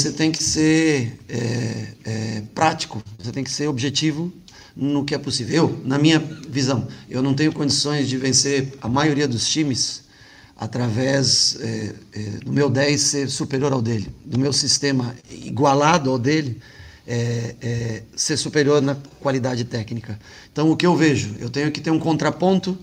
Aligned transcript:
você 0.00 0.12
tem 0.12 0.32
que 0.32 0.42
ser 0.42 1.18
é, 1.28 1.86
é, 2.04 2.42
prático, 2.54 3.02
você 3.18 3.30
tem 3.30 3.44
que 3.44 3.50
ser 3.50 3.68
objetivo 3.68 4.32
no 4.74 5.04
que 5.04 5.14
é 5.14 5.18
possível. 5.18 5.54
Eu, 5.54 5.80
na 5.84 5.98
minha 5.98 6.18
visão, 6.18 6.88
eu 7.08 7.22
não 7.22 7.34
tenho 7.34 7.52
condições 7.52 8.08
de 8.08 8.16
vencer 8.16 8.72
a 8.80 8.88
maioria 8.88 9.28
dos 9.28 9.46
times 9.46 10.04
através 10.56 11.58
é, 11.60 11.94
é, 12.14 12.20
do 12.44 12.50
meu 12.52 12.70
10 12.70 13.00
ser 13.00 13.28
superior 13.28 13.72
ao 13.72 13.82
dele, 13.82 14.08
do 14.24 14.38
meu 14.38 14.54
sistema 14.54 15.14
igualado 15.30 16.10
ao 16.10 16.18
dele, 16.18 16.58
é, 17.06 17.54
é, 17.60 18.02
ser 18.16 18.38
superior 18.38 18.80
na 18.80 18.96
qualidade 19.20 19.64
técnica. 19.64 20.18
Então, 20.50 20.70
o 20.70 20.76
que 20.76 20.86
eu 20.86 20.96
vejo? 20.96 21.34
Eu 21.38 21.50
tenho 21.50 21.70
que 21.70 21.80
ter 21.80 21.90
um 21.90 21.98
contraponto 21.98 22.78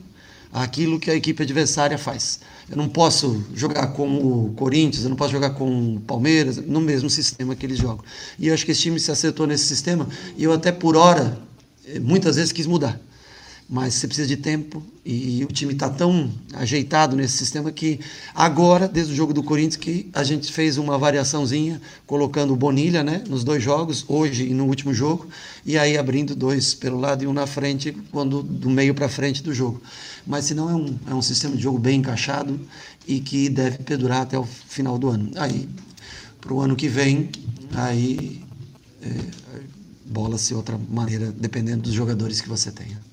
àquilo 0.52 1.00
que 1.00 1.10
a 1.12 1.16
equipe 1.16 1.44
adversária 1.44 1.98
faz. 1.98 2.40
Eu 2.70 2.78
não 2.78 2.90
posso 2.90 3.44
jogar 3.54 3.88
com 3.88 4.18
o 4.18 4.54
Corinthians, 4.56 5.04
eu 5.04 5.10
não 5.10 5.16
posso 5.16 5.32
jogar 5.32 5.52
com 5.52 5.96
o 5.96 6.00
Palmeiras, 6.02 6.58
no 6.58 6.82
mesmo 6.82 7.10
sistema 7.10 7.56
que 7.56 7.66
eles 7.66 7.78
jogam. 7.78 8.04
E 8.38 8.48
eu 8.48 8.54
acho 8.54 8.66
que 8.66 8.72
esse 8.72 8.82
time 8.82 9.00
se 9.00 9.12
acertou 9.12 9.48
nesse 9.48 9.66
sistema, 9.66 10.08
e 10.36 10.44
eu 10.44 10.52
até 10.52 10.72
por 10.72 10.96
hora, 10.96 11.40
eh, 11.88 12.00
muitas 12.00 12.36
vezes 12.36 12.52
quis 12.52 12.66
mudar 12.66 13.00
mas 13.70 13.96
você 13.96 14.08
precisa 14.08 14.28
de 14.28 14.38
tempo 14.38 14.82
e 15.06 15.44
o 15.44 15.48
time 15.48 15.74
está 15.74 15.90
tão 15.90 16.32
ajeitado 16.54 17.18
nesse 17.18 17.38
sistema 17.38 17.70
que 17.70 18.00
agora, 18.34 18.88
desde 18.88 19.12
o 19.12 19.16
jogo 19.16 19.34
do 19.34 19.44
Corinthians, 19.44 19.76
que 19.76 20.10
a 20.14 20.24
gente 20.24 20.52
fez 20.52 20.78
uma 20.78 20.98
variaçãozinha, 20.98 21.82
colocando 22.06 22.54
o 22.54 22.56
Bonilha 22.56 23.04
né, 23.04 23.24
nos 23.28 23.44
dois 23.44 23.62
jogos, 23.62 24.06
hoje 24.08 24.48
e 24.48 24.54
no 24.54 24.66
último 24.66 24.94
jogo, 24.94 25.28
e 25.66 25.78
aí 25.78 25.98
abrindo 25.98 26.34
dois 26.34 26.74
pelo 26.74 26.98
lado 26.98 27.24
e 27.24 27.28
um 27.28 27.34
na 27.34 27.46
frente, 27.46 27.92
quando 28.10 28.42
do 28.42 28.70
meio 28.70 28.94
para 28.96 29.10
frente 29.10 29.44
do 29.44 29.54
jogo. 29.54 29.82
Mas 30.26 30.46
se 30.46 30.54
não 30.54 30.70
é 30.70 30.76
um, 30.76 30.98
é 31.10 31.14
um 31.14 31.22
sistema 31.22 31.56
de 31.56 31.64
jogo 31.64 31.78
bem 31.78 32.00
encaixado 32.00 32.58
e 33.06 33.20
que 33.20 33.50
deve 33.50 33.80
perdurar 33.80 34.22
até 34.22 34.40
o 34.40 34.46
final 34.46 34.98
do 34.98 35.10
ano. 35.10 35.32
Aí, 35.36 35.68
para 36.40 36.54
o 36.54 36.62
ano 36.62 36.76
que 36.76 36.88
vem, 36.88 37.30
aí 37.74 38.42
é, 39.02 39.10
bola-se 40.06 40.54
outra 40.54 40.78
maneira, 40.90 41.34
dependendo 41.34 41.84
dos 41.84 41.94
jogadores 41.94 42.40
que 42.40 42.48
você 42.48 42.72
tenha. 42.72 43.07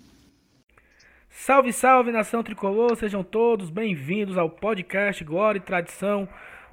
Salve, 1.47 1.75
salve 1.75 2.11
nação 2.11 2.43
tricolor, 2.43 2.97
sejam 2.97 3.23
todos 3.23 3.69
bem-vindos 3.69 4.39
ao 4.39 4.49
podcast 4.49 5.23
Glória 5.23 5.59
e 5.59 5.61
Tradição, 5.61 6.27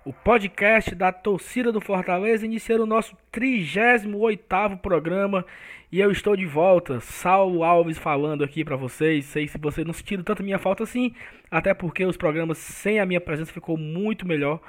o 0.06 0.14
podcast 0.14 0.96
da 0.96 1.12
torcida 1.12 1.74
do 1.74 1.82
Fortaleza, 1.82 2.46
iniciando 2.46 2.84
o 2.84 2.88
nosso 2.88 3.14
38º 3.34 4.78
programa 4.78 5.46
e 5.92 6.00
eu 6.00 6.10
estou 6.10 6.38
de 6.38 6.46
volta, 6.46 7.02
Saulo 7.02 7.66
Alves 7.66 7.98
falando 7.98 8.46
aqui 8.46 8.64
para 8.64 8.78
vocês, 8.78 9.26
sei 9.26 9.46
se 9.46 9.58
vocês 9.58 9.86
não 9.86 9.94
sentiram 9.94 10.24
tanto 10.24 10.42
minha 10.42 10.58
falta 10.58 10.86
assim, 10.86 11.14
até 11.52 11.74
porque 11.74 12.06
os 12.06 12.16
programas 12.16 12.58
sem 12.58 12.98
a 12.98 13.06
minha 13.06 13.20
presença 13.20 13.52
ficou 13.52 13.76
muito 13.76 14.26
melhor, 14.26 14.62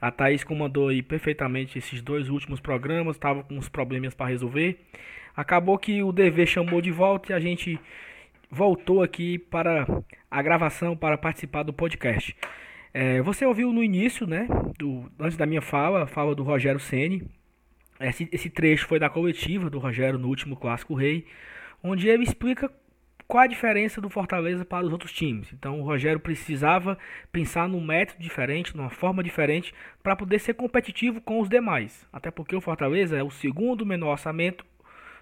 a 0.00 0.12
Thaís 0.12 0.44
comandou 0.44 0.90
aí 0.90 1.02
perfeitamente 1.02 1.76
esses 1.76 2.00
dois 2.00 2.28
últimos 2.28 2.60
programas, 2.60 3.16
estava 3.16 3.42
com 3.42 3.56
uns 3.56 3.68
probleminhas 3.68 4.14
para 4.14 4.30
resolver, 4.30 4.78
acabou 5.36 5.76
que 5.76 6.04
o 6.04 6.12
DV 6.12 6.46
chamou 6.46 6.80
de 6.80 6.92
volta 6.92 7.32
e 7.32 7.34
a 7.34 7.40
gente 7.40 7.80
voltou 8.50 9.02
aqui 9.02 9.38
para 9.38 9.86
a 10.30 10.42
gravação, 10.42 10.96
para 10.96 11.16
participar 11.16 11.62
do 11.62 11.72
podcast. 11.72 12.36
É, 12.92 13.22
você 13.22 13.46
ouviu 13.46 13.72
no 13.72 13.84
início, 13.84 14.26
né, 14.26 14.48
do, 14.76 15.10
antes 15.18 15.36
da 15.36 15.46
minha 15.46 15.62
fala, 15.62 16.02
a 16.02 16.06
fala 16.06 16.34
do 16.34 16.42
Rogério 16.42 16.80
Ceni. 16.80 17.22
Esse, 18.00 18.28
esse 18.32 18.50
trecho 18.50 18.86
foi 18.86 18.98
da 18.98 19.08
coletiva 19.08 19.70
do 19.70 19.78
Rogério 19.78 20.18
no 20.18 20.28
último 20.28 20.56
Clássico 20.56 20.94
Rei, 20.94 21.26
onde 21.82 22.08
ele 22.08 22.24
explica 22.24 22.70
qual 23.28 23.44
a 23.44 23.46
diferença 23.46 24.00
do 24.00 24.10
Fortaleza 24.10 24.64
para 24.64 24.84
os 24.84 24.92
outros 24.92 25.12
times. 25.12 25.52
Então 25.52 25.80
o 25.80 25.84
Rogério 25.84 26.18
precisava 26.18 26.98
pensar 27.30 27.68
num 27.68 27.80
método 27.80 28.20
diferente, 28.20 28.76
numa 28.76 28.90
forma 28.90 29.22
diferente, 29.22 29.72
para 30.02 30.16
poder 30.16 30.40
ser 30.40 30.54
competitivo 30.54 31.20
com 31.20 31.38
os 31.40 31.48
demais. 31.48 32.04
Até 32.12 32.28
porque 32.30 32.56
o 32.56 32.60
Fortaleza 32.60 33.16
é 33.16 33.22
o 33.22 33.30
segundo 33.30 33.86
menor 33.86 34.12
orçamento 34.12 34.64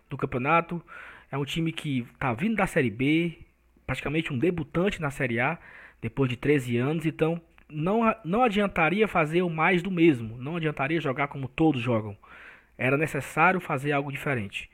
do 0.09 0.16
campeonato, 0.16 0.83
é 1.31 1.37
um 1.37 1.44
time 1.44 1.72
que 1.72 2.06
está 2.12 2.33
vindo 2.33 2.56
da 2.56 2.66
Série 2.66 2.91
B, 2.91 3.39
praticamente 3.87 4.33
um 4.33 4.39
debutante 4.39 5.00
na 5.00 5.11
Série 5.11 5.41
A, 5.41 5.59
depois 6.00 6.28
de 6.28 6.37
13 6.37 6.77
anos, 6.78 7.06
então 7.06 7.41
não, 7.69 8.00
não 8.25 8.43
adiantaria 8.43 9.06
fazer 9.06 9.43
o 9.43 9.50
mais 9.50 9.83
do 9.83 9.91
mesmo, 9.91 10.37
não 10.39 10.56
adiantaria 10.56 11.00
jogar 11.00 11.28
como 11.28 11.49
todos 11.49 11.81
jogam. 11.81 12.16
Era 12.77 12.97
necessário 12.97 13.61
fazer 13.61 13.93
algo 13.93 14.12
diferente. 14.12 14.71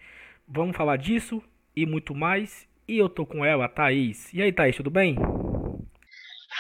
Vamos 0.47 0.76
falar 0.76 0.97
disso 0.97 1.42
e 1.75 1.87
muito 1.87 2.15
mais. 2.15 2.69
E 2.86 2.98
eu 2.98 3.09
tô 3.09 3.25
com 3.25 3.42
ela, 3.42 3.65
a 3.65 3.69
Thaís. 3.69 4.32
E 4.32 4.42
aí, 4.42 4.53
Thaís, 4.53 4.76
tudo 4.76 4.91
bem? 4.91 5.16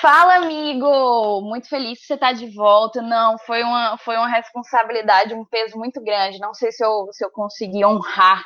Fala, 0.00 0.36
amigo! 0.36 1.42
Muito 1.42 1.68
feliz 1.68 2.00
que 2.00 2.06
você 2.06 2.14
está 2.14 2.32
de 2.32 2.46
volta. 2.54 3.02
Não, 3.02 3.38
foi 3.38 3.62
uma, 3.62 3.98
foi 3.98 4.16
uma 4.16 4.28
responsabilidade, 4.28 5.34
um 5.34 5.44
peso 5.44 5.76
muito 5.76 6.02
grande. 6.02 6.38
Não 6.38 6.54
sei 6.54 6.72
se 6.72 6.82
eu, 6.82 7.08
se 7.12 7.22
eu 7.22 7.30
consegui 7.30 7.84
honrar 7.84 8.42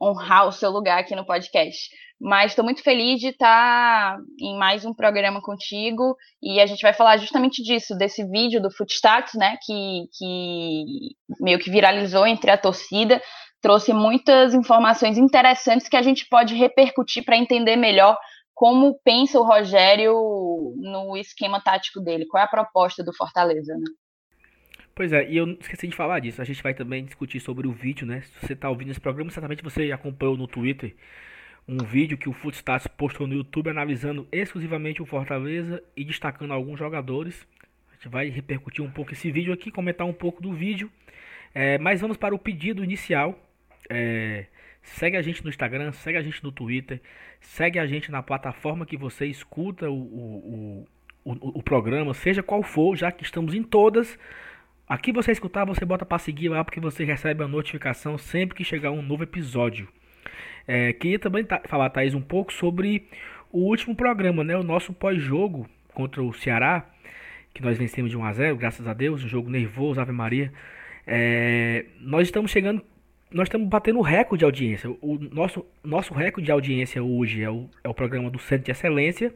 honrar 0.00 0.46
o 0.46 0.52
seu 0.52 0.70
lugar 0.70 0.98
aqui 0.98 1.14
no 1.14 1.26
podcast. 1.26 1.88
Mas 2.20 2.52
estou 2.52 2.64
muito 2.64 2.82
feliz 2.82 3.20
de 3.20 3.28
estar 3.28 4.16
em 4.40 4.56
mais 4.56 4.84
um 4.84 4.94
programa 4.94 5.42
contigo 5.42 6.16
e 6.42 6.60
a 6.60 6.66
gente 6.66 6.80
vai 6.80 6.92
falar 6.92 7.16
justamente 7.16 7.62
disso, 7.62 7.96
desse 7.96 8.24
vídeo 8.28 8.62
do 8.62 8.70
Footstats, 8.70 9.34
né, 9.34 9.56
que, 9.62 10.04
que 10.16 10.84
meio 11.40 11.58
que 11.58 11.70
viralizou 11.70 12.26
entre 12.26 12.50
a 12.50 12.58
torcida, 12.58 13.20
trouxe 13.60 13.92
muitas 13.92 14.54
informações 14.54 15.18
interessantes 15.18 15.88
que 15.88 15.96
a 15.96 16.02
gente 16.02 16.26
pode 16.28 16.54
repercutir 16.54 17.24
para 17.24 17.36
entender 17.36 17.76
melhor 17.76 18.16
como 18.54 18.98
pensa 19.04 19.40
o 19.40 19.44
Rogério 19.44 20.14
no 20.76 21.16
esquema 21.16 21.60
tático 21.60 22.00
dele, 22.00 22.26
qual 22.26 22.40
é 22.40 22.44
a 22.44 22.48
proposta 22.50 23.02
do 23.02 23.14
Fortaleza, 23.14 23.74
né? 23.74 23.84
Pois 24.94 25.12
é, 25.12 25.28
e 25.28 25.36
eu 25.36 25.50
esqueci 25.60 25.88
de 25.88 25.96
falar 25.96 26.20
disso. 26.20 26.40
A 26.40 26.44
gente 26.44 26.62
vai 26.62 26.72
também 26.72 27.04
discutir 27.04 27.40
sobre 27.40 27.66
o 27.66 27.72
vídeo, 27.72 28.06
né? 28.06 28.20
Se 28.20 28.46
você 28.46 28.52
está 28.52 28.70
ouvindo 28.70 28.92
esse 28.92 29.00
programa, 29.00 29.30
certamente 29.30 29.62
você 29.62 29.90
acompanhou 29.90 30.36
no 30.36 30.46
Twitter 30.46 30.94
um 31.66 31.78
vídeo 31.78 32.16
que 32.16 32.28
o 32.28 32.32
Footstats 32.32 32.86
postou 32.86 33.26
no 33.26 33.34
YouTube 33.34 33.70
analisando 33.70 34.28
exclusivamente 34.30 35.02
o 35.02 35.06
Fortaleza 35.06 35.82
e 35.96 36.04
destacando 36.04 36.52
alguns 36.52 36.78
jogadores. 36.78 37.46
A 37.90 37.94
gente 37.94 38.08
vai 38.08 38.28
repercutir 38.28 38.84
um 38.84 38.90
pouco 38.90 39.12
esse 39.12 39.32
vídeo 39.32 39.52
aqui, 39.52 39.70
comentar 39.70 40.06
um 40.06 40.12
pouco 40.12 40.40
do 40.40 40.52
vídeo. 40.52 40.88
É, 41.52 41.76
mas 41.78 42.00
vamos 42.00 42.16
para 42.16 42.34
o 42.34 42.38
pedido 42.38 42.84
inicial. 42.84 43.36
É, 43.90 44.46
segue 44.82 45.16
a 45.16 45.22
gente 45.22 45.42
no 45.42 45.50
Instagram, 45.50 45.90
segue 45.90 46.18
a 46.18 46.22
gente 46.22 46.44
no 46.44 46.52
Twitter, 46.52 47.00
segue 47.40 47.80
a 47.80 47.86
gente 47.86 48.12
na 48.12 48.22
plataforma 48.22 48.86
que 48.86 48.96
você 48.96 49.26
escuta 49.26 49.90
o, 49.90 49.94
o, 49.94 50.86
o, 51.24 51.32
o, 51.32 51.58
o 51.58 51.62
programa, 51.62 52.14
seja 52.14 52.44
qual 52.44 52.62
for, 52.62 52.94
já 52.94 53.10
que 53.10 53.24
estamos 53.24 53.54
em 53.54 53.62
todas. 53.62 54.16
Aqui 54.86 55.12
você 55.12 55.32
escutar, 55.32 55.64
você 55.64 55.82
bota 55.82 56.04
para 56.04 56.18
seguir 56.18 56.50
lá 56.50 56.62
porque 56.62 56.78
você 56.78 57.04
recebe 57.04 57.42
a 57.42 57.48
notificação 57.48 58.18
sempre 58.18 58.54
que 58.54 58.62
chegar 58.62 58.90
um 58.90 59.00
novo 59.00 59.22
episódio. 59.22 59.88
É, 60.68 60.92
queria 60.92 61.18
também 61.18 61.46
falar, 61.64 61.88
Thaís, 61.88 62.12
um 62.14 62.20
pouco 62.20 62.52
sobre 62.52 63.08
o 63.50 63.60
último 63.60 63.96
programa, 63.96 64.44
né? 64.44 64.54
O 64.56 64.62
nosso 64.62 64.92
pós-jogo 64.92 65.66
contra 65.94 66.22
o 66.22 66.34
Ceará, 66.34 66.86
que 67.54 67.62
nós 67.62 67.78
vencemos 67.78 68.10
de 68.10 68.16
1 68.16 68.24
a 68.24 68.32
0 68.34 68.56
graças 68.56 68.86
a 68.86 68.92
Deus, 68.92 69.24
um 69.24 69.28
jogo 69.28 69.48
nervoso, 69.48 70.00
Ave 70.00 70.12
Maria. 70.12 70.52
É, 71.06 71.86
nós 71.98 72.28
estamos 72.28 72.50
chegando, 72.50 72.82
nós 73.30 73.46
estamos 73.46 73.66
batendo 73.68 74.02
recorde 74.02 74.40
de 74.40 74.44
audiência. 74.44 74.90
O 75.00 75.18
nosso, 75.32 75.64
nosso 75.82 76.12
recorde 76.12 76.44
de 76.44 76.52
audiência 76.52 77.02
hoje 77.02 77.42
é 77.42 77.50
o, 77.50 77.70
é 77.82 77.88
o 77.88 77.94
programa 77.94 78.30
do 78.30 78.38
Centro 78.38 78.66
de 78.66 78.70
Excelência, 78.70 79.32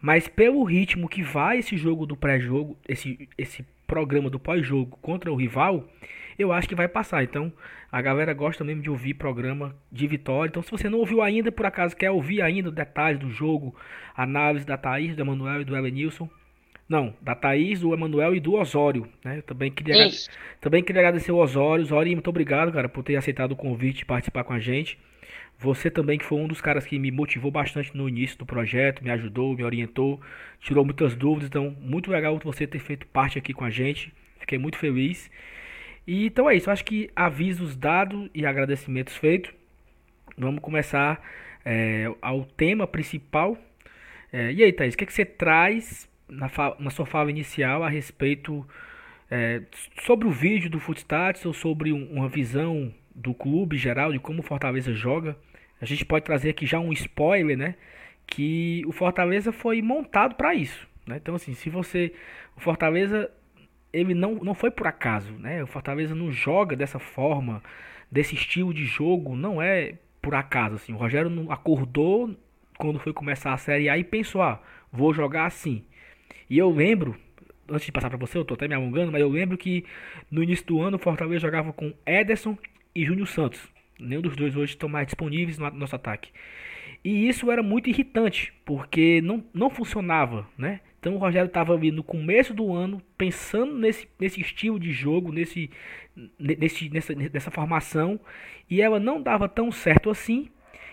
mas 0.00 0.26
pelo 0.26 0.64
ritmo 0.64 1.08
que 1.08 1.22
vai 1.22 1.58
esse 1.58 1.76
jogo 1.76 2.06
do 2.06 2.16
pré-jogo, 2.16 2.76
esse, 2.88 3.28
esse 3.38 3.64
programa 3.90 4.30
do 4.30 4.38
pós-jogo 4.38 4.96
contra 5.02 5.32
o 5.32 5.34
rival, 5.34 5.84
eu 6.38 6.52
acho 6.52 6.68
que 6.68 6.76
vai 6.76 6.86
passar. 6.86 7.24
Então, 7.24 7.52
a 7.90 8.00
galera 8.00 8.32
gosta 8.32 8.62
mesmo 8.62 8.80
de 8.80 8.88
ouvir 8.88 9.14
programa 9.14 9.74
de 9.90 10.06
vitória. 10.06 10.48
Então, 10.48 10.62
se 10.62 10.70
você 10.70 10.88
não 10.88 11.00
ouviu 11.00 11.20
ainda, 11.20 11.50
por 11.50 11.66
acaso 11.66 11.96
quer 11.96 12.12
ouvir 12.12 12.40
ainda 12.40 12.70
detalhes 12.70 13.18
do 13.18 13.28
jogo, 13.28 13.74
análise 14.16 14.64
da 14.64 14.76
Thaís, 14.76 15.16
do 15.16 15.22
Emanuel 15.22 15.62
e 15.62 15.64
do 15.64 15.76
Elenilson. 15.76 16.30
Não, 16.88 17.12
da 17.20 17.34
Thaís, 17.34 17.80
do 17.80 17.92
Emanuel 17.92 18.32
e 18.36 18.38
do 18.38 18.54
Osório. 18.54 19.08
Né? 19.24 19.38
Eu 19.38 19.42
também 19.42 19.72
queria, 19.72 20.08
também 20.60 20.84
queria 20.84 21.02
agradecer 21.02 21.32
o 21.32 21.38
Osório. 21.38 21.84
Osório, 21.84 22.12
muito 22.12 22.30
obrigado, 22.30 22.72
cara, 22.72 22.88
por 22.88 23.02
ter 23.02 23.16
aceitado 23.16 23.52
o 23.52 23.56
convite 23.56 23.98
de 23.98 24.04
participar 24.04 24.44
com 24.44 24.52
a 24.52 24.60
gente. 24.60 24.98
Você 25.60 25.90
também 25.90 26.18
que 26.18 26.24
foi 26.24 26.38
um 26.38 26.48
dos 26.48 26.60
caras 26.62 26.86
que 26.86 26.98
me 26.98 27.10
motivou 27.10 27.50
bastante 27.50 27.94
no 27.94 28.08
início 28.08 28.38
do 28.38 28.46
projeto, 28.46 29.04
me 29.04 29.10
ajudou, 29.10 29.54
me 29.54 29.62
orientou, 29.62 30.18
tirou 30.58 30.86
muitas 30.86 31.14
dúvidas. 31.14 31.48
Então, 31.48 31.76
muito 31.82 32.10
legal 32.10 32.40
você 32.42 32.66
ter 32.66 32.78
feito 32.78 33.06
parte 33.06 33.38
aqui 33.38 33.52
com 33.52 33.64
a 33.64 33.68
gente. 33.68 34.10
Fiquei 34.38 34.56
muito 34.56 34.78
feliz. 34.78 35.30
E 36.06 36.24
então 36.24 36.48
é 36.48 36.56
isso. 36.56 36.70
Acho 36.70 36.82
que 36.82 37.10
avisos 37.14 37.76
dados 37.76 38.30
e 38.34 38.46
agradecimentos 38.46 39.14
feitos. 39.18 39.52
Vamos 40.38 40.60
começar 40.62 41.20
é, 41.62 42.10
ao 42.22 42.42
tema 42.42 42.86
principal. 42.86 43.58
É, 44.32 44.52
e 44.52 44.62
aí, 44.62 44.72
Thaís, 44.72 44.94
o 44.94 44.96
que, 44.96 45.04
é 45.04 45.06
que 45.06 45.12
você 45.12 45.26
traz 45.26 46.08
na, 46.26 46.50
na 46.78 46.88
sua 46.88 47.04
fala 47.04 47.30
inicial 47.30 47.82
a 47.82 47.88
respeito 47.90 48.66
é, 49.30 49.60
sobre 50.00 50.26
o 50.26 50.30
vídeo 50.30 50.70
do 50.70 50.80
Footstats 50.80 51.44
ou 51.44 51.52
sobre 51.52 51.92
um, 51.92 52.10
uma 52.10 52.30
visão 52.30 52.94
do 53.14 53.34
clube 53.34 53.76
geral, 53.76 54.10
de 54.10 54.18
como 54.18 54.40
o 54.40 54.42
Fortaleza 54.42 54.94
joga? 54.94 55.36
A 55.80 55.84
gente 55.86 56.04
pode 56.04 56.24
trazer 56.24 56.50
aqui 56.50 56.66
já 56.66 56.78
um 56.78 56.92
spoiler, 56.92 57.56
né? 57.56 57.74
Que 58.26 58.82
o 58.86 58.92
Fortaleza 58.92 59.52
foi 59.52 59.80
montado 59.82 60.34
para 60.34 60.54
isso. 60.54 60.86
Né? 61.06 61.16
Então, 61.16 61.34
assim, 61.34 61.54
se 61.54 61.70
você. 61.70 62.12
O 62.56 62.60
Fortaleza 62.60 63.30
ele 63.92 64.14
não, 64.14 64.34
não 64.36 64.54
foi 64.54 64.70
por 64.70 64.86
acaso, 64.86 65.32
né? 65.34 65.62
O 65.62 65.66
Fortaleza 65.66 66.14
não 66.14 66.30
joga 66.30 66.76
dessa 66.76 66.98
forma, 66.98 67.62
desse 68.10 68.34
estilo 68.34 68.72
de 68.72 68.84
jogo, 68.84 69.34
não 69.34 69.60
é 69.60 69.94
por 70.22 70.34
acaso, 70.34 70.76
assim. 70.76 70.92
O 70.92 70.96
Rogério 70.96 71.30
não 71.30 71.50
acordou 71.50 72.34
quando 72.78 72.98
foi 72.98 73.12
começar 73.12 73.52
a 73.52 73.58
Série 73.58 73.88
A 73.88 73.98
e 73.98 74.04
pensou, 74.04 74.42
ah, 74.42 74.62
vou 74.92 75.12
jogar 75.12 75.46
assim. 75.46 75.84
E 76.48 76.56
eu 76.58 76.70
lembro, 76.70 77.16
antes 77.68 77.86
de 77.86 77.92
passar 77.92 78.08
para 78.08 78.18
você, 78.18 78.38
eu 78.38 78.44
tô 78.44 78.54
até 78.54 78.68
me 78.68 78.74
alongando, 78.74 79.12
mas 79.12 79.20
eu 79.20 79.28
lembro 79.28 79.58
que 79.58 79.84
no 80.30 80.42
início 80.42 80.66
do 80.66 80.80
ano 80.80 80.96
o 80.96 81.00
Fortaleza 81.00 81.40
jogava 81.40 81.72
com 81.72 81.92
Ederson 82.06 82.56
e 82.94 83.04
Júnior 83.04 83.28
Santos. 83.28 83.60
Nenhum 84.00 84.22
dos 84.22 84.36
dois 84.36 84.56
hoje 84.56 84.72
estão 84.72 84.88
mais 84.88 85.06
disponíveis 85.06 85.58
no 85.58 85.70
nosso 85.70 85.96
ataque. 85.96 86.30
E 87.02 87.28
isso 87.28 87.50
era 87.50 87.62
muito 87.62 87.88
irritante, 87.88 88.52
porque 88.64 89.20
não, 89.22 89.42
não 89.54 89.70
funcionava, 89.70 90.46
né? 90.56 90.80
Então 90.98 91.14
o 91.14 91.18
Rogério 91.18 91.46
estava 91.46 91.72
ali 91.72 91.90
no 91.90 92.02
começo 92.02 92.52
do 92.52 92.74
ano 92.74 93.00
pensando 93.16 93.78
nesse, 93.78 94.06
nesse 94.18 94.40
estilo 94.40 94.78
de 94.78 94.92
jogo, 94.92 95.32
nesse, 95.32 95.70
nesse, 96.38 96.90
nessa, 96.90 97.14
nessa 97.14 97.50
formação, 97.50 98.20
e 98.68 98.82
ela 98.82 99.00
não 99.00 99.22
dava 99.22 99.48
tão 99.48 99.72
certo 99.72 100.10
assim, 100.10 100.50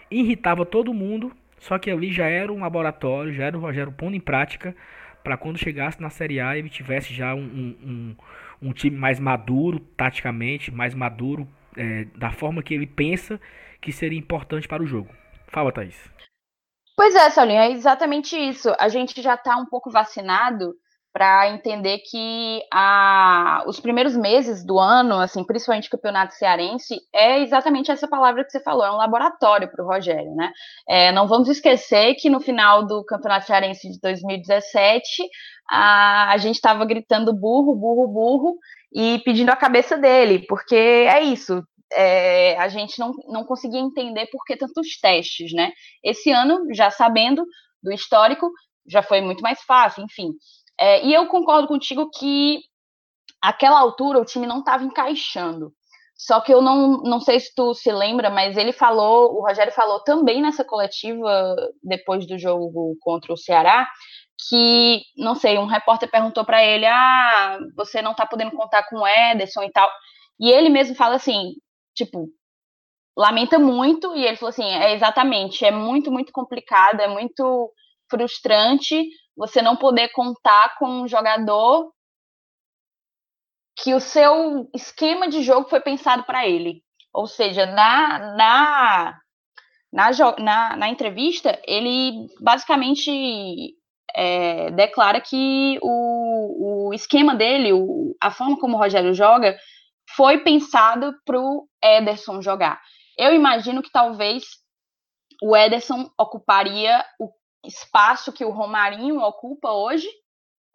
irritava 0.10 0.66
todo 0.66 0.94
mundo, 0.94 1.34
só 1.60 1.78
que 1.78 1.92
ali 1.92 2.10
já 2.10 2.28
era 2.28 2.54
um 2.54 2.62
laboratório, 2.62 3.34
já 3.34 3.44
era 3.44 3.58
o 3.58 3.62
Rogério 3.62 3.92
pondo 3.92 4.16
em 4.16 4.22
prática, 4.22 4.74
para 5.22 5.36
quando 5.36 5.58
chegasse 5.58 6.02
na 6.02 6.10
Série 6.10 6.40
A 6.40 6.58
ele 6.58 6.70
tivesse 6.70 7.14
já 7.14 7.36
um, 7.36 7.42
um, 7.42 7.76
um, 7.84 8.16
um 8.70 8.72
time 8.72 8.96
mais 8.96 9.20
maduro, 9.20 9.80
taticamente, 9.98 10.74
mais 10.74 10.94
maduro, 10.94 11.46
é, 11.78 12.06
da 12.18 12.32
forma 12.32 12.64
que 12.64 12.74
ele 12.74 12.88
pensa 12.88 13.40
que 13.82 13.92
seria 13.92 14.20
importante 14.20 14.68
para 14.68 14.84
o 14.84 14.88
jogo. 14.88 15.10
Fala, 15.48 15.72
Thaís. 15.72 15.96
Pois 16.96 17.14
é, 17.16 17.30
Saulinho, 17.30 17.60
é 17.60 17.72
exatamente 17.72 18.36
isso. 18.36 18.74
A 18.80 18.90
gente 18.90 19.22
já 19.22 19.36
está 19.36 19.56
um 19.56 19.66
pouco 19.66 19.92
vacinado 19.92 20.74
para 21.18 21.50
entender 21.50 21.98
que 22.08 22.62
a, 22.72 23.64
os 23.66 23.80
primeiros 23.80 24.16
meses 24.16 24.64
do 24.64 24.78
ano, 24.78 25.16
assim, 25.16 25.44
principalmente 25.44 25.88
o 25.88 25.92
campeonato 25.92 26.36
cearense, 26.36 27.00
é 27.12 27.40
exatamente 27.40 27.90
essa 27.90 28.08
palavra 28.08 28.46
que 28.46 28.52
você 28.52 28.60
falou, 28.60 28.86
é 28.86 28.92
um 28.92 28.98
laboratório 28.98 29.68
para 29.68 29.84
o 29.84 29.88
Rogério, 29.88 30.36
né? 30.36 30.52
É, 30.88 31.12
não 31.12 31.28
vamos 31.28 31.50
esquecer 31.50 32.14
que 32.20 32.30
no 32.30 32.40
final 32.40 32.86
do 32.86 33.04
campeonato 33.04 33.48
cearense 33.48 33.90
de 33.90 34.00
2017, 34.00 35.28
a, 35.72 36.32
a 36.34 36.38
gente 36.38 36.58
estava 36.58 36.86
gritando 36.86 37.34
burro, 37.34 37.74
burro, 37.74 38.08
burro 38.08 38.58
e 38.94 39.18
pedindo 39.26 39.50
a 39.50 39.56
cabeça 39.56 39.98
dele, 39.98 40.46
porque 40.48 40.76
é 40.76 41.20
isso 41.24 41.64
é, 41.94 42.56
a 42.60 42.68
gente 42.68 43.00
não, 43.00 43.12
não 43.28 43.44
conseguia 43.44 43.80
entender 43.80 44.28
por 44.28 44.46
que 44.46 44.56
tantos 44.56 45.00
testes, 45.00 45.52
né? 45.52 45.72
Esse 46.04 46.30
ano, 46.30 46.68
já 46.76 46.92
sabendo 46.92 47.44
do 47.82 47.92
histórico, 47.92 48.52
já 48.88 49.02
foi 49.02 49.22
muito 49.22 49.42
mais 49.42 49.62
fácil, 49.64 50.04
enfim. 50.04 50.34
É, 50.80 51.06
e 51.06 51.14
eu 51.14 51.28
concordo 51.28 51.68
contigo 51.68 52.10
que 52.10 52.62
aquela 53.42 53.80
altura 53.80 54.20
o 54.20 54.26
time 54.26 54.48
não 54.48 54.60
estava 54.60 54.84
encaixando. 54.84 55.74
Só 56.16 56.42
que 56.42 56.52
eu 56.52 56.62
não, 56.62 56.98
não 57.04 57.20
sei 57.20 57.40
se 57.40 57.54
tu 57.56 57.74
se 57.76 57.92
lembra, 57.92 58.30
mas 58.30 58.58
ele 58.58 58.72
falou, 58.74 59.36
o 59.36 59.42
Rogério 59.42 59.72
falou 59.72 60.00
também 60.00 60.42
nessa 60.42 60.64
coletiva, 60.66 61.56
depois 61.84 62.26
do 62.28 62.40
jogo 62.40 62.98
contra 63.02 63.32
o 63.32 63.38
Ceará, 63.38 63.88
que, 64.50 65.02
não 65.16 65.36
sei, 65.36 65.58
um 65.58 65.66
repórter 65.66 66.10
perguntou 66.10 66.44
para 66.46 66.64
ele: 66.64 66.86
ah, 66.86 67.60
você 67.76 68.02
não 68.02 68.16
tá 68.16 68.26
podendo 68.26 68.52
contar 68.52 68.84
com 68.90 68.98
o 68.98 69.08
Ederson 69.08 69.64
e 69.64 69.72
tal. 69.72 69.90
E 70.40 70.50
ele 70.50 70.70
mesmo 70.70 70.96
fala 70.96 71.16
assim: 71.16 71.54
tipo, 71.96 72.30
lamenta 73.18 73.58
muito, 73.60 74.16
e 74.16 74.26
ele 74.26 74.38
falou 74.38 74.50
assim, 74.50 74.66
é 74.66 74.94
exatamente, 74.94 75.66
é 75.66 75.72
muito, 75.72 76.12
muito 76.12 76.32
complicado, 76.32 77.00
é 77.02 77.08
muito 77.08 77.72
frustrante 78.10 79.10
você 79.38 79.62
não 79.62 79.76
poder 79.76 80.10
contar 80.10 80.76
com 80.80 81.04
um 81.04 81.08
jogador 81.08 81.92
que 83.78 83.94
o 83.94 84.00
seu 84.00 84.68
esquema 84.74 85.30
de 85.30 85.44
jogo 85.44 85.70
foi 85.70 85.80
pensado 85.80 86.24
para 86.24 86.48
ele. 86.48 86.82
Ou 87.14 87.28
seja, 87.28 87.68
na, 87.68 88.36
na, 88.36 89.20
na, 89.94 90.10
na, 90.40 90.76
na 90.76 90.90
entrevista, 90.90 91.62
ele 91.66 92.28
basicamente 92.42 93.76
é, 94.16 94.72
declara 94.72 95.22
que 95.22 95.78
o, 95.82 96.88
o 96.88 96.94
esquema 96.94 97.36
dele, 97.36 97.72
o, 97.72 98.16
a 98.20 98.32
forma 98.32 98.58
como 98.60 98.76
o 98.76 98.80
Rogério 98.80 99.14
joga, 99.14 99.56
foi 100.16 100.40
pensado 100.40 101.14
para 101.24 101.40
o 101.40 101.68
Ederson 101.84 102.42
jogar. 102.42 102.82
Eu 103.18 103.34
imagino 103.34 103.84
que 103.84 103.92
talvez 103.92 104.44
o 105.44 105.56
Ederson 105.56 106.10
ocuparia 106.18 107.06
o 107.20 107.30
espaço 107.68 108.32
que 108.32 108.46
o 108.46 108.52
Romarinho 108.52 109.20
ocupa 109.20 109.72
hoje, 109.72 110.08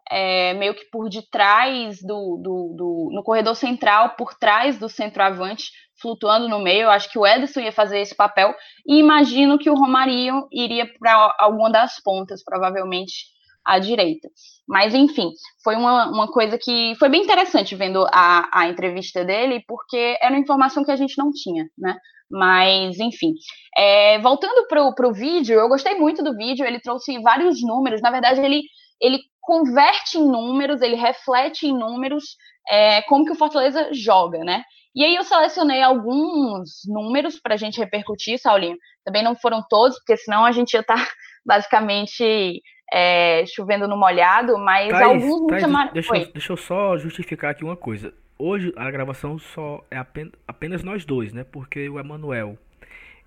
é, 0.09 0.53
meio 0.53 0.75
que 0.75 0.85
por 0.85 1.09
detrás 1.09 1.99
do, 2.01 2.37
do, 2.37 2.75
do, 2.75 3.09
no 3.13 3.23
corredor 3.23 3.55
central, 3.55 4.15
por 4.15 4.33
trás 4.33 4.77
do 4.77 4.89
centroavante, 4.89 5.71
flutuando 6.01 6.47
no 6.47 6.59
meio. 6.59 6.83
Eu 6.83 6.89
acho 6.89 7.09
que 7.09 7.17
o 7.17 7.25
Ederson 7.25 7.61
ia 7.61 7.71
fazer 7.71 7.99
esse 7.99 8.15
papel 8.15 8.53
e 8.85 8.99
imagino 8.99 9.57
que 9.57 9.69
o 9.69 9.75
Romarinho 9.75 10.47
iria 10.51 10.87
para 10.99 11.35
alguma 11.39 11.71
das 11.71 11.99
pontas, 12.01 12.43
provavelmente 12.43 13.33
à 13.65 13.79
direita. 13.79 14.27
Mas, 14.67 14.93
enfim, 14.93 15.31
foi 15.63 15.75
uma, 15.75 16.09
uma 16.09 16.27
coisa 16.27 16.57
que 16.57 16.93
foi 16.99 17.09
bem 17.09 17.23
interessante 17.23 17.75
vendo 17.75 18.05
a, 18.11 18.49
a 18.51 18.67
entrevista 18.67 19.23
dele, 19.23 19.63
porque 19.67 20.17
era 20.21 20.33
uma 20.33 20.41
informação 20.41 20.83
que 20.83 20.91
a 20.91 20.95
gente 20.95 21.17
não 21.17 21.31
tinha, 21.31 21.65
né? 21.77 21.97
Mas, 22.33 22.99
enfim. 22.99 23.33
É, 23.77 24.17
voltando 24.19 24.67
para 24.67 25.07
o 25.07 25.13
vídeo, 25.13 25.59
eu 25.59 25.69
gostei 25.69 25.93
muito 25.93 26.23
do 26.23 26.35
vídeo, 26.35 26.65
ele 26.65 26.79
trouxe 26.79 27.21
vários 27.21 27.61
números. 27.61 28.01
Na 28.01 28.09
verdade, 28.09 28.41
ele, 28.41 28.63
ele 28.99 29.19
converte 29.39 30.17
em 30.17 30.27
números, 30.27 30.81
ele 30.81 30.95
reflete 30.95 31.67
em 31.67 31.77
números 31.77 32.23
é, 32.67 33.03
como 33.03 33.23
que 33.23 33.31
o 33.31 33.35
Fortaleza 33.35 33.89
joga, 33.93 34.39
né? 34.39 34.63
E 34.95 35.03
aí 35.03 35.15
eu 35.15 35.23
selecionei 35.23 35.81
alguns 35.81 36.81
números 36.87 37.39
para 37.39 37.53
a 37.53 37.57
gente 37.57 37.79
repercutir, 37.79 38.39
Saulinho. 38.39 38.77
Também 39.05 39.23
não 39.23 39.35
foram 39.35 39.63
todos, 39.69 39.97
porque 39.97 40.17
senão 40.17 40.43
a 40.43 40.51
gente 40.51 40.73
ia 40.73 40.79
estar 40.79 40.95
tá 40.95 41.07
basicamente 41.45 42.61
é, 42.91 43.45
chovendo 43.45 43.87
no 43.87 43.97
molhado, 43.97 44.57
mas 44.57 44.89
Thaís, 44.89 45.23
alguns 45.23 45.51
me 45.51 45.59
chamaram. 45.59 45.93
Deixa, 45.93 46.15
eu, 46.15 46.31
deixa 46.31 46.53
eu 46.53 46.57
só 46.57 46.97
justificar 46.97 47.51
aqui 47.51 47.63
uma 47.63 47.77
coisa. 47.77 48.11
Hoje 48.37 48.73
a 48.75 48.89
gravação 48.89 49.37
só 49.37 49.85
é 49.89 49.97
apenas, 49.97 50.33
apenas 50.47 50.83
nós 50.83 51.05
dois, 51.05 51.33
né? 51.33 51.43
Porque 51.43 51.87
o 51.87 51.99
Emanuel, 51.99 52.57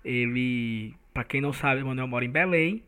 ele, 0.03 0.93
para 1.13 1.23
quem 1.23 1.41
não 1.41 1.53
sabe, 1.53 1.81
o 1.81 1.85
Emanuel 1.85 2.07
mora 2.07 2.25
em 2.25 2.29
Belém 2.29 2.83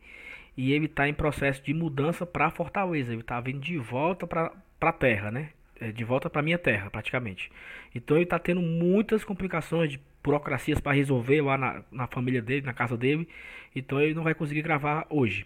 e 0.58 0.74
ele 0.74 0.86
está 0.86 1.08
em 1.08 1.14
processo 1.14 1.64
de 1.64 1.74
mudança 1.74 2.26
para 2.26 2.52
Fortaleza. 2.52 3.12
Ele 3.12 3.22
está 3.22 3.40
vindo 3.40 3.60
de 3.60 3.78
volta 3.78 4.28
para 4.28 4.52
a 4.82 4.92
terra, 4.92 5.32
né? 5.32 5.50
É, 5.80 5.92
de 5.92 6.04
volta 6.04 6.30
para 6.30 6.42
minha 6.42 6.58
terra, 6.58 6.90
praticamente. 6.90 7.50
Então 7.96 8.18
ele 8.18 8.26
está 8.26 8.38
tendo 8.38 8.62
muitas 8.62 9.24
complicações 9.24 9.92
de 9.92 10.00
burocracias 10.22 10.82
para 10.82 10.92
resolver 10.92 11.42
lá 11.42 11.58
na, 11.58 11.84
na 11.90 12.08
família 12.08 12.42
dele, 12.42 12.66
na 12.66 12.74
casa 12.74 12.98
dele. 12.98 13.28
Então 13.74 14.02
ele 14.02 14.14
não 14.14 14.24
vai 14.24 14.34
conseguir 14.34 14.62
gravar 14.62 15.08
hoje. 15.10 15.46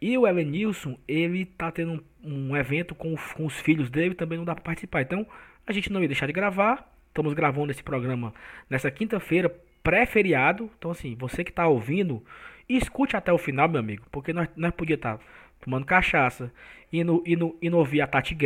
E 0.00 0.16
o 0.16 0.26
Elenilson, 0.26 0.96
ele 1.08 1.44
tá 1.44 1.72
tendo 1.72 2.04
um, 2.22 2.50
um 2.50 2.56
evento 2.56 2.94
com, 2.94 3.14
com, 3.34 3.46
os 3.46 3.60
filhos 3.60 3.90
dele, 3.90 4.14
também 4.14 4.38
não 4.38 4.44
dá 4.44 4.54
para 4.54 4.64
participar. 4.64 5.02
Então, 5.02 5.26
a 5.68 5.72
gente 5.72 5.92
não 5.92 6.00
ia 6.00 6.08
deixar 6.08 6.26
de 6.26 6.32
gravar. 6.32 6.90
Estamos 7.08 7.34
gravando 7.34 7.70
esse 7.70 7.82
programa 7.82 8.32
nessa 8.70 8.90
quinta-feira, 8.90 9.54
pré-feriado. 9.82 10.70
Então, 10.78 10.90
assim, 10.90 11.14
você 11.14 11.44
que 11.44 11.50
está 11.50 11.66
ouvindo, 11.66 12.24
escute 12.68 13.16
até 13.16 13.32
o 13.32 13.38
final, 13.38 13.68
meu 13.68 13.80
amigo, 13.80 14.06
porque 14.10 14.32
nós, 14.32 14.48
nós 14.56 14.72
podíamos 14.72 15.00
estar 15.00 15.18
tá 15.18 15.24
tomando 15.60 15.84
cachaça, 15.84 16.50
indo, 16.92 17.22
indo, 17.26 17.56
indo 17.60 17.76
ouvir 17.76 18.00
a 18.00 18.06
Tati 18.06 18.36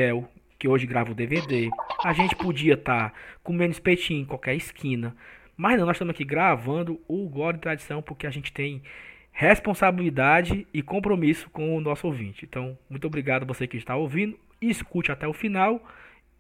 que 0.59 0.69
hoje 0.69 0.87
grava 0.87 1.13
o 1.13 1.15
DVD. 1.15 1.71
A 2.05 2.13
gente 2.13 2.35
podia 2.35 2.75
estar 2.75 3.11
tá 3.11 3.17
comendo 3.43 3.71
espetinho 3.71 4.23
em 4.23 4.25
qualquer 4.25 4.57
esquina. 4.57 5.15
Mas 5.57 5.79
não, 5.79 5.87
nós 5.87 5.97
estamos 5.97 6.15
aqui 6.15 6.25
gravando 6.25 7.01
o 7.07 7.29
Glória 7.29 7.57
e 7.57 7.61
Tradição, 7.61 8.03
porque 8.03 8.27
a 8.27 8.31
gente 8.31 8.53
tem 8.53 8.83
responsabilidade 9.31 10.67
e 10.75 10.83
compromisso 10.83 11.49
com 11.51 11.77
o 11.77 11.81
nosso 11.81 12.07
ouvinte. 12.07 12.45
Então, 12.45 12.77
muito 12.91 13.07
obrigado 13.07 13.45
a 13.45 13.47
você 13.47 13.67
que 13.67 13.77
está 13.77 13.95
ouvindo, 13.95 14.37
escute 14.61 15.13
até 15.13 15.27
o 15.27 15.33
final 15.33 15.81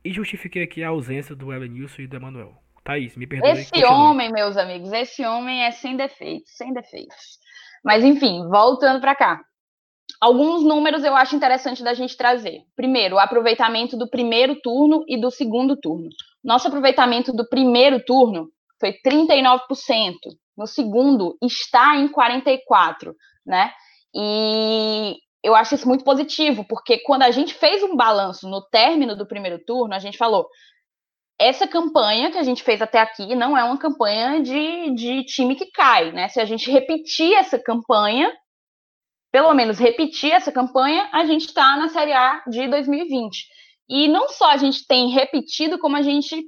e 0.04 0.12
justifiquei 0.12 0.64
aqui 0.64 0.82
a 0.82 0.88
ausência 0.88 1.34
do 1.34 1.52
Elenilson 1.52 2.02
e 2.02 2.06
do 2.06 2.16
Emanuel. 2.16 2.54
Thaís, 2.84 3.16
me 3.16 3.26
perdoe. 3.26 3.50
Esse 3.50 3.70
continue. 3.70 3.92
homem, 3.92 4.32
meus 4.32 4.56
amigos, 4.56 4.92
esse 4.92 5.24
homem 5.24 5.64
é 5.64 5.70
sem 5.70 5.96
defeitos, 5.96 6.50
sem 6.56 6.72
defeitos. 6.72 7.38
Mas 7.84 8.04
enfim, 8.04 8.48
voltando 8.48 9.00
para 9.00 9.14
cá. 9.14 9.40
Alguns 10.20 10.62
números 10.64 11.04
eu 11.04 11.16
acho 11.16 11.34
interessante 11.34 11.82
da 11.82 11.94
gente 11.94 12.16
trazer. 12.16 12.60
Primeiro, 12.76 13.16
o 13.16 13.18
aproveitamento 13.18 13.96
do 13.96 14.08
primeiro 14.08 14.60
turno 14.60 15.04
e 15.08 15.20
do 15.20 15.30
segundo 15.30 15.76
turno. 15.76 16.08
Nosso 16.42 16.68
aproveitamento 16.68 17.32
do 17.32 17.48
primeiro 17.48 18.04
turno 18.04 18.48
foi 18.80 18.94
39% 19.04 19.60
no 20.56 20.66
segundo 20.66 21.36
está 21.42 21.96
em 21.96 22.08
44, 22.08 23.14
né? 23.46 23.72
E 24.14 25.16
eu 25.42 25.54
acho 25.54 25.74
isso 25.74 25.88
muito 25.88 26.04
positivo, 26.04 26.64
porque 26.68 26.98
quando 26.98 27.22
a 27.22 27.30
gente 27.30 27.54
fez 27.54 27.82
um 27.82 27.96
balanço 27.96 28.48
no 28.48 28.62
término 28.68 29.16
do 29.16 29.26
primeiro 29.26 29.58
turno, 29.64 29.94
a 29.94 29.98
gente 29.98 30.16
falou: 30.16 30.46
essa 31.38 31.66
campanha 31.66 32.30
que 32.30 32.38
a 32.38 32.42
gente 32.42 32.62
fez 32.62 32.80
até 32.80 33.00
aqui 33.00 33.34
não 33.34 33.58
é 33.58 33.64
uma 33.64 33.76
campanha 33.76 34.40
de, 34.40 34.94
de 34.94 35.24
time 35.24 35.56
que 35.56 35.66
cai, 35.66 36.12
né? 36.12 36.28
Se 36.28 36.40
a 36.40 36.44
gente 36.44 36.70
repetir 36.70 37.34
essa 37.34 37.58
campanha, 37.58 38.32
pelo 39.32 39.52
menos 39.54 39.78
repetir 39.78 40.30
essa 40.30 40.52
campanha, 40.52 41.08
a 41.12 41.24
gente 41.24 41.46
está 41.46 41.76
na 41.76 41.88
Série 41.88 42.12
A 42.12 42.42
de 42.46 42.68
2020. 42.68 43.46
E 43.88 44.06
não 44.06 44.28
só 44.28 44.50
a 44.50 44.56
gente 44.56 44.86
tem 44.86 45.08
repetido, 45.10 45.78
como 45.78 45.96
a 45.96 46.02
gente 46.02 46.44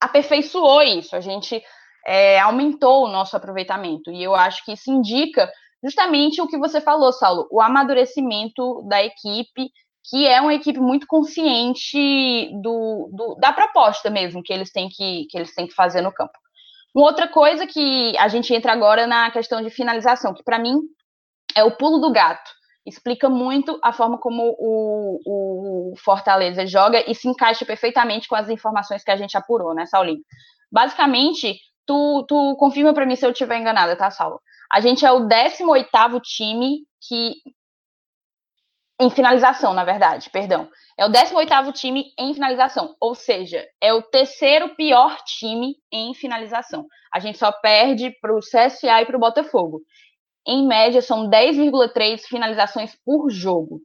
aperfeiçoou 0.00 0.82
isso, 0.82 1.14
a 1.14 1.20
gente 1.20 1.62
é, 2.06 2.40
aumentou 2.40 3.04
o 3.04 3.08
nosso 3.08 3.36
aproveitamento. 3.36 4.10
E 4.10 4.22
eu 4.22 4.34
acho 4.34 4.64
que 4.64 4.72
isso 4.72 4.90
indica 4.90 5.50
justamente 5.82 6.40
o 6.40 6.46
que 6.46 6.58
você 6.58 6.80
falou, 6.80 7.12
Saulo, 7.12 7.48
o 7.50 7.60
amadurecimento 7.60 8.82
da 8.88 9.02
equipe, 9.02 9.70
que 10.04 10.26
é 10.26 10.40
uma 10.40 10.54
equipe 10.54 10.80
muito 10.80 11.06
consciente 11.06 12.50
do, 12.60 13.10
do, 13.12 13.34
da 13.36 13.52
proposta 13.52 14.10
mesmo 14.10 14.42
que 14.42 14.52
eles 14.52 14.72
têm 14.72 14.88
que, 14.88 15.26
que 15.30 15.38
eles 15.38 15.54
têm 15.54 15.66
que 15.66 15.74
fazer 15.74 16.00
no 16.00 16.12
campo. 16.12 16.32
Uma 16.94 17.06
outra 17.06 17.26
coisa 17.26 17.66
que 17.66 18.16
a 18.18 18.28
gente 18.28 18.52
entra 18.52 18.72
agora 18.72 19.06
na 19.06 19.30
questão 19.30 19.62
de 19.62 19.70
finalização, 19.70 20.34
que 20.34 20.42
para 20.42 20.58
mim 20.58 20.78
é 21.56 21.64
o 21.64 21.76
pulo 21.76 21.98
do 21.98 22.12
gato. 22.12 22.50
Explica 22.84 23.30
muito 23.30 23.78
a 23.82 23.92
forma 23.92 24.18
como 24.18 24.56
o, 24.58 25.20
o, 25.24 25.94
Fortaleza 25.96 26.66
joga 26.66 27.02
e 27.08 27.14
se 27.14 27.28
encaixa 27.28 27.64
perfeitamente 27.64 28.28
com 28.28 28.34
as 28.34 28.48
informações 28.48 29.04
que 29.04 29.10
a 29.10 29.16
gente 29.16 29.36
apurou, 29.36 29.72
né, 29.72 29.86
Saulinho? 29.86 30.20
Basicamente, 30.70 31.58
tu, 31.86 32.24
tu 32.28 32.56
confirma 32.58 32.92
para 32.92 33.06
mim 33.06 33.14
se 33.14 33.24
eu 33.24 33.30
estiver 33.30 33.56
enganada, 33.58 33.96
tá, 33.96 34.10
Saulo? 34.10 34.40
A 34.72 34.80
gente 34.80 35.04
é 35.04 35.12
o 35.12 35.26
18 35.26 36.20
time 36.22 36.86
que 37.06 37.34
em 39.02 39.10
finalização, 39.10 39.74
na 39.74 39.84
verdade, 39.84 40.30
perdão. 40.30 40.70
É 40.96 41.04
o 41.04 41.10
18º 41.10 41.72
time 41.72 42.12
em 42.16 42.32
finalização, 42.32 42.94
ou 43.00 43.14
seja, 43.14 43.66
é 43.80 43.92
o 43.92 44.02
terceiro 44.02 44.74
pior 44.76 45.16
time 45.24 45.74
em 45.90 46.14
finalização. 46.14 46.86
A 47.12 47.18
gente 47.18 47.36
só 47.36 47.50
perde 47.50 48.10
para 48.20 48.34
o 48.34 48.38
CSA 48.38 49.02
e 49.02 49.06
para 49.06 49.16
o 49.16 49.20
Botafogo. 49.20 49.82
Em 50.46 50.66
média, 50.66 51.02
são 51.02 51.28
10,3 51.28 52.20
finalizações 52.22 52.96
por 53.04 53.28
jogo. 53.30 53.80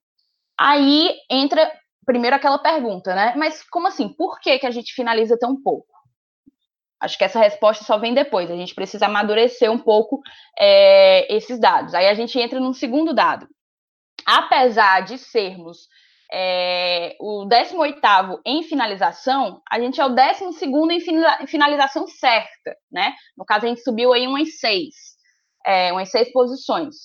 Aí 0.59 1.15
entra 1.29 1.71
primeiro 2.05 2.35
aquela 2.35 2.59
pergunta, 2.59 3.13
né? 3.13 3.33
Mas 3.35 3.63
como 3.69 3.87
assim? 3.87 4.09
Por 4.09 4.39
que, 4.39 4.59
que 4.59 4.65
a 4.67 4.71
gente 4.71 4.93
finaliza 4.93 5.37
tão 5.37 5.61
pouco? 5.61 5.96
Acho 6.99 7.17
que 7.17 7.23
essa 7.23 7.39
resposta 7.39 7.83
só 7.83 7.97
vem 7.97 8.13
depois. 8.13 8.49
A 8.49 8.55
gente 8.55 8.73
precisa 8.73 9.05
amadurecer 9.05 9.71
um 9.71 9.77
pouco 9.77 10.19
é, 10.59 11.33
esses 11.35 11.59
dados. 11.59 11.93
Aí 11.93 12.07
a 12.07 12.13
gente 12.13 12.39
entra 12.39 12.59
num 12.59 12.73
segundo 12.73 13.13
dado 13.13 13.47
apesar 14.27 15.05
de 15.05 15.17
sermos 15.17 15.87
é, 16.31 17.15
o 17.21 17.45
18 17.45 18.01
em 18.45 18.61
finalização, 18.63 19.61
a 19.71 19.79
gente 19.79 20.01
é 20.01 20.05
o 20.05 20.09
12 20.09 20.65
em 20.91 21.47
finalização 21.47 22.05
certa, 22.05 22.75
né? 22.91 23.13
No 23.37 23.45
caso, 23.45 23.65
a 23.65 23.69
gente 23.69 23.81
subiu 23.81 24.11
aí 24.11 24.27
umas 24.27 24.59
seis, 24.59 24.93
é, 25.65 25.93
umas 25.93 26.11
seis 26.11 26.29
posições. 26.33 26.95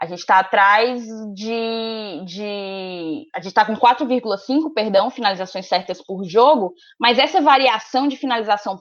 A 0.00 0.06
gente 0.06 0.18
está 0.18 0.38
atrás 0.38 1.04
de, 1.34 2.24
de. 2.26 3.28
A 3.34 3.40
gente 3.40 3.48
está 3.48 3.64
com 3.64 3.74
4,5, 3.74 4.72
perdão, 4.74 5.10
finalizações 5.10 5.66
certas 5.66 6.02
por 6.02 6.24
jogo, 6.24 6.74
mas 7.00 7.18
essa 7.18 7.40
variação 7.40 8.06
de 8.06 8.16
finalização 8.16 8.78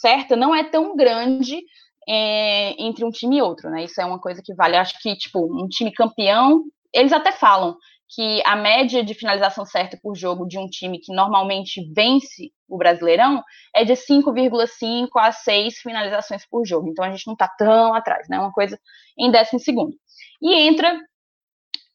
certa 0.00 0.36
não 0.36 0.54
é 0.54 0.64
tão 0.64 0.96
grande 0.96 1.60
é, 2.08 2.70
entre 2.82 3.04
um 3.04 3.10
time 3.10 3.38
e 3.38 3.42
outro, 3.42 3.68
né? 3.68 3.84
Isso 3.84 4.00
é 4.00 4.06
uma 4.06 4.18
coisa 4.18 4.40
que 4.42 4.54
vale. 4.54 4.76
Eu 4.76 4.80
acho 4.80 4.98
que, 5.00 5.14
tipo, 5.16 5.40
um 5.40 5.68
time 5.68 5.92
campeão 5.92 6.64
eles 6.92 7.12
até 7.12 7.32
falam 7.32 7.76
que 8.10 8.42
a 8.46 8.56
média 8.56 9.04
de 9.04 9.12
finalização 9.12 9.66
certa 9.66 9.98
por 10.02 10.16
jogo 10.16 10.46
de 10.46 10.58
um 10.58 10.66
time 10.66 10.98
que 10.98 11.12
normalmente 11.12 11.82
vence 11.94 12.50
o 12.66 12.78
Brasileirão 12.78 13.42
é 13.74 13.84
de 13.84 13.92
5,5 13.92 15.08
a 15.16 15.30
6 15.30 15.78
finalizações 15.78 16.46
por 16.48 16.64
jogo. 16.64 16.88
Então 16.88 17.04
a 17.04 17.10
gente 17.10 17.26
não 17.26 17.34
está 17.34 17.48
tão 17.48 17.92
atrás, 17.94 18.26
né? 18.28 18.38
Uma 18.38 18.52
coisa 18.52 18.78
em 19.18 19.30
décimo 19.30 19.60
segundo. 19.60 19.94
E 20.40 20.54
entra 20.54 20.98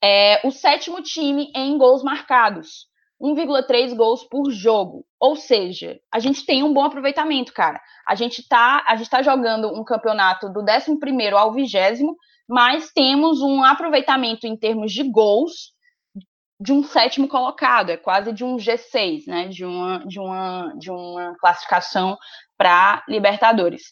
é, 0.03 0.45
o 0.45 0.51
sétimo 0.51 1.01
time 1.01 1.51
em 1.55 1.77
gols 1.77 2.03
marcados. 2.03 2.87
1,3 3.21 3.95
gols 3.95 4.23
por 4.25 4.51
jogo. 4.51 5.05
Ou 5.17 5.35
seja, 5.37 5.97
a 6.11 6.19
gente 6.19 6.45
tem 6.45 6.61
um 6.61 6.73
bom 6.73 6.83
aproveitamento, 6.83 7.53
cara. 7.53 7.79
A 8.05 8.15
gente 8.15 8.41
está 8.41 8.83
a 8.85 8.95
gente 8.97 9.09
tá 9.09 9.21
jogando 9.21 9.69
um 9.69 9.83
campeonato 9.83 10.49
do 10.49 10.59
11 10.59 10.99
ao 11.33 11.53
20 11.53 12.17
mas 12.49 12.91
temos 12.91 13.41
um 13.41 13.63
aproveitamento 13.63 14.45
em 14.45 14.57
termos 14.57 14.91
de 14.91 15.03
gols 15.03 15.71
de 16.59 16.71
um 16.71 16.83
sétimo 16.83 17.27
colocado, 17.27 17.89
é 17.89 17.97
quase 17.97 18.31
de 18.31 18.43
um 18.43 18.57
G6, 18.57 19.27
né? 19.27 19.47
De 19.47 19.65
uma, 19.65 20.05
de 20.05 20.19
uma, 20.19 20.73
de 20.77 20.91
uma 20.91 21.35
classificação 21.39 22.17
para 22.57 23.03
Libertadores. 23.07 23.83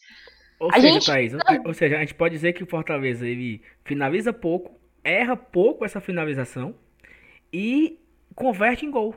Ou 0.61 0.69
a 0.69 0.75
seja, 0.75 0.87
gente... 0.87 1.05
Thaís, 1.05 1.33
ou 1.65 1.73
seja, 1.73 1.97
a 1.97 1.99
gente 1.99 2.13
pode 2.13 2.35
dizer 2.35 2.53
que 2.53 2.63
o 2.63 2.67
Fortaleza 2.67 3.27
ele 3.27 3.61
finaliza 3.83 4.31
pouco, 4.31 4.79
erra 5.03 5.35
pouco 5.35 5.83
essa 5.83 5.99
finalização 5.99 6.75
e 7.51 7.99
converte 8.35 8.85
em 8.85 8.91
gol. 8.91 9.15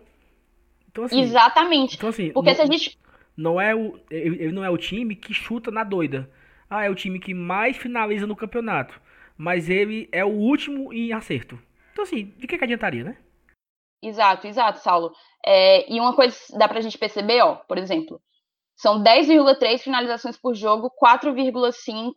Então, 0.90 1.04
assim, 1.04 1.20
Exatamente. 1.20 1.96
Então, 1.96 2.08
assim, 2.08 2.32
Porque 2.32 2.50
não, 2.50 2.56
se 2.56 2.62
a 2.62 2.66
gente. 2.66 2.98
Não 3.36 3.60
é 3.60 3.74
o, 3.74 3.98
ele 4.10 4.52
não 4.52 4.64
é 4.64 4.70
o 4.70 4.78
time 4.78 5.14
que 5.14 5.34
chuta 5.34 5.70
na 5.70 5.84
doida. 5.84 6.30
Ah, 6.70 6.84
é 6.84 6.90
o 6.90 6.94
time 6.94 7.18
que 7.18 7.34
mais 7.34 7.76
finaliza 7.76 8.26
no 8.26 8.34
campeonato 8.34 9.00
mas 9.36 9.68
ele 9.68 10.08
é 10.12 10.24
o 10.24 10.28
último 10.28 10.92
em 10.92 11.12
acerto. 11.12 11.58
Então, 11.92 12.04
assim, 12.04 12.32
de 12.36 12.46
que, 12.46 12.58
que 12.58 12.64
adiantaria, 12.64 13.04
né? 13.04 13.16
Exato, 14.02 14.46
exato, 14.46 14.80
Saulo. 14.80 15.12
É, 15.44 15.90
e 15.92 16.00
uma 16.00 16.14
coisa 16.14 16.36
dá 16.58 16.68
pra 16.68 16.80
gente 16.80 16.98
perceber, 16.98 17.40
ó, 17.42 17.56
por 17.56 17.78
exemplo, 17.78 18.20
são 18.76 19.02
10,3 19.02 19.78
finalizações 19.78 20.36
por 20.36 20.54
jogo, 20.54 20.90
4,5 21.02 22.12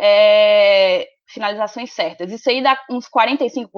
é, 0.00 1.08
finalizações 1.26 1.92
certas. 1.92 2.30
Isso 2.30 2.48
aí 2.50 2.62
dá 2.62 2.78
uns 2.90 3.06
45% 3.08 3.68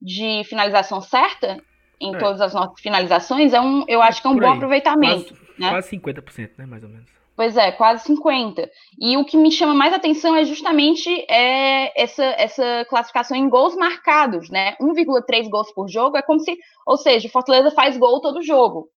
de 0.00 0.42
finalização 0.44 1.00
certa 1.00 1.58
em 2.00 2.14
é. 2.14 2.18
todas 2.18 2.40
as 2.40 2.54
nossas 2.54 2.80
finalizações. 2.80 3.52
É 3.52 3.60
um, 3.60 3.84
eu 3.88 4.00
acho 4.02 4.20
que 4.20 4.28
é 4.28 4.30
um 4.30 4.38
bom 4.38 4.52
aproveitamento. 4.52 5.34
Quase, 5.34 5.60
né? 5.60 5.70
quase 5.70 5.96
50%, 5.96 6.50
né, 6.58 6.66
mais 6.66 6.82
ou 6.82 6.88
menos. 6.88 7.16
Pois 7.36 7.54
é, 7.54 7.70
quase 7.70 8.04
50. 8.04 8.70
E 8.98 9.16
o 9.18 9.24
que 9.24 9.36
me 9.36 9.52
chama 9.52 9.74
mais 9.74 9.92
atenção 9.92 10.34
é 10.34 10.44
justamente 10.44 11.10
é, 11.30 12.02
essa, 12.02 12.24
essa 12.24 12.86
classificação 12.88 13.36
em 13.36 13.48
gols 13.48 13.76
marcados, 13.76 14.48
né? 14.48 14.74
1,3 14.80 15.50
gols 15.50 15.70
por 15.74 15.86
jogo 15.86 16.16
é 16.16 16.22
como 16.22 16.40
se, 16.40 16.56
ou 16.86 16.96
seja, 16.96 17.28
o 17.28 17.30
Fortaleza 17.30 17.70
faz 17.72 17.98
gol 17.98 18.22
todo 18.22 18.42
jogo. 18.42 18.88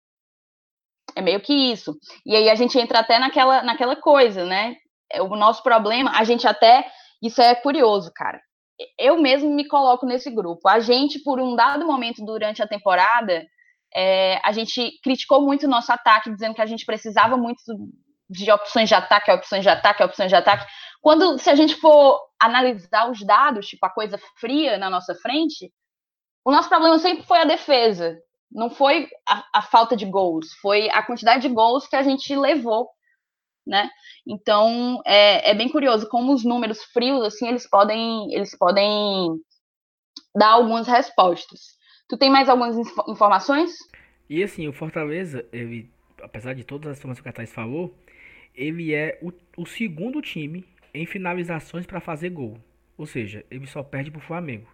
É 1.19 1.21
meio 1.21 1.41
que 1.41 1.53
isso. 1.53 1.97
E 2.25 2.33
aí 2.33 2.49
a 2.49 2.55
gente 2.55 2.79
entra 2.79 2.99
até 2.99 3.19
naquela, 3.19 3.61
naquela 3.61 3.97
coisa, 3.97 4.45
né? 4.45 4.75
É, 5.11 5.21
o 5.21 5.27
nosso 5.35 5.61
problema, 5.61 6.11
a 6.15 6.23
gente 6.23 6.47
até. 6.47 6.89
Isso 7.21 7.41
é 7.41 7.53
curioso, 7.55 8.09
cara. 8.15 8.39
Eu 8.97 9.21
mesmo 9.21 9.53
me 9.53 9.67
coloco 9.67 10.05
nesse 10.05 10.31
grupo. 10.31 10.69
A 10.69 10.79
gente, 10.79 11.19
por 11.21 11.41
um 11.41 11.57
dado 11.57 11.85
momento 11.85 12.23
durante 12.23 12.63
a 12.63 12.67
temporada, 12.67 13.45
é, 13.93 14.39
a 14.45 14.53
gente 14.53 14.91
criticou 15.03 15.41
muito 15.41 15.65
o 15.65 15.69
nosso 15.69 15.91
ataque, 15.91 16.31
dizendo 16.31 16.55
que 16.55 16.61
a 16.61 16.65
gente 16.65 16.85
precisava 16.85 17.35
muito 17.35 17.59
de 18.29 18.49
opções 18.49 18.87
de 18.87 18.95
ataque, 18.95 19.29
opções 19.29 19.63
de 19.63 19.69
ataque, 19.69 20.01
opções 20.01 20.29
de 20.29 20.35
ataque. 20.37 20.65
Quando, 21.01 21.37
se 21.37 21.49
a 21.49 21.55
gente 21.55 21.75
for 21.75 22.17
analisar 22.41 23.11
os 23.11 23.19
dados, 23.25 23.67
tipo 23.67 23.85
a 23.85 23.89
coisa 23.89 24.17
fria 24.39 24.77
na 24.77 24.89
nossa 24.89 25.13
frente, 25.15 25.69
o 26.45 26.51
nosso 26.51 26.69
problema 26.69 26.97
sempre 26.97 27.25
foi 27.25 27.39
a 27.39 27.45
defesa. 27.45 28.17
Não 28.51 28.69
foi 28.69 29.07
a, 29.27 29.45
a 29.55 29.61
falta 29.61 29.95
de 29.95 30.05
gols, 30.05 30.53
foi 30.61 30.89
a 30.89 31.03
quantidade 31.03 31.47
de 31.47 31.53
gols 31.53 31.87
que 31.87 31.95
a 31.95 32.03
gente 32.03 32.35
levou, 32.35 32.89
né? 33.65 33.89
Então 34.27 35.01
é, 35.05 35.51
é 35.51 35.53
bem 35.53 35.69
curioso 35.69 36.09
como 36.09 36.33
os 36.33 36.43
números 36.43 36.83
frios 36.85 37.23
assim 37.23 37.47
eles 37.47 37.69
podem 37.69 38.33
eles 38.33 38.57
podem 38.57 39.39
dar 40.35 40.51
algumas 40.51 40.87
respostas. 40.87 41.77
Tu 42.07 42.17
tem 42.17 42.29
mais 42.29 42.49
algumas 42.49 42.75
informações? 43.07 43.77
E 44.29 44.43
assim, 44.43 44.67
o 44.67 44.73
Fortaleza, 44.73 45.45
ele, 45.51 45.91
apesar 46.21 46.53
de 46.53 46.63
todas 46.63 46.91
as 46.91 46.97
informações 46.97 47.23
que 47.23 47.29
a 47.29 47.33
Thais 47.33 47.53
falou, 47.53 47.95
ele 48.55 48.93
é 48.93 49.19
o, 49.21 49.31
o 49.57 49.65
segundo 49.65 50.21
time 50.21 50.65
em 50.93 51.05
finalizações 51.05 51.85
para 51.85 51.99
fazer 51.99 52.29
gol. 52.29 52.57
Ou 52.97 53.05
seja, 53.05 53.45
ele 53.49 53.65
só 53.67 53.81
perde 53.81 54.11
para 54.11 54.19
o 54.19 54.23
Flamengo. 54.23 54.67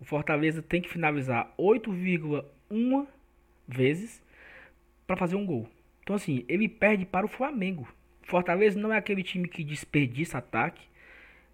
O 0.00 0.04
Fortaleza 0.04 0.62
tem 0.62 0.80
que 0.80 0.88
finalizar 0.88 1.52
8,1 2.70 3.06
vezes 3.66 4.22
para 5.06 5.16
fazer 5.16 5.36
um 5.36 5.46
gol. 5.46 5.68
Então, 6.02 6.16
assim, 6.16 6.44
ele 6.48 6.68
perde 6.68 7.04
para 7.04 7.26
o 7.26 7.28
Flamengo. 7.28 7.88
Fortaleza 8.22 8.78
não 8.78 8.92
é 8.92 8.96
aquele 8.96 9.22
time 9.22 9.48
que 9.48 9.64
desperdiça 9.64 10.38
ataque. 10.38 10.88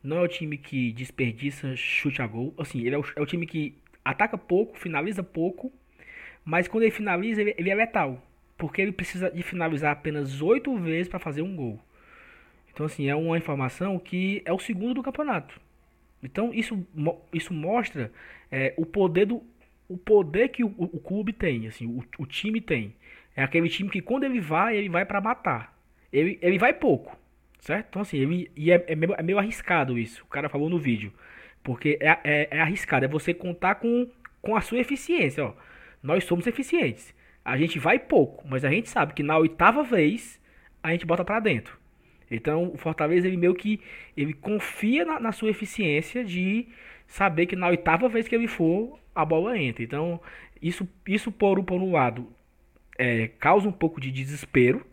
Não 0.02 0.18
é 0.18 0.20
o 0.20 0.28
time 0.28 0.56
que 0.56 0.92
desperdiça 0.92 1.74
chute 1.74 2.22
a 2.22 2.26
gol. 2.26 2.54
Assim, 2.58 2.80
ele 2.80 2.94
é 2.94 2.98
o, 2.98 3.04
é 3.16 3.20
o 3.20 3.26
time 3.26 3.46
que 3.46 3.74
ataca 4.04 4.38
pouco, 4.38 4.78
finaliza 4.78 5.22
pouco. 5.22 5.72
Mas 6.44 6.68
quando 6.68 6.84
ele 6.84 6.92
finaliza, 6.92 7.40
ele, 7.40 7.54
ele 7.58 7.70
é 7.70 7.74
letal 7.74 8.22
porque 8.56 8.80
ele 8.80 8.92
precisa 8.92 9.30
de 9.30 9.42
finalizar 9.42 9.92
apenas 9.92 10.40
oito 10.40 10.76
vezes 10.76 11.08
para 11.08 11.18
fazer 11.18 11.42
um 11.42 11.54
gol. 11.54 11.78
Então, 12.72 12.86
assim, 12.86 13.08
é 13.08 13.14
uma 13.14 13.38
informação 13.38 13.98
que 13.98 14.42
é 14.44 14.52
o 14.52 14.58
segundo 14.58 14.94
do 14.94 15.02
campeonato. 15.02 15.60
Então, 16.22 16.52
isso, 16.52 16.86
isso 17.32 17.52
mostra 17.52 18.12
é, 18.50 18.74
o 18.76 18.84
poder 18.84 19.26
do 19.26 19.42
o 19.88 19.96
poder 19.96 20.48
que 20.48 20.64
o, 20.64 20.74
o, 20.78 21.00
clube 21.00 21.32
tem, 21.32 21.66
assim, 21.66 21.86
o, 21.86 22.04
o, 22.18 22.26
time 22.26 22.60
tem. 22.60 22.94
É 23.34 23.42
aquele 23.42 23.68
time 23.68 23.90
que 23.90 24.00
quando 24.00 24.24
ele 24.24 24.40
vai, 24.40 24.76
ele 24.76 24.88
vai 24.88 25.04
para 25.04 25.20
matar. 25.20 25.76
Ele, 26.12 26.38
ele 26.42 26.58
vai 26.58 26.72
pouco, 26.72 27.16
certo? 27.60 27.86
Então, 27.90 28.02
assim, 28.02 28.18
ele, 28.18 28.50
e 28.56 28.70
é, 28.70 28.84
é, 28.88 28.94
meio, 28.94 29.14
é 29.14 29.22
meio 29.22 29.38
arriscado 29.38 29.98
isso. 29.98 30.22
O 30.24 30.28
cara 30.28 30.48
falou 30.48 30.68
no 30.68 30.78
vídeo. 30.78 31.12
Porque 31.62 31.98
é, 32.00 32.18
é, 32.24 32.48
é 32.50 32.60
arriscado, 32.60 33.04
é 33.04 33.08
você 33.08 33.34
contar 33.34 33.76
com, 33.76 34.08
com 34.40 34.56
a 34.56 34.60
sua 34.60 34.78
eficiência, 34.78 35.44
ó. 35.44 35.54
Nós 36.02 36.24
somos 36.24 36.46
eficientes. 36.46 37.14
a 37.44 37.56
gente 37.56 37.78
vai 37.78 37.98
pouco, 37.98 38.46
mas 38.48 38.64
a 38.64 38.70
gente 38.70 38.88
sabe 38.88 39.14
que 39.14 39.22
na 39.22 39.36
oitava 39.38 39.82
vez 39.82 40.40
a 40.82 40.92
gente 40.92 41.04
bota 41.04 41.24
para 41.24 41.40
dentro. 41.40 41.76
Então 42.30 42.72
o 42.72 42.76
Fortaleza 42.76 43.26
ele 43.26 43.36
meio 43.36 43.54
que 43.54 43.80
ele 44.16 44.32
confia 44.32 45.04
na, 45.04 45.20
na, 45.20 45.32
sua 45.32 45.50
eficiência 45.50 46.24
de 46.24 46.66
saber 47.06 47.46
que 47.46 47.56
na 47.56 47.68
oitava 47.68 48.08
vez 48.08 48.28
que 48.28 48.34
ele 48.34 48.48
for 48.48 48.98
a 49.14 49.24
bola 49.24 49.58
entra. 49.58 49.82
Então 49.82 50.20
isso 50.60 50.88
isso 51.06 51.30
por, 51.32 51.62
por 51.64 51.80
um 51.80 51.92
lado 51.92 52.28
é, 52.98 53.28
causa 53.28 53.68
um 53.68 53.72
pouco 53.72 54.00
de 54.00 54.10
desespero 54.10 54.86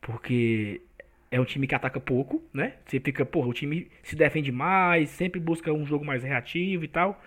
porque 0.00 0.82
é 1.30 1.40
um 1.40 1.44
time 1.46 1.66
que 1.66 1.74
ataca 1.74 1.98
pouco, 1.98 2.42
né? 2.52 2.74
Você 2.84 3.00
fica, 3.00 3.24
porra, 3.24 3.48
o 3.48 3.54
time 3.54 3.88
se 4.02 4.14
defende 4.14 4.52
mais, 4.52 5.08
sempre 5.08 5.40
busca 5.40 5.72
um 5.72 5.86
jogo 5.86 6.04
mais 6.04 6.22
reativo 6.22 6.84
e 6.84 6.88
tal. 6.88 7.22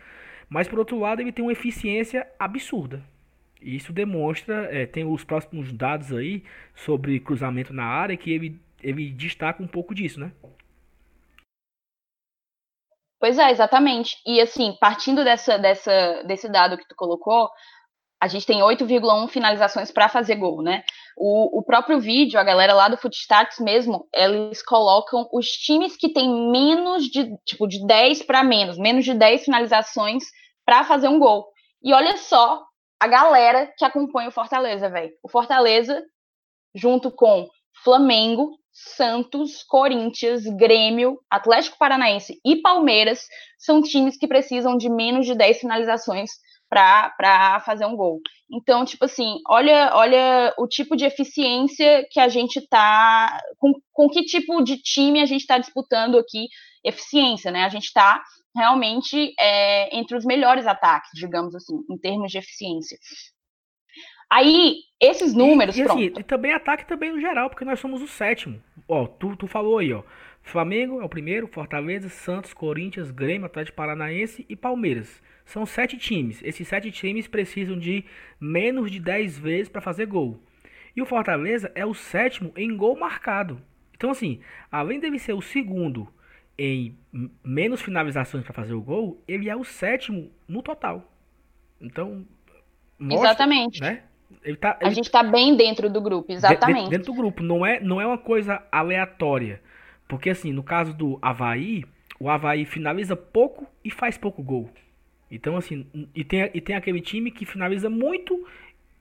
Mas 0.48 0.68
por 0.68 0.78
outro 0.78 1.00
lado, 1.00 1.22
ele 1.22 1.32
tem 1.32 1.44
uma 1.44 1.52
eficiência 1.52 2.28
absurda. 2.38 3.04
E 3.60 3.76
isso 3.76 3.92
demonstra, 3.92 4.70
é, 4.72 4.86
tem 4.86 5.04
os 5.04 5.24
próximos 5.24 5.74
dados 5.74 6.14
aí 6.14 6.44
sobre 6.76 7.20
cruzamento 7.20 7.74
na 7.74 7.86
área 7.86 8.16
que 8.16 8.32
ele, 8.32 8.60
ele 8.84 9.10
destaca 9.10 9.64
um 9.64 9.68
pouco 9.68 9.96
disso, 9.96 10.20
né? 10.20 10.32
Pois 13.20 13.40
é, 13.40 13.52
exatamente. 13.52 14.18
E 14.26 14.42
assim, 14.42 14.76
partindo 14.80 15.24
dessa, 15.24 15.58
dessa, 15.58 16.24
desse 16.24 16.50
dado 16.50 16.78
que 16.78 16.88
tu 16.88 16.96
colocou, 16.96 17.50
a 18.22 18.28
gente 18.28 18.46
tem 18.46 18.60
8,1 18.62 19.28
finalizações 19.30 19.92
para 19.92 20.10
fazer 20.10 20.36
gol, 20.36 20.62
né? 20.62 20.84
O, 21.18 21.60
o, 21.60 21.64
próprio 21.64 22.00
vídeo, 22.00 22.40
a 22.40 22.44
galera 22.44 22.74
lá 22.74 22.88
do 22.90 22.98
Footstats 22.98 23.60
mesmo, 23.60 24.08
eles 24.14 24.62
colocam 24.62 25.30
os 25.32 25.48
times 25.48 25.96
que 25.96 26.12
têm 26.12 26.52
menos 26.52 27.06
de, 27.06 27.38
tipo, 27.46 27.68
de 27.68 27.86
10 27.86 28.24
para 28.24 28.44
menos, 28.44 28.78
menos 28.78 29.06
de 29.06 29.14
10 29.14 29.46
finalizações 29.46 30.24
para 30.66 30.84
fazer 30.84 31.08
um 31.08 31.20
gol. 31.20 31.48
E 31.84 31.94
olha 31.94 32.18
só 32.18 32.64
a 33.00 33.08
galera 33.08 33.72
que 33.78 33.86
acompanha 33.86 34.30
o 34.30 34.32
Fortaleza, 34.32 34.90
velho. 34.90 35.12
O 35.24 35.30
Fortaleza, 35.30 36.02
junto 36.74 37.12
com 37.12 37.48
Flamengo, 37.84 38.58
Santos, 38.72 39.64
Corinthians, 39.64 40.44
Grêmio, 40.44 41.18
Atlético 41.30 41.78
Paranaense 41.78 42.40
e 42.46 42.58
Palmeiras, 42.62 43.26
são 43.58 43.82
times 43.82 44.18
que 44.18 44.28
precisam 44.28 44.78
de 44.78 44.90
menos 44.90 45.26
de 45.26 45.34
10 45.34 45.60
finalizações 45.60 46.32
para 46.70 47.62
fazer 47.66 47.86
um 47.86 47.96
gol. 47.96 48.20
Então, 48.52 48.84
tipo 48.84 49.06
assim, 49.06 49.40
olha, 49.48 49.92
olha 49.94 50.54
o 50.58 50.68
tipo 50.68 50.96
de 50.96 51.06
eficiência 51.06 52.06
que 52.12 52.20
a 52.20 52.28
gente 52.28 52.62
tá. 52.68 53.40
Com, 53.58 53.74
com 53.94 54.10
que 54.10 54.24
tipo 54.24 54.62
de 54.62 54.78
time 54.78 55.22
a 55.22 55.26
gente 55.26 55.42
está 55.42 55.58
disputando 55.58 56.18
aqui 56.18 56.48
eficiência, 56.84 57.52
né? 57.52 57.64
A 57.64 57.70
gente 57.70 57.86
está 57.86 58.22
realmente 58.56 59.34
é, 59.40 59.98
entre 59.98 60.16
os 60.16 60.26
melhores 60.26 60.68
ataques, 60.68 61.12
digamos 61.14 61.56
assim, 61.56 61.76
em 61.90 61.98
termos 61.98 62.32
de 62.32 62.38
eficiência. 62.38 62.98
Aí, 64.30 64.80
esses 65.00 65.34
números. 65.34 65.78
E, 65.78 65.82
e, 65.82 65.84
assim, 65.84 66.14
e 66.18 66.24
também 66.24 66.54
ataque 66.54 66.86
também 66.86 67.12
no 67.12 67.20
geral, 67.20 67.50
porque 67.50 67.66
nós 67.66 67.80
somos 67.80 68.02
o 68.02 68.08
sétimo. 68.08 68.62
Ó, 68.88 69.06
tu, 69.06 69.36
tu 69.36 69.48
falou 69.48 69.78
aí, 69.78 69.94
ó. 69.94 70.04
Flamengo 70.42 71.02
é 71.02 71.04
o 71.04 71.10
primeiro, 71.10 71.48
Fortaleza, 71.48 72.08
Santos, 72.08 72.54
Corinthians, 72.54 73.10
Grêmio, 73.10 73.48
Atlético 73.48 73.78
Paranaense 73.78 74.46
e 74.48 74.56
Palmeiras. 74.56 75.22
São 75.44 75.66
sete 75.66 75.98
times. 75.98 76.42
Esses 76.44 76.68
sete 76.68 76.92
times 76.92 77.28
precisam 77.28 77.78
de 77.78 78.06
menos 78.40 78.92
de 78.92 79.00
10 79.00 79.40
vezes 79.40 79.70
para 79.70 79.82
fazer 79.82 80.06
gol. 80.06 80.40
E 80.96 81.02
o 81.02 81.06
Fortaleza 81.06 81.72
é 81.76 81.86
o 81.86 81.94
sétimo 81.94 82.54
em 82.56 82.76
gol 82.78 82.98
marcado. 82.98 83.62
Então, 83.96 84.12
assim, 84.12 84.40
além 84.72 85.00
dele 85.00 85.18
ser 85.18 85.34
o 85.34 85.42
segundo 85.42 86.08
em 86.58 86.98
menos 87.44 87.82
finalizações 87.82 88.44
para 88.44 88.54
fazer 88.54 88.74
o 88.74 88.82
gol, 88.82 89.22
ele 89.28 89.50
é 89.50 89.56
o 89.56 89.64
sétimo 89.64 90.32
no 90.48 90.62
total. 90.62 91.12
Então, 91.82 92.26
mostra, 92.98 93.30
exatamente. 93.30 93.82
Né? 93.82 94.04
Ele 94.46 94.56
tá, 94.56 94.78
ele... 94.80 94.90
A 94.90 94.94
gente 94.94 95.06
está 95.06 95.24
bem 95.24 95.58
dentro 95.58 95.90
do 95.90 96.00
grupo, 96.00 96.32
exatamente. 96.32 96.76
Dentro, 96.76 96.90
dentro 96.92 97.14
do 97.14 97.18
grupo, 97.18 97.42
não 97.42 97.66
é, 97.66 97.80
não 97.80 98.00
é 98.00 98.06
uma 98.06 98.18
coisa 98.18 98.62
aleatória. 98.72 99.60
Porque, 100.08 100.30
assim, 100.30 100.54
no 100.54 100.62
caso 100.62 100.94
do 100.94 101.18
Havaí, 101.22 101.84
o 102.20 102.30
Havaí 102.30 102.64
finaliza 102.64 103.16
pouco 103.16 103.68
e 103.84 103.90
faz 103.90 104.18
pouco 104.18 104.44
gol. 104.44 104.70
Então, 105.32 105.58
assim, 105.58 105.88
e 106.14 106.24
tem, 106.24 106.50
e 106.54 106.62
tem 106.62 106.76
aquele 106.76 107.02
time 107.02 107.32
que 107.32 107.46
finaliza 107.46 107.90
muito 107.90 108.48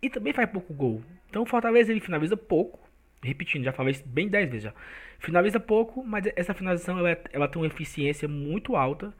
e 0.00 0.08
também 0.08 0.32
faz 0.32 0.50
pouco 0.50 0.72
gol. 0.72 1.02
Então, 1.28 1.42
o 1.42 1.46
Fortaleza 1.46 1.92
ele 1.92 2.00
finaliza 2.00 2.36
pouco. 2.36 2.80
Repetindo, 3.22 3.64
já 3.64 3.72
falei 3.72 3.92
isso 3.92 4.04
bem 4.06 4.28
10 4.28 4.50
vezes 4.50 4.64
já. 4.64 4.72
Finaliza 5.18 5.60
pouco, 5.60 6.02
mas 6.02 6.26
essa 6.36 6.54
finalização 6.54 6.98
ela, 6.98 7.18
ela 7.32 7.48
tem 7.48 7.60
uma 7.60 7.66
eficiência 7.66 8.26
muito 8.26 8.76
alta. 8.76 9.12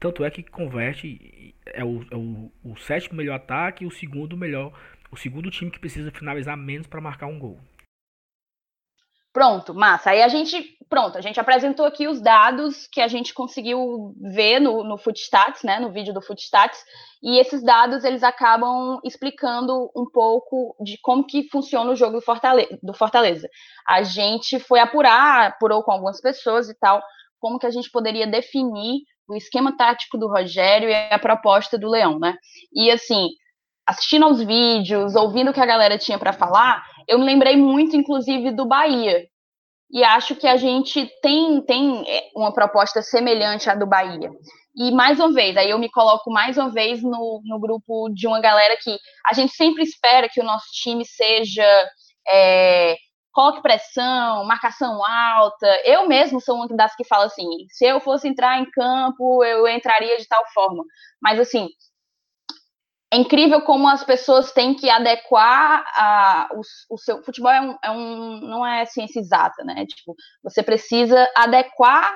Tanto 0.00 0.24
é 0.24 0.30
que 0.30 0.42
converte. 0.42 1.54
É 1.66 1.84
o, 1.84 2.04
é 2.10 2.16
o, 2.16 2.50
o 2.64 2.76
sétimo 2.76 3.16
melhor 3.16 3.36
ataque 3.36 3.84
e 3.84 3.86
o 3.86 3.90
segundo 3.90 4.36
melhor. 4.36 4.72
O 5.16 5.18
segundo 5.18 5.50
time 5.50 5.70
que 5.70 5.80
precisa 5.80 6.10
finalizar 6.10 6.58
menos 6.58 6.86
para 6.86 7.00
marcar 7.00 7.26
um 7.26 7.38
gol. 7.38 7.58
Pronto, 9.32 9.72
massa. 9.72 10.10
Aí 10.10 10.22
a 10.22 10.28
gente, 10.28 10.76
pronto, 10.90 11.16
a 11.16 11.22
gente 11.22 11.40
apresentou 11.40 11.86
aqui 11.86 12.06
os 12.06 12.20
dados 12.20 12.86
que 12.86 13.00
a 13.00 13.08
gente 13.08 13.32
conseguiu 13.32 14.14
ver 14.20 14.60
no, 14.60 14.84
no 14.84 14.98
Footstats, 14.98 15.62
né, 15.62 15.80
no 15.80 15.90
vídeo 15.90 16.12
do 16.12 16.20
Footstats, 16.20 16.78
e 17.22 17.40
esses 17.40 17.64
dados 17.64 18.04
eles 18.04 18.22
acabam 18.22 19.00
explicando 19.02 19.90
um 19.96 20.04
pouco 20.04 20.76
de 20.84 20.98
como 21.00 21.26
que 21.26 21.48
funciona 21.48 21.90
o 21.90 21.96
jogo 21.96 22.16
do 22.18 22.22
Fortaleza. 22.22 22.78
Do 22.82 22.92
Fortaleza. 22.92 23.48
A 23.88 24.02
gente 24.02 24.58
foi 24.58 24.80
apurar, 24.80 25.46
apurou 25.46 25.82
com 25.82 25.92
algumas 25.92 26.20
pessoas 26.20 26.68
e 26.68 26.74
tal, 26.74 27.02
como 27.40 27.58
que 27.58 27.66
a 27.66 27.70
gente 27.70 27.90
poderia 27.90 28.26
definir 28.26 29.00
o 29.26 29.34
esquema 29.34 29.74
tático 29.78 30.18
do 30.18 30.28
Rogério 30.28 30.90
e 30.90 30.94
a 30.94 31.18
proposta 31.18 31.78
do 31.78 31.88
Leão, 31.88 32.18
né? 32.18 32.36
E 32.70 32.90
assim, 32.90 33.28
assistindo 33.86 34.24
aos 34.24 34.42
vídeos, 34.42 35.14
ouvindo 35.14 35.50
o 35.50 35.54
que 35.54 35.60
a 35.60 35.66
galera 35.66 35.96
tinha 35.96 36.18
para 36.18 36.32
falar, 36.32 36.84
eu 37.06 37.18
me 37.18 37.24
lembrei 37.24 37.56
muito, 37.56 37.96
inclusive, 37.96 38.50
do 38.50 38.66
Bahia. 38.66 39.26
E 39.90 40.02
acho 40.02 40.34
que 40.34 40.48
a 40.48 40.56
gente 40.56 41.08
tem, 41.22 41.60
tem 41.62 42.04
é, 42.08 42.28
uma 42.34 42.52
proposta 42.52 43.00
semelhante 43.02 43.70
à 43.70 43.74
do 43.74 43.86
Bahia. 43.86 44.30
E 44.76 44.90
mais 44.90 45.20
uma 45.20 45.32
vez, 45.32 45.56
aí 45.56 45.70
eu 45.70 45.78
me 45.78 45.90
coloco 45.90 46.30
mais 46.30 46.58
uma 46.58 46.70
vez 46.70 47.02
no, 47.02 47.40
no 47.44 47.58
grupo 47.60 48.10
de 48.10 48.26
uma 48.26 48.40
galera 48.40 48.76
que 48.82 48.98
a 49.24 49.32
gente 49.32 49.54
sempre 49.54 49.82
espera 49.82 50.28
que 50.28 50.40
o 50.40 50.44
nosso 50.44 50.66
time 50.72 51.04
seja 51.06 51.64
é, 52.28 52.96
coloque 53.32 53.62
pressão, 53.62 54.44
marcação 54.44 55.04
alta. 55.04 55.66
Eu 55.84 56.08
mesmo 56.08 56.40
sou 56.40 56.56
uma 56.56 56.66
das 56.68 56.96
que 56.96 57.04
fala 57.04 57.26
assim: 57.26 57.46
se 57.70 57.86
eu 57.86 58.00
fosse 58.00 58.26
entrar 58.26 58.58
em 58.58 58.70
campo, 58.70 59.44
eu 59.44 59.68
entraria 59.68 60.16
de 60.16 60.26
tal 60.26 60.42
forma. 60.52 60.82
Mas 61.22 61.38
assim, 61.38 61.68
é 63.12 63.16
incrível 63.18 63.62
como 63.62 63.88
as 63.88 64.02
pessoas 64.02 64.52
têm 64.52 64.74
que 64.74 64.90
adequar 64.90 65.84
a, 65.94 66.48
o, 66.52 66.94
o 66.94 66.98
seu 66.98 67.22
futebol 67.22 67.50
é 67.50 67.60
um, 67.60 67.76
é 67.84 67.90
um, 67.90 68.40
não 68.40 68.66
é 68.66 68.84
ciência 68.84 69.20
exata, 69.20 69.62
né? 69.64 69.86
Tipo, 69.86 70.14
você 70.42 70.62
precisa 70.62 71.28
adequar 71.36 72.12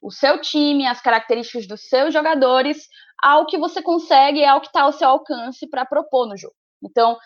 o 0.00 0.10
seu 0.10 0.40
time, 0.40 0.86
as 0.86 1.00
características 1.00 1.66
dos 1.66 1.88
seus 1.88 2.12
jogadores 2.12 2.86
ao 3.22 3.46
que 3.46 3.56
você 3.56 3.80
consegue, 3.80 4.44
ao 4.44 4.60
que 4.60 4.66
está 4.66 4.82
ao 4.82 4.92
seu 4.92 5.08
alcance 5.08 5.66
para 5.68 5.86
propor 5.86 6.28
no 6.28 6.36
jogo. 6.36 6.54
Então, 6.84 7.16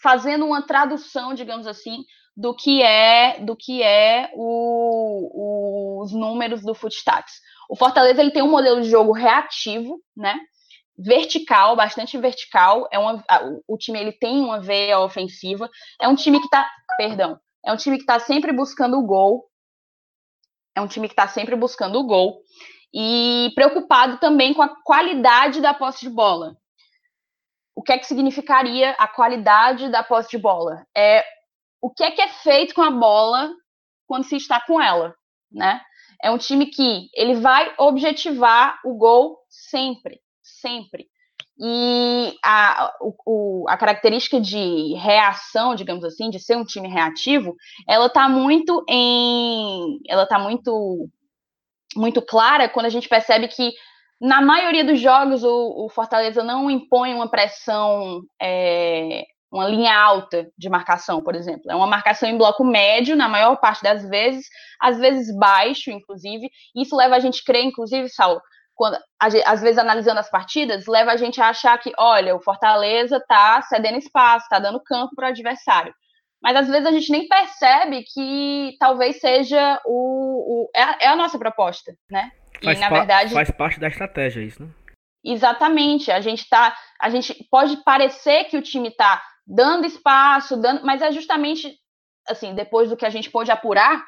fazendo 0.00 0.44
uma 0.44 0.62
tradução, 0.62 1.32
digamos 1.32 1.66
assim, 1.66 2.04
do 2.36 2.54
que 2.54 2.82
é 2.82 3.40
do 3.40 3.56
que 3.56 3.82
é 3.82 4.30
o, 4.34 6.02
os 6.02 6.12
números 6.12 6.62
do 6.62 6.74
Footstats. 6.74 7.40
O 7.68 7.74
Fortaleza 7.74 8.20
ele 8.20 8.30
tem 8.30 8.42
um 8.42 8.50
modelo 8.50 8.82
de 8.82 8.90
jogo 8.90 9.12
reativo, 9.12 9.98
né? 10.14 10.38
Vertical, 10.98 11.76
bastante 11.76 12.16
vertical. 12.18 12.88
É 12.90 12.98
uma, 12.98 13.22
o 13.66 13.76
time 13.76 13.98
ele 13.98 14.12
tem 14.12 14.40
uma 14.40 14.60
veia 14.60 14.98
ofensiva. 15.00 15.70
É 16.00 16.08
um 16.08 16.14
time 16.14 16.38
que 16.38 16.46
está, 16.46 16.68
perdão, 16.96 17.38
é 17.64 17.72
um 17.72 17.76
time 17.76 17.96
que 17.96 18.02
está 18.02 18.18
sempre 18.18 18.52
buscando 18.52 18.98
o 18.98 19.06
gol. 19.06 19.48
É 20.74 20.80
um 20.80 20.88
time 20.88 21.08
que 21.08 21.12
está 21.12 21.28
sempre 21.28 21.56
buscando 21.56 21.98
o 21.98 22.04
gol 22.04 22.42
e 22.92 23.50
preocupado 23.54 24.18
também 24.18 24.52
com 24.54 24.62
a 24.62 24.68
qualidade 24.82 25.60
da 25.60 25.72
posse 25.72 26.00
de 26.00 26.10
bola. 26.10 26.56
O 27.74 27.82
que 27.82 27.92
é 27.92 27.98
que 27.98 28.06
significaria 28.06 28.92
a 28.92 29.08
qualidade 29.08 29.88
da 29.90 30.02
posse 30.02 30.30
de 30.30 30.38
bola? 30.38 30.86
É 30.96 31.24
o 31.80 31.90
que 31.90 32.02
é 32.02 32.10
que 32.10 32.20
é 32.20 32.28
feito 32.28 32.74
com 32.74 32.82
a 32.82 32.90
bola 32.90 33.52
quando 34.06 34.24
se 34.24 34.36
está 34.36 34.60
com 34.60 34.80
ela, 34.80 35.14
né? 35.50 35.80
É 36.22 36.30
um 36.30 36.38
time 36.38 36.66
que 36.66 37.08
ele 37.14 37.34
vai 37.34 37.74
objetivar 37.78 38.80
o 38.84 38.94
gol 38.94 39.38
sempre 39.48 40.20
sempre. 40.66 41.06
E 41.58 42.34
a, 42.44 42.92
o, 43.24 43.64
a 43.68 43.76
característica 43.76 44.40
de 44.40 44.94
reação, 44.94 45.74
digamos 45.74 46.04
assim, 46.04 46.28
de 46.28 46.38
ser 46.38 46.56
um 46.56 46.64
time 46.64 46.88
reativo, 46.88 47.54
ela 47.88 48.06
está 48.06 48.28
muito 48.28 48.84
em. 48.88 49.98
Ela 50.06 50.24
está 50.24 50.38
muito, 50.38 51.08
muito 51.94 52.20
clara 52.20 52.68
quando 52.68 52.86
a 52.86 52.90
gente 52.90 53.08
percebe 53.08 53.48
que 53.48 53.72
na 54.20 54.42
maioria 54.42 54.84
dos 54.84 55.00
jogos 55.00 55.44
o, 55.44 55.86
o 55.86 55.88
Fortaleza 55.88 56.42
não 56.42 56.70
impõe 56.70 57.14
uma 57.14 57.30
pressão, 57.30 58.20
é, 58.40 59.24
uma 59.50 59.66
linha 59.66 59.94
alta 59.94 60.50
de 60.58 60.68
marcação, 60.68 61.22
por 61.22 61.34
exemplo. 61.34 61.70
É 61.70 61.74
uma 61.74 61.86
marcação 61.86 62.28
em 62.28 62.36
bloco 62.36 62.64
médio, 62.64 63.16
na 63.16 63.28
maior 63.28 63.56
parte 63.56 63.82
das 63.82 64.06
vezes, 64.06 64.46
às 64.80 64.98
vezes 64.98 65.34
baixo, 65.38 65.90
inclusive. 65.90 66.50
Isso 66.74 66.94
leva 66.94 67.16
a 67.16 67.20
gente 67.20 67.40
a 67.40 67.44
crer, 67.46 67.64
inclusive, 67.64 68.10
Saulo, 68.10 68.40
quando 68.76 68.98
às 69.18 69.62
vezes 69.62 69.78
analisando 69.78 70.20
as 70.20 70.30
partidas, 70.30 70.86
leva 70.86 71.10
a 71.10 71.16
gente 71.16 71.40
a 71.40 71.48
achar 71.48 71.76
que, 71.78 71.92
olha, 71.98 72.36
o 72.36 72.42
Fortaleza 72.42 73.18
tá 73.26 73.62
cedendo 73.62 73.98
espaço, 73.98 74.48
tá 74.48 74.58
dando 74.58 74.82
campo 74.82 75.16
para 75.16 75.26
o 75.26 75.30
adversário. 75.30 75.94
Mas 76.42 76.56
às 76.56 76.68
vezes 76.68 76.86
a 76.86 76.92
gente 76.92 77.10
nem 77.10 77.26
percebe 77.26 78.04
que 78.04 78.76
talvez 78.78 79.18
seja 79.18 79.80
o, 79.86 80.66
o 80.66 80.70
é, 80.76 80.82
a, 80.82 80.98
é, 81.00 81.06
a, 81.08 81.16
nossa 81.16 81.38
proposta, 81.38 81.96
né? 82.10 82.30
Faz, 82.62 82.78
e, 82.78 82.80
na 82.80 82.90
verdade, 82.90 83.34
faz 83.34 83.50
parte 83.50 83.80
da 83.80 83.88
estratégia 83.88 84.42
isso, 84.42 84.62
né? 84.62 84.68
Exatamente. 85.24 86.12
A 86.12 86.20
gente 86.20 86.48
tá, 86.48 86.76
a 87.00 87.08
gente 87.08 87.34
pode 87.50 87.78
parecer 87.78 88.44
que 88.44 88.56
o 88.56 88.62
time 88.62 88.88
está 88.88 89.22
dando 89.46 89.86
espaço, 89.86 90.56
dando, 90.56 90.84
mas 90.84 91.00
é 91.00 91.10
justamente 91.10 91.74
assim, 92.28 92.54
depois 92.54 92.90
do 92.90 92.96
que 92.96 93.06
a 93.06 93.10
gente 93.10 93.30
pôde 93.30 93.50
apurar, 93.50 94.04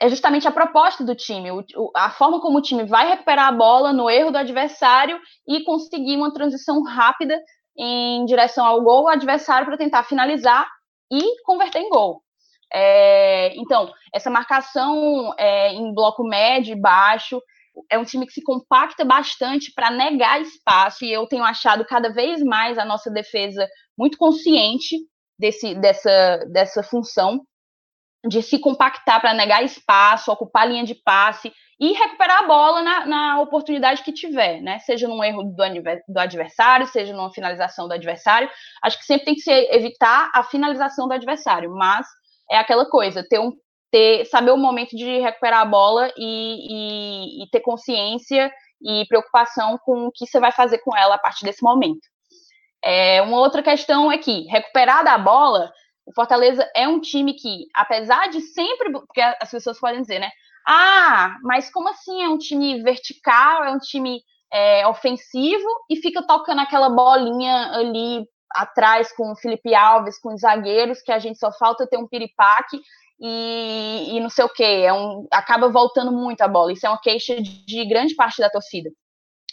é 0.00 0.08
justamente 0.08 0.46
a 0.46 0.52
proposta 0.52 1.04
do 1.04 1.14
time, 1.14 1.50
o, 1.50 1.64
a 1.94 2.10
forma 2.10 2.40
como 2.40 2.58
o 2.58 2.62
time 2.62 2.84
vai 2.84 3.08
recuperar 3.08 3.48
a 3.48 3.52
bola 3.52 3.92
no 3.92 4.08
erro 4.08 4.30
do 4.30 4.38
adversário 4.38 5.18
e 5.46 5.64
conseguir 5.64 6.16
uma 6.16 6.32
transição 6.32 6.82
rápida 6.82 7.40
em 7.76 8.24
direção 8.24 8.64
ao 8.64 8.82
gol 8.82 9.08
adversário 9.08 9.66
para 9.66 9.76
tentar 9.76 10.04
finalizar 10.04 10.68
e 11.10 11.42
converter 11.42 11.80
em 11.80 11.88
gol. 11.88 12.22
É, 12.72 13.56
então, 13.56 13.90
essa 14.14 14.30
marcação 14.30 15.32
é, 15.38 15.72
em 15.72 15.94
bloco 15.94 16.22
médio 16.22 16.76
e 16.76 16.80
baixo 16.80 17.40
é 17.90 17.98
um 17.98 18.04
time 18.04 18.26
que 18.26 18.32
se 18.32 18.42
compacta 18.42 19.04
bastante 19.04 19.72
para 19.72 19.90
negar 19.90 20.40
espaço, 20.40 21.04
e 21.04 21.12
eu 21.12 21.26
tenho 21.26 21.44
achado 21.44 21.84
cada 21.84 22.12
vez 22.12 22.42
mais 22.42 22.76
a 22.76 22.84
nossa 22.84 23.10
defesa 23.10 23.66
muito 23.96 24.18
consciente 24.18 24.96
desse, 25.38 25.74
dessa, 25.76 26.38
dessa 26.50 26.82
função 26.82 27.40
de 28.26 28.42
se 28.42 28.58
compactar 28.58 29.20
para 29.20 29.34
negar 29.34 29.62
espaço, 29.62 30.32
ocupar 30.32 30.68
linha 30.68 30.84
de 30.84 30.94
passe 30.94 31.52
e 31.80 31.92
recuperar 31.92 32.42
a 32.42 32.46
bola 32.46 32.82
na, 32.82 33.06
na 33.06 33.40
oportunidade 33.40 34.02
que 34.02 34.12
tiver, 34.12 34.60
né? 34.60 34.80
Seja 34.80 35.06
num 35.06 35.22
erro 35.22 35.44
do, 35.44 35.64
do, 36.08 36.18
adversário, 36.18 36.86
seja 36.88 37.14
numa 37.14 37.32
finalização 37.32 37.86
do 37.86 37.94
adversário. 37.94 38.50
Acho 38.82 38.98
que 38.98 39.04
sempre 39.04 39.26
tem 39.26 39.34
que 39.34 39.42
se 39.42 39.52
evitar 39.52 40.30
a 40.34 40.42
finalização 40.42 41.06
do 41.06 41.14
adversário, 41.14 41.70
mas 41.70 42.06
é 42.50 42.58
aquela 42.58 42.88
coisa, 42.88 43.24
ter 43.28 43.38
um 43.38 43.52
ter 43.90 44.26
saber 44.26 44.50
o 44.50 44.56
momento 44.56 44.94
de 44.94 45.18
recuperar 45.18 45.60
a 45.60 45.64
bola 45.64 46.12
e, 46.14 47.40
e, 47.40 47.42
e 47.42 47.50
ter 47.50 47.60
consciência 47.60 48.52
e 48.82 49.06
preocupação 49.06 49.78
com 49.82 50.06
o 50.06 50.12
que 50.12 50.26
você 50.26 50.38
vai 50.38 50.52
fazer 50.52 50.78
com 50.78 50.94
ela 50.94 51.14
a 51.14 51.18
partir 51.18 51.44
desse 51.44 51.62
momento. 51.62 52.06
É, 52.84 53.22
uma 53.22 53.38
outra 53.38 53.62
questão 53.62 54.12
é 54.12 54.18
que 54.18 54.42
recuperar 54.42 55.06
a 55.06 55.18
bola 55.18 55.70
o 56.08 56.12
Fortaleza 56.14 56.66
é 56.74 56.88
um 56.88 57.00
time 57.00 57.34
que, 57.34 57.66
apesar 57.74 58.28
de 58.28 58.40
sempre. 58.40 58.90
Porque 58.90 59.20
as 59.20 59.50
pessoas 59.50 59.78
podem 59.78 60.00
dizer, 60.00 60.18
né? 60.18 60.30
Ah, 60.66 61.36
mas 61.42 61.70
como 61.70 61.88
assim? 61.88 62.22
É 62.22 62.28
um 62.28 62.38
time 62.38 62.82
vertical, 62.82 63.64
é 63.64 63.70
um 63.70 63.78
time 63.78 64.20
é, 64.52 64.86
ofensivo 64.86 65.68
e 65.90 65.96
fica 65.96 66.26
tocando 66.26 66.60
aquela 66.60 66.88
bolinha 66.88 67.72
ali 67.72 68.26
atrás 68.54 69.14
com 69.14 69.32
o 69.32 69.36
Felipe 69.36 69.74
Alves, 69.74 70.18
com 70.18 70.32
os 70.32 70.40
zagueiros, 70.40 71.02
que 71.02 71.12
a 71.12 71.18
gente 71.18 71.38
só 71.38 71.52
falta 71.52 71.86
ter 71.86 71.98
um 71.98 72.08
piripaque 72.08 72.80
e, 73.20 74.16
e 74.16 74.20
não 74.20 74.30
sei 74.30 74.44
o 74.44 74.48
que. 74.48 74.64
É 74.64 74.92
um, 74.92 75.26
acaba 75.30 75.68
voltando 75.68 76.10
muito 76.10 76.40
a 76.40 76.48
bola. 76.48 76.72
Isso 76.72 76.86
é 76.86 76.88
uma 76.88 77.00
queixa 77.00 77.40
de, 77.40 77.66
de 77.66 77.84
grande 77.86 78.14
parte 78.14 78.40
da 78.40 78.48
torcida. 78.48 78.90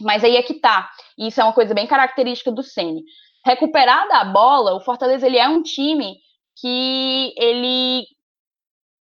Mas 0.01 0.23
aí 0.23 0.37
é 0.37 0.43
que 0.43 0.55
tá. 0.55 0.89
E 1.17 1.27
isso 1.27 1.41
é 1.41 1.43
uma 1.43 1.53
coisa 1.53 1.73
bem 1.73 1.87
característica 1.87 2.51
do 2.51 2.63
Ceni. 2.63 3.03
Recuperada 3.45 4.17
a 4.17 4.25
bola, 4.25 4.73
o 4.73 4.81
Fortaleza 4.81 5.25
ele 5.25 5.37
é 5.37 5.47
um 5.47 5.61
time 5.61 6.15
que 6.59 7.33
ele 7.37 8.05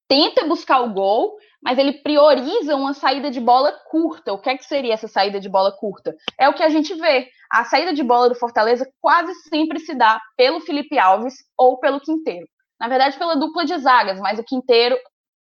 tenta 0.08 0.46
buscar 0.46 0.82
o 0.82 0.94
gol, 0.94 1.38
mas 1.64 1.78
ele 1.78 1.94
prioriza 1.94 2.76
uma 2.76 2.94
saída 2.94 3.32
de 3.32 3.40
bola 3.40 3.72
curta. 3.90 4.34
O 4.34 4.40
que 4.40 4.50
é 4.50 4.58
que 4.58 4.66
seria 4.66 4.94
essa 4.94 5.08
saída 5.08 5.40
de 5.40 5.50
bola 5.50 5.72
curta? 5.72 6.14
É 6.40 6.50
o 6.50 6.54
que 6.54 6.62
a 6.62 6.70
gente 6.70 6.94
vê. 6.96 7.30
A 7.52 7.64
saída 7.66 7.94
de 7.94 8.04
bola 8.04 8.30
do 8.30 8.36
Fortaleza 8.36 8.86
quase 9.00 9.34
sempre 9.50 9.80
se 9.80 9.96
dá 9.96 10.20
pelo 10.36 10.60
Felipe 10.60 11.00
Alves 11.00 11.36
ou 11.58 11.80
pelo 11.80 12.02
Quinteiro. 12.02 12.48
Na 12.80 12.88
verdade, 12.88 13.18
pela 13.18 13.36
dupla 13.36 13.64
de 13.64 13.78
zagas, 13.78 14.20
mas 14.20 14.38
o 14.38 14.44
Quinteiro, 14.44 14.98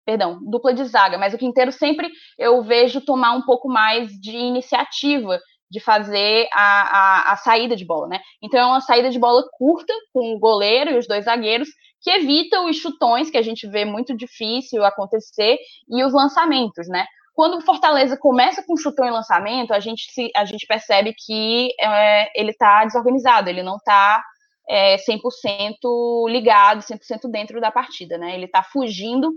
perdão, 0.05 0.39
dupla 0.49 0.73
de 0.73 0.85
zaga, 0.85 1.17
mas 1.17 1.33
o 1.33 1.37
Quinteiro 1.37 1.71
sempre 1.71 2.09
eu 2.37 2.63
vejo 2.63 3.01
tomar 3.01 3.33
um 3.33 3.43
pouco 3.43 3.69
mais 3.69 4.11
de 4.19 4.35
iniciativa 4.35 5.39
de 5.69 5.79
fazer 5.79 6.47
a, 6.53 6.81
a, 6.81 7.33
a, 7.33 7.37
saída 7.37 7.75
de 7.75 7.85
bola, 7.85 8.07
né? 8.07 8.19
Então 8.41 8.59
é 8.59 8.65
uma 8.65 8.81
saída 8.81 9.09
de 9.09 9.19
bola 9.19 9.43
curta 9.57 9.93
com 10.13 10.33
o 10.33 10.39
goleiro 10.39 10.91
e 10.91 10.97
os 10.97 11.07
dois 11.07 11.25
zagueiros 11.25 11.67
que 12.01 12.09
evita 12.09 12.61
os 12.61 12.77
chutões 12.77 13.29
que 13.29 13.37
a 13.37 13.41
gente 13.41 13.67
vê 13.67 13.83
muito 13.83 14.15
difícil 14.15 14.85
acontecer 14.85 15.57
e 15.89 16.03
os 16.03 16.13
lançamentos, 16.13 16.87
né? 16.87 17.05
Quando 17.33 17.57
o 17.57 17.61
Fortaleza 17.61 18.17
começa 18.17 18.63
com 18.65 18.75
chutão 18.77 19.05
e 19.05 19.11
lançamento, 19.11 19.71
a 19.71 19.79
gente, 19.79 20.11
se, 20.11 20.31
a 20.35 20.43
gente 20.43 20.65
percebe 20.65 21.13
que 21.13 21.69
é, 21.79 22.39
ele 22.39 22.51
está 22.51 22.83
desorganizado, 22.83 23.49
ele 23.49 23.61
não 23.61 23.75
está 23.75 24.23
é, 24.67 24.95
100% 24.97 26.29
ligado, 26.29 26.81
100% 26.81 27.29
dentro 27.29 27.61
da 27.61 27.71
partida, 27.71 28.17
né? 28.17 28.33
Ele 28.33 28.45
está 28.45 28.63
fugindo 28.63 29.31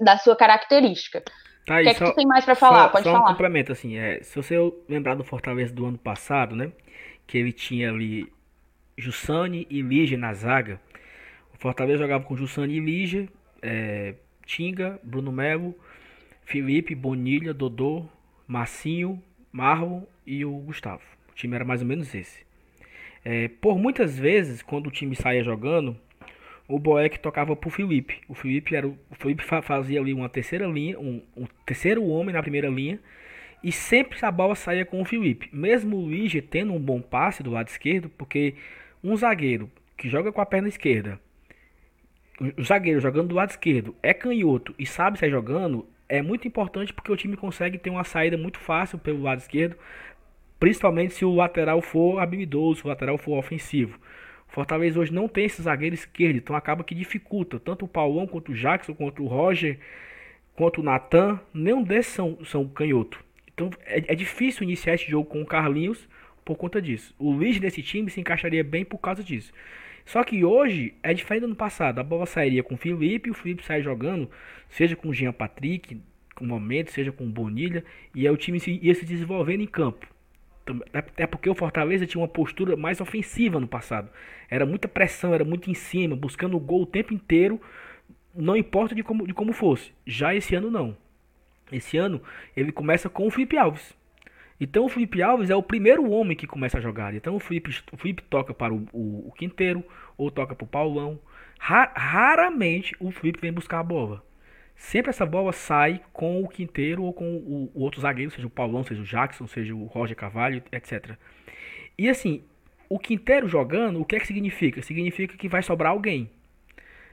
da 0.00 0.18
sua 0.18 0.34
característica. 0.34 1.22
Tá, 1.66 1.78
o 1.78 1.82
que 1.82 1.88
é 1.88 1.94
que 1.94 2.04
tu 2.04 2.14
tem 2.14 2.26
mais 2.26 2.44
para 2.44 2.54
falar? 2.54 2.84
Só, 2.84 2.88
Pode 2.88 3.04
só 3.04 3.12
falar. 3.12 3.24
um 3.24 3.28
complemento, 3.28 3.72
assim, 3.72 3.96
é, 3.96 4.22
se 4.22 4.34
você 4.34 4.56
lembrar 4.88 5.14
do 5.14 5.24
Fortaleza 5.24 5.72
do 5.72 5.86
ano 5.86 5.98
passado, 5.98 6.56
né? 6.56 6.72
Que 7.26 7.38
ele 7.38 7.52
tinha 7.52 7.90
ali 7.90 8.30
Jussane 8.96 9.66
e 9.70 9.80
Lige 9.80 10.16
na 10.16 10.32
zaga. 10.34 10.80
O 11.54 11.58
Fortaleza 11.58 11.98
jogava 11.98 12.24
com 12.24 12.36
Jussane 12.36 12.76
e 12.76 12.80
Lige, 12.80 13.28
é, 13.60 14.14
Tinga, 14.44 14.98
Bruno 15.02 15.30
Melo, 15.30 15.74
Felipe, 16.44 16.94
Bonilha, 16.94 17.54
Dodô, 17.54 18.04
Massinho, 18.46 19.22
Marlon 19.52 20.02
e 20.26 20.44
o 20.44 20.52
Gustavo. 20.58 21.02
O 21.30 21.34
time 21.34 21.54
era 21.54 21.64
mais 21.64 21.80
ou 21.80 21.86
menos 21.86 22.12
esse. 22.14 22.44
É, 23.24 23.48
por 23.48 23.78
muitas 23.78 24.18
vezes, 24.18 24.62
quando 24.62 24.88
o 24.88 24.90
time 24.90 25.14
saía 25.14 25.44
jogando, 25.44 25.96
o 26.72 26.78
Boeck 26.78 27.18
tocava 27.18 27.54
pro 27.54 27.68
Felipe. 27.68 28.20
O 28.26 28.34
Felipe 28.34 28.74
era 28.74 28.88
o, 28.88 28.96
Felipe 29.12 29.44
fazia 29.44 30.00
ali 30.00 30.14
uma 30.14 30.28
terceira 30.28 30.66
linha, 30.66 30.98
um, 30.98 31.22
um, 31.36 31.46
terceiro 31.66 32.02
homem 32.06 32.34
na 32.34 32.40
primeira 32.40 32.68
linha, 32.68 32.98
e 33.62 33.70
sempre 33.70 34.18
a 34.24 34.30
bola 34.30 34.54
saía 34.54 34.86
com 34.86 35.02
o 35.02 35.04
Felipe. 35.04 35.50
Mesmo 35.52 35.98
o 35.98 36.00
Luigi 36.06 36.40
tendo 36.40 36.72
um 36.72 36.80
bom 36.80 37.02
passe 37.02 37.42
do 37.42 37.50
lado 37.50 37.68
esquerdo, 37.68 38.08
porque 38.16 38.54
um 39.04 39.14
zagueiro 39.14 39.70
que 39.98 40.08
joga 40.08 40.32
com 40.32 40.40
a 40.40 40.46
perna 40.46 40.68
esquerda, 40.68 41.20
o 42.58 42.64
zagueiro 42.64 43.00
jogando 43.00 43.28
do 43.28 43.34
lado 43.34 43.50
esquerdo 43.50 43.94
é 44.02 44.14
canhoto 44.14 44.74
e 44.78 44.86
sabe 44.86 45.18
sair 45.18 45.30
jogando, 45.30 45.86
é 46.08 46.22
muito 46.22 46.48
importante 46.48 46.92
porque 46.92 47.12
o 47.12 47.16
time 47.16 47.36
consegue 47.36 47.76
ter 47.76 47.90
uma 47.90 48.02
saída 48.02 48.38
muito 48.38 48.58
fácil 48.58 48.98
pelo 48.98 49.20
lado 49.20 49.40
esquerdo, 49.40 49.76
principalmente 50.58 51.12
se 51.12 51.24
o 51.24 51.34
lateral 51.34 51.82
for 51.82 52.18
habilidoso, 52.18 52.80
se 52.80 52.86
o 52.86 52.88
lateral 52.88 53.18
for 53.18 53.36
ofensivo. 53.38 54.00
Fortaleza 54.52 55.00
hoje 55.00 55.12
não 55.12 55.26
tem 55.26 55.46
esse 55.46 55.62
zagueiro 55.62 55.94
esquerdo, 55.94 56.36
então 56.36 56.54
acaba 56.54 56.84
que 56.84 56.94
dificulta. 56.94 57.58
Tanto 57.58 57.86
o 57.86 57.88
Paulão, 57.88 58.26
quanto 58.26 58.52
o 58.52 58.54
Jackson, 58.54 58.94
quanto 58.94 59.24
o 59.24 59.26
Roger, 59.26 59.78
quanto 60.54 60.82
o 60.82 60.84
Natan, 60.84 61.40
nenhum 61.54 61.82
desses 61.82 62.12
são, 62.12 62.38
são 62.44 62.68
canhoto. 62.68 63.24
Então 63.54 63.70
é, 63.86 64.12
é, 64.12 64.14
difícil 64.14 64.64
iniciar 64.64 64.94
esse 64.94 65.10
jogo 65.10 65.26
com 65.26 65.40
o 65.40 65.46
Carlinhos 65.46 66.06
por 66.44 66.56
conta 66.56 66.82
disso. 66.82 67.14
O 67.18 67.32
Luiz 67.32 67.58
desse 67.58 67.82
time 67.82 68.10
se 68.10 68.20
encaixaria 68.20 68.62
bem 68.62 68.84
por 68.84 68.98
causa 68.98 69.24
disso. 69.24 69.54
Só 70.04 70.22
que 70.22 70.44
hoje 70.44 70.92
é 71.02 71.14
diferente 71.14 71.42
do 71.42 71.46
ano 71.46 71.56
passado. 71.56 71.98
A 71.98 72.04
bola 72.04 72.26
sairia 72.26 72.62
com 72.62 72.74
o 72.74 72.78
Felipe, 72.78 73.30
o 73.30 73.34
Felipe 73.34 73.64
sai 73.64 73.82
jogando, 73.82 74.30
seja 74.68 74.94
com 74.94 75.08
o 75.08 75.14
Jean 75.14 75.32
Patrick, 75.32 75.98
com 76.34 76.44
o 76.44 76.48
momento, 76.48 76.92
seja 76.92 77.10
com 77.10 77.24
o 77.24 77.28
Bonilha, 77.28 77.82
e 78.14 78.26
aí 78.26 78.32
o 78.34 78.36
time 78.36 78.58
ia 78.82 78.94
se 78.94 79.06
desenvolvendo 79.06 79.62
em 79.62 79.66
campo. 79.66 80.11
Até 80.92 81.26
porque 81.26 81.50
o 81.50 81.54
Fortaleza 81.54 82.06
tinha 82.06 82.20
uma 82.20 82.28
postura 82.28 82.76
mais 82.76 83.00
ofensiva 83.00 83.58
no 83.58 83.66
passado. 83.66 84.10
Era 84.48 84.64
muita 84.64 84.86
pressão, 84.86 85.34
era 85.34 85.44
muito 85.44 85.70
em 85.70 85.74
cima, 85.74 86.14
buscando 86.14 86.56
o 86.56 86.60
gol 86.60 86.82
o 86.82 86.86
tempo 86.86 87.12
inteiro, 87.12 87.60
não 88.34 88.56
importa 88.56 88.94
de 88.94 89.02
como, 89.02 89.26
de 89.26 89.34
como 89.34 89.52
fosse. 89.52 89.92
Já 90.06 90.34
esse 90.34 90.54
ano 90.54 90.70
não. 90.70 90.96
Esse 91.70 91.96
ano 91.96 92.22
ele 92.56 92.70
começa 92.70 93.08
com 93.08 93.26
o 93.26 93.30
Felipe 93.30 93.56
Alves. 93.56 93.94
Então 94.60 94.84
o 94.84 94.88
Felipe 94.88 95.20
Alves 95.20 95.50
é 95.50 95.56
o 95.56 95.62
primeiro 95.62 96.08
homem 96.08 96.36
que 96.36 96.46
começa 96.46 96.78
a 96.78 96.80
jogar. 96.80 97.14
Então 97.14 97.34
o 97.34 97.40
Felipe, 97.40 97.74
o 97.90 97.96
Felipe 97.96 98.22
toca 98.22 98.54
para 98.54 98.72
o, 98.72 98.86
o, 98.92 99.28
o 99.28 99.32
Quinteiro 99.32 99.84
ou 100.16 100.30
toca 100.30 100.54
para 100.54 100.64
o 100.64 100.68
Paulão. 100.68 101.18
Ra, 101.58 101.92
raramente 101.96 102.94
o 103.00 103.10
Felipe 103.10 103.40
vem 103.40 103.52
buscar 103.52 103.80
a 103.80 103.82
bola. 103.82 104.22
Sempre 104.76 105.10
essa 105.10 105.24
bola 105.24 105.52
sai 105.52 106.00
com 106.12 106.42
o 106.42 106.48
Quinteiro 106.48 107.02
ou 107.04 107.12
com 107.12 107.24
o, 107.24 107.70
o 107.74 107.82
outro 107.82 108.00
zagueiro, 108.00 108.30
seja 108.30 108.46
o 108.46 108.50
Paulão, 108.50 108.82
seja 108.82 109.00
o 109.00 109.04
Jackson, 109.04 109.46
seja 109.46 109.74
o 109.74 109.84
Roger 109.84 110.16
Cavalho, 110.16 110.62
etc. 110.72 111.16
E 111.96 112.08
assim, 112.08 112.42
o 112.88 112.98
Quinteiro 112.98 113.48
jogando, 113.48 114.00
o 114.00 114.04
que 114.04 114.16
é 114.16 114.20
que 114.20 114.26
significa? 114.26 114.82
Significa 114.82 115.36
que 115.36 115.48
vai 115.48 115.62
sobrar 115.62 115.92
alguém. 115.92 116.30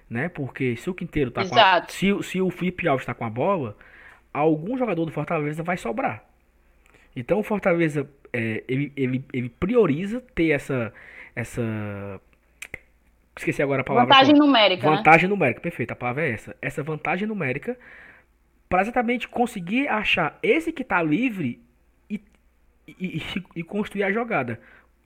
Né? 0.10 0.28
Porque 0.28 0.76
se 0.76 0.90
o 0.90 0.94
Quinteiro 0.94 1.30
tá 1.30 1.42
Exato. 1.42 1.88
com 1.88 2.20
a, 2.20 2.22
se, 2.24 2.24
se 2.24 2.42
o 2.42 2.50
Felipe 2.50 2.88
Alves 2.88 3.04
está 3.04 3.14
com 3.14 3.26
a 3.26 3.30
bola, 3.30 3.78
algum 4.34 4.78
jogador 4.78 5.06
do 5.06 5.12
Fortaleza 5.12 5.62
vai 5.62 5.78
sobrar. 5.78 6.24
Então 7.16 7.40
o 7.40 7.44
Fortaleza 7.44 8.10
é, 8.34 8.64
ele, 8.68 8.92
ele, 8.96 9.26
ele 9.32 9.50
prioriza 9.50 10.22
ter 10.34 10.50
essa 10.50 10.94
essa 11.36 12.20
Esqueci 13.40 13.64
agora 13.64 13.82
a 13.82 13.86
palavra. 13.86 14.14
Vantagem 14.14 14.36
numérica. 14.36 14.90
Né? 14.90 14.98
Vantagem 14.98 15.30
né? 15.30 15.30
numérica, 15.34 15.62
perfeito. 15.62 15.92
A 15.92 15.96
palavra 15.96 16.28
é 16.28 16.32
essa. 16.32 16.56
Essa 16.62 16.84
vantagem 16.84 17.26
numérica 17.26 17.80
para 18.68 18.82
exatamente 18.82 19.30
conseguir 19.30 19.88
achar 19.88 20.38
esse 20.44 20.74
que 20.74 20.82
está 20.82 21.02
livre 21.02 21.62
e 22.10 22.22
e, 22.86 23.24
e, 23.56 23.64
construir 23.64 24.04
a 24.04 24.12
jogada. 24.12 24.60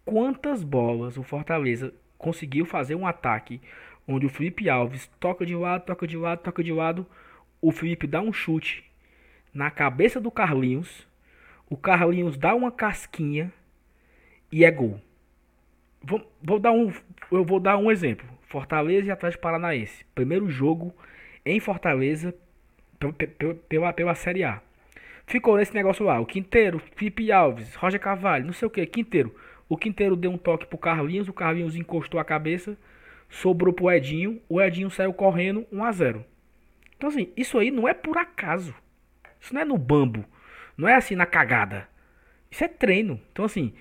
Quantas 0.04 0.64
bolas 0.64 1.16
o 1.16 1.24
Fortaleza 1.24 1.94
conseguiu 2.18 2.66
fazer 2.66 2.96
um 2.96 3.06
ataque 3.06 3.62
onde 4.08 4.26
o 4.26 4.30
Felipe 4.30 4.68
Alves 4.68 5.10
toca 5.20 5.46
de 5.46 5.56
lado, 5.56 5.86
toca 5.86 6.08
de 6.08 6.18
lado, 6.18 6.40
toca 6.40 6.64
de 6.64 6.72
lado, 6.72 7.06
o 7.62 7.72
Felipe 7.72 8.08
dá 8.08 8.20
um 8.20 8.34
chute 8.34 8.84
na 9.54 9.70
cabeça 9.70 10.20
do 10.20 10.32
Carlinhos, 10.32 11.08
o 11.70 11.78
Carlinhos 11.78 12.36
dá 12.36 12.56
uma 12.56 12.72
casquinha 12.72 13.54
e 14.52 14.66
é 14.66 14.72
gol. 14.72 15.00
Vou, 16.04 16.22
vou 16.42 16.60
dar 16.60 16.72
um, 16.72 16.92
eu 17.32 17.46
vou 17.46 17.60
dar 17.60 17.78
um 17.78 17.90
exemplo. 17.90 18.28
Fortaleza 18.42 19.08
e 19.08 19.12
Atlético 19.12 19.42
Paranaense. 19.42 20.06
Primeiro 20.14 20.50
jogo 20.50 20.94
em 21.46 21.60
Fortaleza 21.60 22.36
pela, 23.68 23.94
pela 23.94 24.16
Série 24.16 24.44
A. 24.44 24.62
Ficou 25.26 25.58
nesse 25.58 25.74
negócio 25.74 26.06
lá. 26.06 26.20
O 26.20 26.26
Quinteiro, 26.26 26.80
Felipe 26.96 27.32
Alves, 27.32 27.76
Roger 27.76 28.00
Cavalho, 28.00 28.46
não 28.46 28.54
sei 28.54 28.68
o 28.68 28.72
que, 28.72 28.86
Quinteiro. 28.86 29.34
O 29.68 29.78
Quinteiro 29.78 30.16
deu 30.16 30.32
um 30.32 30.38
toque 30.38 30.66
pro 30.66 30.78
Carlinhos, 30.78 31.28
o 31.28 31.34
Carlinhos 31.34 31.76
encostou 31.76 32.20
a 32.20 32.26
cabeça, 32.26 32.78
sobrou 33.30 33.74
pro 33.74 33.90
Edinho, 33.90 34.42
o 34.48 34.62
Edinho 34.62 34.92
saiu 34.92 35.14
correndo 35.14 35.66
1 35.72 35.84
a 35.84 35.92
0 35.92 36.26
Então 36.98 37.10
assim, 37.10 37.32
isso 37.36 37.58
aí 37.58 37.72
não 37.72 37.88
é 37.88 37.94
por 37.94 38.18
acaso. 38.18 38.76
Isso 39.40 39.54
não 39.54 39.62
é 39.62 39.66
no 39.66 39.78
bambo. 39.78 40.26
Não 40.78 40.88
é 40.88 40.96
assim 40.96 41.16
na 41.16 41.26
cagada. 41.26 41.88
Isso 42.52 42.64
é 42.64 42.68
treino. 42.68 43.20
Então 43.32 43.46
assim, 43.46 43.74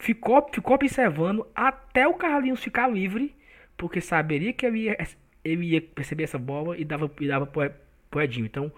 ficou, 0.00 0.46
ficou 0.52 0.74
observando 0.74 1.46
até 1.54 2.06
o 2.06 2.14
Carlinhos 2.14 2.62
ficar 2.62 2.88
livre, 2.88 3.34
porque 3.76 4.00
saberia 4.00 4.52
que 4.52 4.66
ele 4.66 4.84
ia, 4.84 4.96
ele 5.44 5.66
ia 5.66 5.80
perceber 5.80 6.24
essa 6.24 6.38
bola 6.38 6.76
e 6.78 6.84
dava, 6.84 7.10
e 7.20 7.28
dava 7.28 7.46
pro, 7.46 7.70
pro 8.10 8.22
Edinho. 8.22 8.46
Então, 8.46 8.72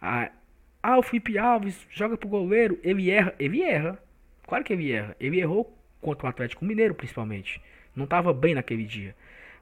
a, 0.00 0.30
ah, 0.82 0.98
o 0.98 1.02
Felipe 1.02 1.38
Alves 1.38 1.86
joga 1.90 2.16
pro 2.16 2.28
goleiro, 2.28 2.78
ele 2.82 3.10
erra, 3.10 3.34
ele 3.38 3.62
erra. 3.62 3.98
Claro 4.46 4.64
que 4.64 4.72
ele 4.72 4.90
erra. 4.90 5.16
Ele 5.20 5.40
errou 5.40 5.72
contra 6.00 6.26
o 6.26 6.28
Atlético 6.28 6.64
Mineiro, 6.64 6.94
principalmente. 6.94 7.62
Não 7.94 8.04
estava 8.04 8.32
bem 8.32 8.54
naquele 8.54 8.84
dia. 8.84 9.14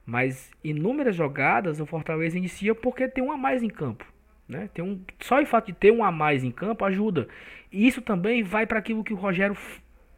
Mas 0.05 0.49
inúmeras 0.63 1.15
jogadas 1.15 1.79
o 1.79 1.85
Fortaleza 1.85 2.37
inicia 2.37 2.73
porque 2.73 3.07
tem 3.07 3.23
um 3.23 3.31
a 3.31 3.37
mais 3.37 3.61
em 3.61 3.69
campo. 3.69 4.05
Né? 4.49 4.69
Tem 4.73 4.83
um, 4.83 4.99
só 5.19 5.39
o 5.41 5.45
fato 5.45 5.67
de 5.67 5.73
ter 5.73 5.91
um 5.91 6.03
a 6.03 6.11
mais 6.11 6.43
em 6.43 6.51
campo 6.51 6.83
ajuda. 6.83 7.27
E 7.71 7.87
isso 7.87 8.01
também 8.01 8.41
vai 8.41 8.65
para 8.65 8.79
aquilo 8.79 9.03
que 9.03 9.13
o 9.13 9.17
Rogério. 9.17 9.55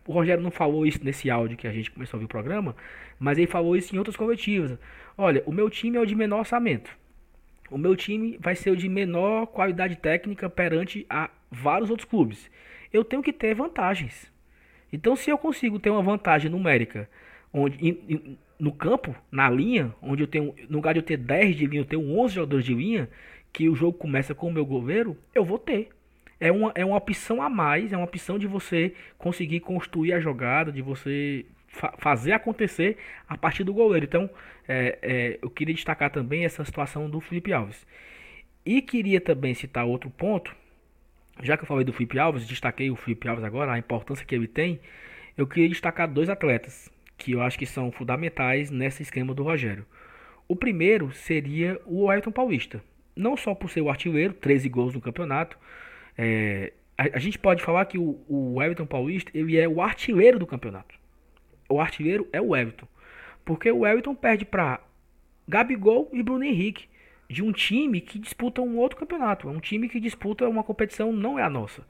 O 0.06 0.12
Rogério 0.12 0.44
não 0.44 0.52
falou 0.52 0.86
isso 0.86 1.00
nesse 1.04 1.30
áudio 1.30 1.58
que 1.58 1.68
a 1.68 1.72
gente 1.72 1.92
começou 1.92 2.18
a 2.18 2.20
ouvir 2.20 2.26
o 2.26 2.30
programa, 2.30 2.76
mas 3.20 3.38
ele 3.38 3.48
falou 3.48 3.76
isso 3.76 3.96
em 3.96 3.98
outras 3.98 4.16
coletivas. 4.16 4.78
Olha, 5.18 5.42
o 5.46 5.52
meu 5.52 5.70
time 5.70 5.98
é 5.98 6.02
o 6.02 6.06
de 6.06 6.16
menor 6.16 6.40
orçamento 6.40 6.92
o 7.74 7.78
meu 7.78 7.96
time 7.96 8.38
vai 8.40 8.56
ser 8.56 8.70
o 8.70 8.78
de 8.78 8.88
menor 8.88 9.48
qualidade 9.48 9.96
técnica 9.96 10.48
perante 10.48 11.08
a 11.10 11.32
vários 11.50 11.90
outros 11.90 12.08
clubes. 12.08 12.50
Eu 12.94 13.04
tenho 13.04 13.24
que 13.24 13.34
ter 13.34 13.56
vantagens. 13.56 14.32
Então, 14.92 15.16
se 15.16 15.32
eu 15.32 15.40
consigo 15.40 15.80
ter 15.80 15.90
uma 15.90 16.04
vantagem 16.04 16.52
numérica 16.52 17.10
onde, 17.52 18.30
no 18.60 18.72
campo, 18.72 19.16
na 19.32 19.50
linha, 19.50 19.92
onde 20.04 20.22
eu 20.22 20.28
tenho, 20.28 20.54
no 20.70 20.76
lugar 20.78 20.94
de 20.94 21.00
eu 21.00 21.04
ter 21.04 21.18
10 21.18 21.56
de 21.56 21.66
linha, 21.66 21.82
eu 21.82 21.86
tenho 21.86 22.20
11 22.20 22.36
jogadores 22.36 22.64
de 22.64 22.76
linha, 22.76 23.10
que 23.52 23.68
o 23.68 23.74
jogo 23.74 23.98
começa 23.98 24.36
com 24.36 24.50
o 24.50 24.54
meu 24.54 24.66
goleiro, 24.68 25.18
eu 25.34 25.44
vou 25.44 25.58
ter. 25.58 25.90
É 26.44 26.52
uma, 26.52 26.74
é 26.76 26.84
uma 26.84 26.98
opção 26.98 27.42
a 27.42 27.50
mais, 27.50 27.94
é 27.94 27.98
uma 27.98 28.04
opção 28.04 28.38
de 28.38 28.46
você 28.46 28.94
conseguir 29.18 29.62
construir 29.62 30.12
a 30.12 30.20
jogada, 30.20 30.74
de 30.74 30.82
você 30.82 31.46
fa 31.70 31.94
fazer 31.98 32.34
acontecer 32.34 32.98
a 33.26 33.38
partir 33.38 33.64
do 33.64 33.74
goleiro. 33.74 34.06
Então, 34.06 34.30
é, 34.68 35.00
é, 35.02 35.40
eu 35.42 35.50
queria 35.50 35.74
destacar 35.74 36.10
também 36.12 36.44
essa 36.44 36.66
situação 36.66 37.10
do 37.10 37.22
Felipe 37.22 37.54
Alves. 37.54 37.88
E 38.66 38.82
queria 38.82 39.22
também 39.22 39.54
citar 39.54 39.86
outro 39.86 40.10
ponto, 40.10 40.54
já 41.42 41.56
que 41.56 41.64
eu 41.64 41.68
falei 41.68 41.86
do 41.86 41.94
Felipe 41.94 42.20
Alves, 42.20 42.46
destaquei 42.46 42.92
o 42.92 42.96
Felipe 42.98 43.26
Alves 43.28 43.46
agora, 43.46 43.72
a 43.72 43.80
importância 43.80 44.26
que 44.26 44.36
ele 44.36 44.48
tem, 44.48 44.82
eu 45.38 45.48
queria 45.48 45.70
destacar 45.70 46.10
dois 46.10 46.30
atletas 46.30 46.92
que 47.18 47.32
eu 47.32 47.42
acho 47.42 47.58
que 47.58 47.66
são 47.66 47.90
fundamentais 47.90 48.70
nesse 48.70 49.02
esquema 49.02 49.34
do 49.34 49.44
Rogério. 49.44 49.86
O 50.46 50.58
primeiro 50.58 51.14
seria 51.14 51.80
o 51.86 52.10
Ayrton 52.10 52.32
Paulista. 52.32 52.84
Não 53.16 53.38
só 53.38 53.56
por 53.56 53.70
ser 53.70 53.80
o 53.80 53.90
artilheiro, 53.90 54.34
13 54.34 54.68
gols 54.68 54.94
no 54.94 55.00
campeonato. 55.00 55.58
É, 56.18 56.74
a, 56.98 57.18
a, 57.18 57.20
gente 57.20 57.40
pode 57.40 57.64
falar 57.64 57.86
que 57.86 57.98
o, 57.98 58.20
o 58.28 58.62
Everton 58.62 58.86
Paulista 58.86 59.32
ele 59.34 59.58
é 59.58 59.68
o 59.68 59.82
artilheiro 59.82 60.38
do 60.38 60.46
campeonato 60.46 60.96
o 61.74 61.80
artilheiro 61.80 62.28
é 62.32 62.42
o 62.42 62.56
Everton. 62.56 62.88
Porque 63.44 63.72
o 63.72 63.86
Everton 63.86 64.16
perde 64.16 64.46
para 64.46 64.80
Gabigol 65.48 66.10
e 66.14 66.22
Bruno 66.24 66.44
Henrique. 66.44 66.88
De 67.30 67.42
um 67.42 67.52
time 67.52 68.00
que 68.00 68.20
disputa 68.20 68.62
um 68.62 68.78
outro 68.78 68.98
campeonato. 68.98 69.50
É 69.50 69.52
um 69.52 69.60
time 69.60 69.90
que 69.90 70.00
disputa 70.00 70.48
uma 70.48 70.64
competição, 70.64 71.12
não 71.12 71.40
é 71.40 71.44
a 71.44 71.50
nossa. 71.50 71.84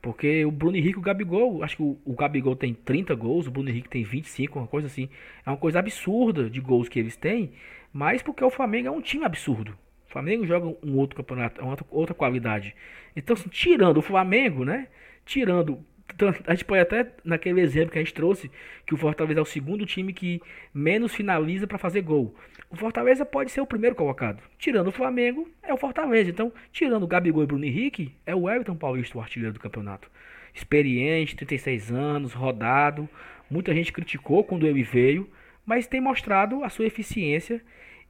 Porque 0.00 0.44
o 0.44 0.50
Bruno 0.50 0.76
Henrique 0.76 0.96
e 0.96 1.00
o 1.00 1.02
Gabigol, 1.02 1.64
acho 1.64 1.76
que 1.76 1.82
o, 1.82 1.98
o, 2.04 2.14
Gabigol 2.14 2.54
tem 2.54 2.72
30 2.72 3.14
gols, 3.14 3.46
o 3.46 3.50
Bruno 3.50 3.68
Henrique 3.68 3.88
tem 3.88 4.04
25, 4.04 4.58
uma 4.58 4.68
coisa 4.68 4.86
assim. 4.86 5.08
É 5.44 5.50
uma 5.50 5.56
coisa 5.56 5.80
absurda 5.80 6.48
de 6.48 6.60
gols 6.60 6.88
que 6.88 6.98
eles 6.98 7.16
têm, 7.16 7.52
mas 7.92 8.22
porque 8.22 8.44
o 8.44 8.50
Flamengo 8.50 8.88
é 8.88 8.90
um 8.90 9.00
time 9.00 9.24
absurdo. 9.24 9.76
Flamengo 10.16 10.46
joga 10.46 10.66
um 10.82 10.96
outro 10.96 11.14
campeonato, 11.14 11.60
uma 11.60 11.70
outra, 11.70 11.86
outra 11.90 12.14
qualidade. 12.14 12.74
Então, 13.14 13.34
assim, 13.34 13.50
tirando 13.50 13.98
o 13.98 14.02
Flamengo, 14.02 14.64
né? 14.64 14.88
Tirando 15.26 15.84
então, 16.14 16.34
a 16.46 16.54
gente 16.54 16.64
pode 16.64 16.80
até, 16.80 17.12
naquele 17.24 17.60
exemplo 17.60 17.90
que 17.90 17.98
a 17.98 18.02
gente 18.02 18.14
trouxe, 18.14 18.50
que 18.86 18.94
o 18.94 18.96
Fortaleza 18.96 19.40
é 19.40 19.42
o 19.42 19.44
segundo 19.44 19.84
time 19.84 20.14
que 20.14 20.40
menos 20.72 21.14
finaliza 21.14 21.66
para 21.66 21.76
fazer 21.76 22.00
gol. 22.00 22.34
O 22.70 22.76
Fortaleza 22.76 23.26
pode 23.26 23.50
ser 23.50 23.60
o 23.60 23.66
primeiro 23.66 23.94
colocado. 23.94 24.42
Tirando 24.56 24.86
o 24.86 24.92
Flamengo, 24.92 25.50
é 25.62 25.74
o 25.74 25.76
Fortaleza. 25.76 26.30
Então, 26.30 26.50
tirando 26.72 27.02
o 27.02 27.06
Gabigol 27.06 27.42
e 27.42 27.46
Bruno 27.46 27.64
Henrique, 27.64 28.14
é 28.24 28.34
o 28.34 28.48
Everton 28.48 28.76
Paulista 28.76 29.18
o 29.18 29.20
artilheiro 29.20 29.52
do 29.52 29.60
campeonato. 29.60 30.10
Experiente, 30.54 31.36
36 31.36 31.92
anos, 31.92 32.32
rodado. 32.32 33.06
Muita 33.50 33.74
gente 33.74 33.92
criticou 33.92 34.42
quando 34.44 34.66
ele 34.66 34.82
veio, 34.82 35.28
mas 35.66 35.86
tem 35.86 36.00
mostrado 36.00 36.64
a 36.64 36.70
sua 36.70 36.86
eficiência. 36.86 37.60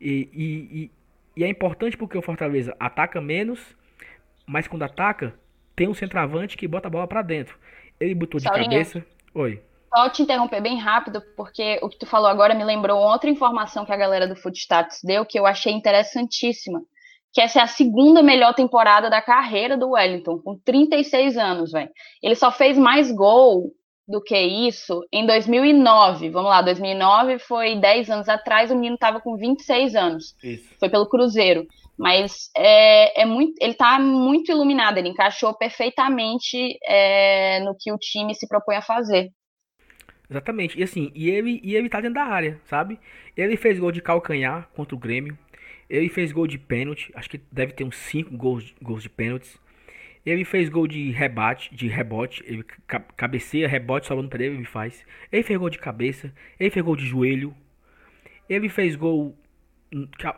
E, 0.01 0.29
e, 0.33 0.91
e, 1.37 1.45
é 1.45 1.49
importante 1.49 1.97
porque 1.97 2.17
o 2.17 2.23
Fortaleza 2.23 2.75
ataca 2.79 3.21
menos, 3.21 3.61
mas 4.47 4.67
quando 4.67 4.83
ataca, 4.83 5.35
tem 5.75 5.89
um 5.89 5.95
centroavante 5.95 6.57
que 6.57 6.67
bota 6.67 6.89
a 6.89 6.91
bola 6.91 7.07
para 7.07 7.23
dentro. 7.23 7.59
Ele 8.01 8.15
botou 8.15 8.41
de 8.41 8.49
cabeça. 8.49 9.05
Oi. 9.35 9.63
Só 9.95 10.11
te 10.11 10.23
interromper 10.23 10.61
bem 10.61 10.79
rápido, 10.79 11.23
porque 11.37 11.79
o 11.83 11.89
que 11.89 11.99
tu 11.99 12.07
falou 12.07 12.29
agora 12.29 12.55
me 12.55 12.65
lembrou 12.65 12.99
outra 12.99 13.31
informação 13.31 13.85
que 13.85 13.93
a 13.93 13.97
galera 13.97 14.27
do 14.27 14.37
Footstats 14.37 15.01
deu, 15.03 15.25
que 15.25 15.39
eu 15.39 15.47
achei 15.47 15.73
interessantíssima. 15.73 16.83
Que 17.33 17.41
essa 17.41 17.61
é 17.61 17.63
a 17.63 17.67
segunda 17.67 18.23
melhor 18.23 18.55
temporada 18.55 19.11
da 19.11 19.21
carreira 19.21 19.77
do 19.77 19.91
Wellington, 19.91 20.39
com 20.39 20.59
36 20.59 21.37
anos, 21.37 21.73
velho. 21.73 21.91
Ele 22.23 22.35
só 22.35 22.51
fez 22.51 22.79
mais 22.79 23.13
gol 23.13 23.73
do 24.07 24.23
que 24.23 24.39
isso 24.39 25.05
em 25.13 25.27
2009. 25.27 26.31
Vamos 26.31 26.51
lá, 26.51 26.63
2009 26.63 27.39
foi 27.39 27.77
10 27.77 28.11
anos 28.11 28.29
atrás, 28.29 28.71
o 28.71 28.75
menino 28.75 28.95
estava 28.95 29.21
com 29.21 29.37
26 29.37 29.95
anos. 29.95 30.37
Isso. 30.43 30.69
Foi 30.79 30.89
pelo 30.89 31.09
Cruzeiro. 31.09 31.67
Mas 31.99 32.51
é, 32.57 33.23
é 33.23 33.25
muito, 33.25 33.55
ele 33.61 33.73
está 33.73 33.99
muito 33.99 34.53
iluminado, 34.53 34.99
ele 34.99 35.09
encaixou 35.09 35.57
perfeitamente 35.57 36.79
é, 36.85 37.61
no 37.61 37.75
que 37.75 37.91
o 37.91 37.97
time 37.97 38.35
se 38.35 38.47
propõe 38.47 38.77
a 38.77 38.83
fazer. 38.83 39.31
Exatamente. 40.29 40.79
E 40.79 40.83
assim, 40.83 41.11
e 41.15 41.31
ele, 41.31 41.61
e 41.63 41.75
ele 41.75 41.89
tá 41.89 42.01
dentro 42.01 42.17
da 42.17 42.25
área, 42.25 42.61
sabe? 42.65 42.99
Ele 43.37 43.57
fez 43.57 43.79
gol 43.79 43.93
de 43.93 44.03
calcanhar 44.03 44.69
contra 44.75 44.95
o 44.95 44.99
Grêmio. 44.99 45.39
Ele 45.89 46.09
fez 46.09 46.33
gol 46.33 46.47
de 46.47 46.59
pênalti. 46.59 47.11
Acho 47.15 47.31
que 47.31 47.41
deve 47.51 47.73
ter 47.73 47.85
uns 47.85 47.97
5 47.97 48.37
gols, 48.37 48.75
gols 48.83 49.03
de 49.03 49.09
pênaltis. 49.09 49.59
Ele 50.27 50.45
fez 50.45 50.69
gol 50.69 50.89
de 50.89 51.13
rebate, 51.13 51.73
de 51.73 51.87
rebote. 51.87 52.43
Ele 52.45 52.65
cabeceia, 53.17 53.69
rebote, 53.69 54.09
sobrando 54.09 54.29
pra 54.29 54.43
ele, 54.43 54.57
ele 54.57 54.65
faz. 54.65 55.07
Ele 55.31 55.45
fez 55.45 55.57
gol 55.57 55.71
de 55.71 55.79
cabeça. 55.79 56.35
Ele 56.59 56.69
fez 56.69 56.85
gol 56.85 56.97
de 56.97 57.07
joelho. 57.07 57.55
Ele 58.49 58.69
fez 58.69 58.97
gol 58.97 59.39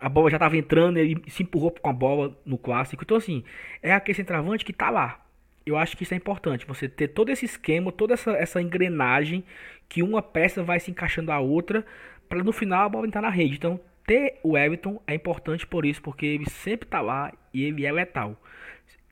a 0.01 0.09
bola 0.09 0.31
já 0.31 0.37
estava 0.37 0.57
entrando, 0.57 0.99
ele 0.99 1.23
se 1.29 1.43
empurrou 1.43 1.71
com 1.71 1.89
a 1.89 1.93
bola 1.93 2.39
no 2.45 2.59
clássico. 2.59 3.03
Então, 3.03 3.17
assim, 3.17 3.43
é 3.83 3.93
aquele 3.93 4.17
centroavante 4.17 4.65
que 4.65 4.73
está 4.73 4.91
lá. 4.91 5.25
Eu 5.65 5.77
acho 5.77 5.97
que 5.97 6.03
isso 6.03 6.15
é 6.15 6.17
importante, 6.17 6.67
você 6.67 6.89
ter 6.89 7.09
todo 7.09 7.31
esse 7.31 7.45
esquema, 7.45 7.93
toda 7.93 8.15
essa, 8.15 8.33
essa 8.33 8.61
engrenagem, 8.61 9.45
que 9.89 10.03
uma 10.03 10.23
peça 10.23 10.63
vai 10.63 10.81
se 10.81 10.91
encaixando 10.91 11.31
a 11.33 11.41
outra, 11.41 11.85
para 12.29 12.43
no 12.43 12.53
final 12.53 12.87
a 12.87 12.89
bola 12.89 13.07
entrar 13.07 13.23
na 13.23 13.31
rede. 13.31 13.57
Então, 13.57 13.81
ter 14.07 14.39
o 14.43 14.57
Everton 14.57 15.03
é 15.07 15.15
importante 15.15 15.67
por 15.67 15.85
isso, 15.85 16.01
porque 16.01 16.25
ele 16.25 16.49
sempre 16.49 16.87
está 16.87 17.01
lá 17.01 17.33
e 17.53 17.65
ele 17.65 17.85
é 17.85 17.93
letal. 17.93 18.41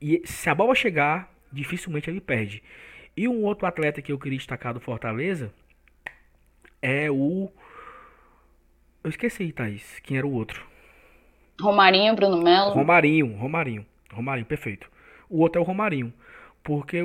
E 0.01 0.21
se 0.25 0.49
a 0.49 0.55
bola 0.55 0.75
chegar, 0.75 1.33
dificilmente 1.51 2.09
ele 2.09 2.21
perde. 2.21 2.63
E 3.15 3.27
um 3.27 3.43
outro 3.43 3.65
atleta 3.65 4.01
que 4.01 4.11
eu 4.11 4.19
queria 4.19 4.37
destacar 4.37 4.73
do 4.73 4.79
Fortaleza 4.79 5.51
é 6.81 7.09
o 7.09 7.51
eu 9.07 9.09
esqueci, 9.09 9.53
Thaís. 9.53 10.01
Quem 10.01 10.17
era 10.17 10.27
o 10.27 10.33
outro? 10.33 10.65
Romarinho, 11.61 12.13
Bruno 12.13 12.43
Melo. 12.43 12.71
Romarinho, 12.71 13.37
Romarinho. 13.37 13.85
Romarinho, 14.11 14.45
perfeito. 14.45 14.91
O 15.29 15.39
outro 15.39 15.61
é 15.61 15.63
o 15.63 15.65
Romarinho. 15.65 16.13
Porque 16.61 16.97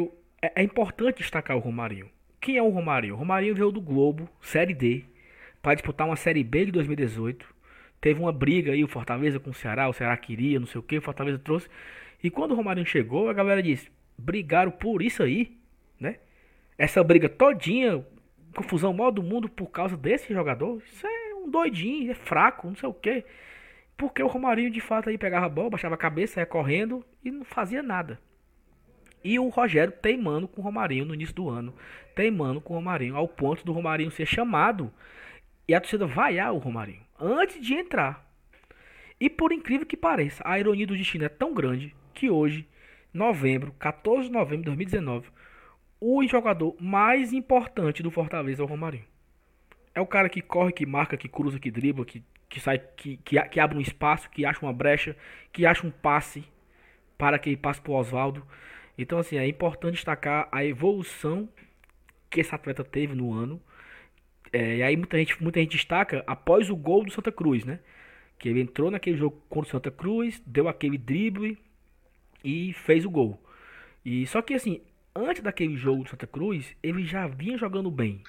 é, 0.43 0.53
é 0.57 0.63
importante 0.65 1.19
destacar 1.19 1.57
o 1.57 1.61
Romarinho. 1.61 2.09
Quem 2.41 2.57
é 2.57 2.63
o 2.63 2.71
Romarinho? 2.71 3.15
O 3.15 3.17
Romarinho 3.17 3.55
veio 3.55 3.71
do 3.71 3.81
Globo, 3.81 4.29
Série 4.41 4.75
D, 4.75 5.05
para 5.63 5.75
disputar 5.75 6.07
uma 6.07 6.17
Série 6.17 6.43
B 6.43 6.65
de 6.65 6.73
2018. 6.73 7.47
Teve 8.01 8.19
uma 8.19 8.33
briga 8.33 8.73
aí, 8.73 8.83
o 8.83 8.89
Fortaleza 8.89 9.39
com 9.39 9.51
o 9.51 9.55
Ceará, 9.55 9.89
o 9.89 9.93
Ceará 9.93 10.17
queria, 10.17 10.59
não 10.59 10.67
sei 10.67 10.81
o 10.81 10.83
que, 10.83 10.99
o 10.99 11.03
Fortaleza 11.03 11.39
trouxe. 11.39 11.69
E 12.23 12.31
quando 12.31 12.53
o 12.53 12.55
Romarinho 12.55 12.87
chegou, 12.87 13.29
a 13.29 13.33
galera 13.33 13.63
disse: 13.63 13.91
brigaram 14.17 14.71
por 14.71 15.03
isso 15.03 15.23
aí, 15.23 15.57
né? 15.99 16.19
essa 16.79 17.03
briga 17.03 17.29
todinha, 17.29 18.05
confusão 18.55 18.93
maior 18.93 19.11
do 19.11 19.23
mundo 19.23 19.49
por 19.49 19.67
causa 19.69 19.97
desse 19.97 20.33
jogador, 20.33 20.83
isso 20.85 21.07
é 21.07 21.35
um 21.35 21.51
doidinho, 21.51 22.11
é 22.11 22.15
fraco, 22.15 22.69
não 22.69 22.77
sei 22.77 22.89
o 22.89 22.95
quê. 22.95 23.25
Porque 23.97 24.23
o 24.23 24.27
Romarinho 24.27 24.71
de 24.71 24.81
fato 24.81 25.09
aí 25.09 25.19
pegava 25.19 25.47
a 25.47 25.49
bola, 25.49 25.71
baixava 25.71 25.95
a 25.95 25.99
cabeça, 25.99 26.41
ia 26.41 26.47
correndo 26.47 27.05
e 27.25 27.31
não 27.31 27.45
fazia 27.45 27.83
nada. 27.83 28.19
E 29.23 29.39
o 29.39 29.49
Rogério 29.49 29.93
teimando 29.93 30.49
com 30.49 30.61
o 30.61 30.65
Romarinho 30.65 31.05
no 31.05 31.15
início 31.15 31.35
do 31.35 31.49
ano. 31.49 31.73
Teimando 32.15 32.61
com 32.61 32.75
o 32.75 32.77
Romarinho, 32.77 33.17
ao 33.17 33.29
ponto 33.29 33.65
do 33.65 33.73
Romarinho 33.73 34.11
ser 34.11 34.27
chamado 34.27 34.93
e 35.69 35.75
a 35.75 35.81
torcida 35.81 36.07
vaiar 36.07 36.53
o 36.53 36.59
Romarinho 36.59 37.03
antes 37.21 37.65
de 37.65 37.75
entrar. 37.75 38.29
E 39.21 39.31
por 39.31 39.53
incrível 39.53 39.87
que 39.87 39.97
pareça, 39.97 40.43
a 40.45 40.59
ironia 40.59 40.87
do 40.87 40.97
destino 40.97 41.25
é 41.25 41.29
tão 41.29 41.55
grande 41.55 41.95
que 42.13 42.31
hoje, 42.31 42.69
novembro, 43.13 43.73
14 43.79 44.29
de 44.29 44.33
novembro 44.33 44.59
de 44.59 44.67
2019, 44.67 45.29
o 46.01 46.27
jogador 46.27 46.75
mais 46.81 47.33
importante 47.33 48.03
do 48.03 48.11
Fortaleza 48.11 48.63
é 48.63 48.65
o 48.65 48.69
Romarinho. 48.69 49.05
É 49.95 50.01
o 50.01 50.07
cara 50.07 50.29
que 50.29 50.41
corre, 50.41 50.73
que 50.73 50.87
marca, 50.87 51.17
que 51.17 51.29
cruza, 51.29 51.61
que 51.61 51.71
dribla, 51.71 52.05
que, 52.05 52.25
que 52.49 52.59
sai, 52.59 52.79
que, 52.79 53.19
que, 53.19 53.41
que 53.41 53.61
abre 53.61 53.79
um 53.79 53.81
espaço, 53.81 54.29
que 54.31 54.45
acha 54.45 54.65
uma 54.65 54.73
brecha, 54.73 55.17
que 55.53 55.65
acha 55.65 55.87
um 55.87 55.91
passe 55.91 56.45
para 57.17 57.39
que 57.39 57.51
ele 57.51 57.57
passe 57.57 57.81
para 57.81 57.93
o 57.93 57.95
Oswaldo. 57.95 58.45
Então, 58.97 59.19
assim, 59.19 59.37
é 59.37 59.47
importante 59.47 59.95
destacar 59.95 60.49
a 60.51 60.65
evolução 60.65 61.49
que 62.29 62.41
esse 62.41 62.55
atleta 62.55 62.83
teve 62.83 63.15
no 63.15 63.33
ano. 63.33 63.61
É, 64.53 64.79
e 64.79 64.83
aí 64.83 64.97
muita 64.97 65.17
gente, 65.19 65.41
muita 65.43 65.61
gente 65.61 65.77
destaca 65.77 66.25
após 66.27 66.69
o 66.69 66.77
gol 66.77 67.05
do 67.05 67.13
Santa 67.13 67.31
Cruz, 67.31 67.65
né? 67.65 67.79
Que 68.39 68.49
ele 68.49 68.61
entrou 68.61 68.91
naquele 68.91 69.17
jogo 69.17 69.41
contra 69.49 69.69
o 69.69 69.71
Santa 69.71 69.91
Cruz, 69.91 70.43
deu 70.45 70.67
aquele 70.69 70.99
drible 70.99 71.57
e 72.45 72.73
fez 72.73 73.05
o 73.05 73.11
gol. 73.11 73.43
E 74.05 74.27
só 74.27 74.43
que 74.43 74.55
assim, 74.55 74.81
antes 75.15 75.43
daquele 75.43 75.77
jogo 75.77 76.05
do 76.05 76.11
Santa 76.11 76.27
Cruz, 76.27 76.75
ele 76.83 77.05
já 77.05 77.27
vinha 77.27 77.57
jogando 77.57 77.91
bem. 77.91 78.23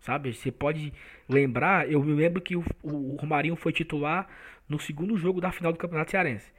Sabe? 0.00 0.34
Você 0.34 0.50
pode 0.50 0.92
lembrar, 1.28 1.90
eu 1.90 2.02
me 2.02 2.12
lembro 2.12 2.40
que 2.40 2.56
o, 2.56 2.64
o 2.82 3.16
Romarinho 3.16 3.54
foi 3.54 3.72
titular 3.72 4.28
no 4.68 4.78
segundo 4.78 5.16
jogo 5.16 5.40
da 5.40 5.52
final 5.52 5.72
do 5.72 5.78
Campeonato 5.78 6.10
Cearense, 6.10 6.50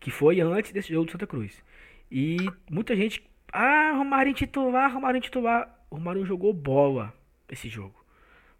que 0.00 0.10
foi 0.10 0.40
antes 0.40 0.72
desse 0.72 0.92
jogo 0.92 1.06
do 1.06 1.12
Santa 1.12 1.26
Cruz. 1.26 1.62
E 2.10 2.36
muita 2.70 2.96
gente. 2.96 3.22
Ah, 3.52 3.92
Romarinho 3.96 4.34
titular, 4.34 4.92
Romarinho 4.92 5.22
titular. 5.22 5.86
O 5.90 5.96
Romarinho 5.96 6.26
jogou 6.26 6.52
bola 6.52 7.14
esse 7.48 7.68
jogo. 7.68 7.94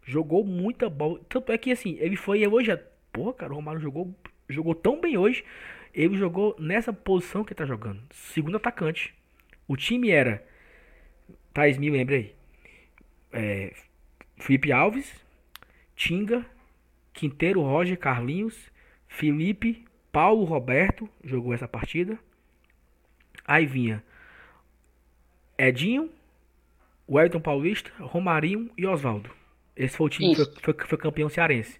Jogou 0.05 0.43
muita 0.45 0.89
bola. 0.89 1.19
Tanto 1.27 1.51
é 1.51 1.57
que 1.57 1.71
assim, 1.71 1.97
ele 1.99 2.15
foi 2.15 2.41
elogiado. 2.41 2.83
Pô, 3.11 3.33
cara, 3.33 3.51
o 3.51 3.55
Romarinho 3.57 3.83
jogou, 3.83 4.15
jogou 4.47 4.73
tão 4.73 5.01
bem 5.01 5.17
hoje. 5.17 5.43
Ele 5.93 6.17
jogou 6.17 6.55
nessa 6.59 6.91
posição 6.91 7.43
que 7.43 7.53
ele 7.53 7.57
tá 7.57 7.65
jogando. 7.65 8.01
Segundo 8.11 8.57
atacante. 8.57 9.13
O 9.67 9.77
time 9.77 10.09
era. 10.09 10.45
Thais, 11.53 11.77
me 11.77 11.89
lembra 11.89 12.15
aí. 12.15 12.35
É, 13.31 13.73
Felipe 14.37 14.71
Alves, 14.71 15.13
Tinga, 15.95 16.45
Quinteiro 17.13 17.61
Roger, 17.61 17.97
Carlinhos, 17.97 18.71
Felipe, 19.07 19.85
Paulo 20.11 20.43
Roberto 20.43 21.07
jogou 21.23 21.53
essa 21.53 21.67
partida. 21.67 22.17
Aí 23.45 23.65
vinha 23.65 24.03
Edinho, 25.57 26.09
Wellington 27.09 27.39
Paulista, 27.39 27.91
Romarinho 27.99 28.69
e 28.77 28.85
Oswaldo. 28.85 29.29
Esse 29.75 29.97
foi 29.97 30.07
o 30.07 30.09
time 30.09 30.35
que 30.35 30.45
foi, 30.61 30.73
foi, 30.73 30.87
foi, 30.87 30.97
campeão 30.97 31.29
cearense. 31.29 31.79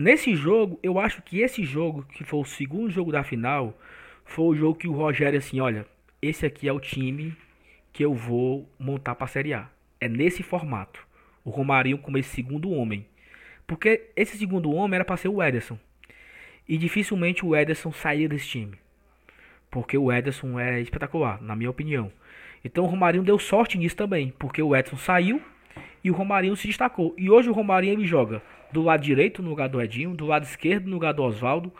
Nesse 0.00 0.34
jogo, 0.34 0.80
eu 0.82 0.98
acho 0.98 1.20
que 1.20 1.42
esse 1.42 1.62
jogo, 1.62 2.06
que 2.14 2.24
foi 2.24 2.40
o 2.40 2.44
segundo 2.46 2.88
jogo 2.88 3.12
da 3.12 3.22
final, 3.22 3.78
foi 4.24 4.46
o 4.46 4.54
jogo 4.54 4.78
que 4.78 4.88
o 4.88 4.92
Rogério, 4.92 5.38
assim, 5.38 5.60
olha, 5.60 5.84
esse 6.22 6.46
aqui 6.46 6.66
é 6.66 6.72
o 6.72 6.80
time 6.80 7.36
que 7.92 8.02
eu 8.02 8.14
vou 8.14 8.66
montar 8.78 9.14
para 9.14 9.26
a 9.26 9.28
Série 9.28 9.52
A. 9.52 9.68
É 10.00 10.08
nesse 10.08 10.42
formato. 10.42 11.06
O 11.44 11.50
Romarinho 11.50 11.98
como 11.98 12.16
esse 12.16 12.30
segundo 12.30 12.70
homem. 12.70 13.04
Porque 13.66 14.08
esse 14.16 14.38
segundo 14.38 14.72
homem 14.72 14.94
era 14.94 15.04
para 15.04 15.18
ser 15.18 15.28
o 15.28 15.42
Ederson. 15.42 15.78
E 16.66 16.78
dificilmente 16.78 17.44
o 17.44 17.54
Ederson 17.54 17.92
saía 17.92 18.26
desse 18.26 18.48
time. 18.48 18.78
Porque 19.70 19.98
o 19.98 20.10
Ederson 20.10 20.58
é 20.58 20.80
espetacular, 20.80 21.42
na 21.42 21.54
minha 21.54 21.68
opinião. 21.68 22.10
Então 22.64 22.84
o 22.84 22.86
Romarinho 22.86 23.22
deu 23.22 23.38
sorte 23.38 23.76
nisso 23.76 23.96
também, 23.96 24.32
porque 24.38 24.62
o 24.62 24.74
Ederson 24.74 24.96
saiu 24.96 25.42
e 26.02 26.10
o 26.10 26.14
Romarinho 26.14 26.56
se 26.56 26.68
destacou. 26.68 27.14
E 27.18 27.30
hoje 27.30 27.50
o 27.50 27.52
Romarinho 27.52 27.92
ele 27.92 28.06
joga 28.06 28.40
do 28.72 28.82
lado 28.82 29.02
direito 29.02 29.42
no 29.42 29.50
lugar 29.50 29.68
do 29.68 29.80
Edinho, 29.80 30.14
do 30.14 30.26
lado 30.26 30.44
esquerdo 30.44 30.86
no 30.86 30.94
lugar 30.94 31.12
do 31.12 31.22
Oswaldo. 31.22 31.72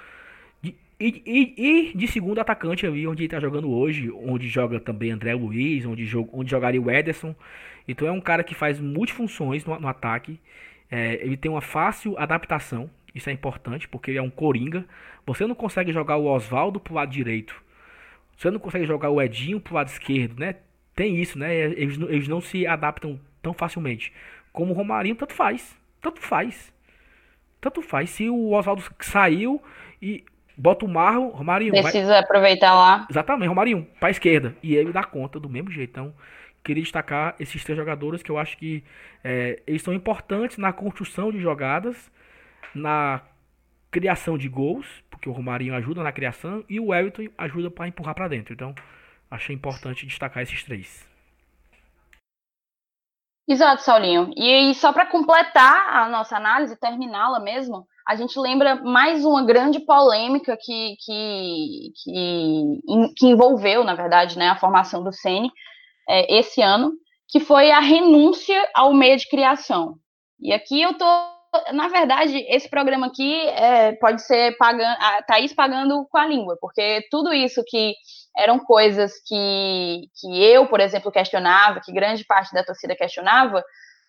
E, 0.63 0.75
e, 0.99 1.55
e, 1.57 1.97
de 1.97 2.07
segundo 2.07 2.41
atacante 2.41 2.87
ali, 2.87 3.07
onde 3.07 3.23
ele 3.23 3.27
está 3.27 3.41
jogando 3.41 3.71
hoje, 3.71 4.11
onde 4.11 4.47
joga 4.49 4.79
também 4.79 5.11
André 5.11 5.35
Luiz, 5.35 5.87
onde, 5.87 6.05
joga, 6.05 6.29
onde 6.33 6.51
jogaria 6.51 6.81
o 6.81 6.91
Ederson. 6.91 7.35
Então 7.89 8.07
é 8.07 8.13
um 8.13 8.21
cara 8.21 8.45
que 8.45 8.55
faz 8.55 8.79
multifunções 8.79 9.65
no, 9.65 9.81
no 9.81 9.89
ataque. 9.89 10.39
É, 10.91 11.15
ele 11.25 11.39
tem 11.39 11.51
uma 11.51 11.63
fácil 11.63 12.19
adaptação, 12.19 12.91
isso 13.15 13.31
é 13.31 13.33
importante, 13.33 13.89
porque 13.89 14.11
ele 14.11 14.19
é 14.19 14.23
um 14.23 14.29
coringa. 14.29 14.85
Você 15.25 15.47
não 15.47 15.55
consegue 15.55 15.91
jogar 15.91 16.17
o 16.19 16.27
Oswaldo 16.27 16.79
pro 16.79 16.95
lado 16.95 17.11
direito 17.11 17.55
você 18.41 18.51
não 18.51 18.59
consegue 18.59 18.87
jogar 18.87 19.11
o 19.11 19.21
Edinho 19.21 19.61
pro 19.61 19.75
lado 19.75 19.89
esquerdo, 19.89 20.41
né? 20.41 20.57
Tem 20.97 21.15
isso, 21.21 21.39
né? 21.39 21.55
Eles, 21.55 21.99
eles 22.01 22.27
não 22.27 22.41
se 22.41 22.67
adaptam 22.67 23.21
tão 23.43 23.53
facilmente. 23.53 24.15
Como 24.51 24.73
o 24.73 24.75
Romarinho, 24.75 25.15
tanto 25.15 25.35
faz. 25.35 25.77
Tanto 26.01 26.23
faz. 26.23 26.73
Tanto 27.61 27.83
faz. 27.83 28.11
Se 28.11 28.29
o 28.29 28.53
Oswaldo 28.53 28.83
saiu 29.01 29.63
e 30.01 30.25
bota 30.57 30.85
o 30.85 30.89
Marro, 30.89 31.29
Romarinho. 31.29 31.73
Precisa 31.73 32.09
vai... 32.09 32.19
aproveitar 32.21 32.75
lá. 32.75 33.07
Exatamente, 33.11 33.49
Romarinho, 33.49 33.87
pra 33.99 34.11
esquerda. 34.11 34.55
E 34.63 34.75
ele 34.75 34.93
dá 34.93 35.05
conta 35.05 35.39
do 35.41 35.49
mesmo 35.49 35.71
jeito. 35.71 35.91
Então, 35.91 36.15
queria 36.63 36.83
destacar 36.83 37.35
esses 37.41 37.65
três 37.65 37.79
jogadores 37.79 38.23
que 38.23 38.31
eu 38.31 38.39
acho 38.39 38.57
que 38.57 38.85
é, 39.25 39.61
eles 39.67 39.83
são 39.83 39.95
importantes 39.95 40.59
na 40.59 40.73
construção 40.73 41.33
de 41.33 41.41
jogadas, 41.41 42.11
na 42.75 43.23
criação 43.91 44.39
de 44.39 44.49
gols, 44.49 44.87
porque 45.11 45.29
o 45.29 45.33
Romarinho 45.33 45.75
ajuda 45.75 46.03
na 46.03 46.13
criação 46.13 46.65
e 46.69 46.79
o 46.79 46.95
Everton 46.95 47.29
ajuda 47.37 47.71
para 47.71 47.89
empurrar 47.89 48.15
para 48.15 48.29
dentro. 48.29 48.53
Então, 48.53 48.75
achei 49.31 49.55
importante 49.55 50.07
destacar 50.07 50.43
esses 50.43 50.63
três. 50.63 51.10
Exato, 53.51 53.83
Saulinho. 53.83 54.31
E, 54.37 54.73
só 54.77 54.93
para 54.93 55.07
completar 55.07 55.89
a 55.93 56.09
nossa 56.09 56.37
análise, 56.37 56.79
terminá-la 56.79 57.41
mesmo, 57.41 57.85
a 58.07 58.15
gente 58.15 58.39
lembra 58.39 58.77
mais 58.77 59.25
uma 59.25 59.43
grande 59.43 59.81
polêmica 59.81 60.57
que, 60.57 60.95
que, 61.05 61.93
que, 62.01 63.13
que 63.17 63.27
envolveu, 63.27 63.83
na 63.83 63.97
verdade, 63.97 64.39
né, 64.39 64.51
a 64.51 64.57
formação 64.57 65.03
do 65.03 65.13
Sene 65.13 65.51
é, 66.09 66.39
esse 66.39 66.63
ano, 66.63 66.93
que 67.27 67.41
foi 67.41 67.73
a 67.73 67.81
renúncia 67.81 68.57
ao 68.73 68.95
meio 68.95 69.17
de 69.17 69.29
criação. 69.29 69.97
E 70.39 70.53
aqui 70.53 70.81
eu 70.81 70.97
tô 70.97 71.05
na 71.73 71.89
verdade, 71.89 72.39
esse 72.49 72.69
programa 72.69 73.09
aqui 73.09 73.35
é, 73.49 73.93
pode 73.93 74.23
ser 74.23 74.57
pagando, 74.57 74.97
a 75.01 75.23
Thaís 75.23 75.53
pagando 75.53 76.07
com 76.09 76.19
a 76.19 76.27
língua, 76.27 76.57
porque 76.61 77.07
tudo 77.11 77.33
isso 77.33 77.63
que 77.67 77.95
eram 78.37 78.59
coisas 78.59 79.13
que, 79.27 80.03
que 80.21 80.45
eu, 80.45 80.67
por 80.69 80.81
exemplo, 80.81 81.11
questionava, 81.11 81.81
que 81.81 81.93
grande 81.93 82.25
parte 82.25 82.53
da 82.55 82.65
torcida 82.65 82.95
questionava, 82.95 83.65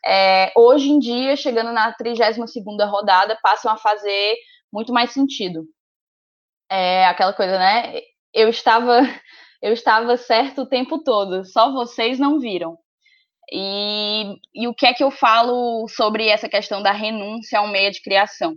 é, 0.06 0.52
hoje 0.56 0.90
em 0.90 1.00
dia, 1.00 1.36
chegando 1.36 1.72
na 1.72 1.96
32ª 1.96 2.88
rodada, 2.90 3.38
passam 3.42 3.72
a 3.72 3.78
fazer 3.78 4.36
muito 4.72 4.94
mais 4.94 5.12
sentido. 5.12 5.66
É 6.70 7.06
aquela 7.06 7.34
coisa, 7.34 7.58
né? 7.58 8.02
Eu 8.34 8.50
estava, 8.50 9.02
eu 9.62 9.74
estava 9.74 10.18
certo 10.18 10.62
o 10.62 10.70
tempo 10.70 11.04
todo, 11.04 11.44
só 11.46 11.72
vocês 11.72 12.20
não 12.20 12.40
viram. 12.40 12.78
E, 13.52 14.36
e 14.56 14.68
o 14.68 14.74
que 14.74 14.86
é 14.86 14.94
que 14.94 15.04
eu 15.04 15.12
falo 15.12 15.88
sobre 15.90 16.28
essa 16.28 16.48
questão 16.48 16.82
da 16.82 16.92
renúncia 16.92 17.60
ao 17.60 17.68
meio 17.68 17.92
de 17.92 18.02
criação? 18.02 18.56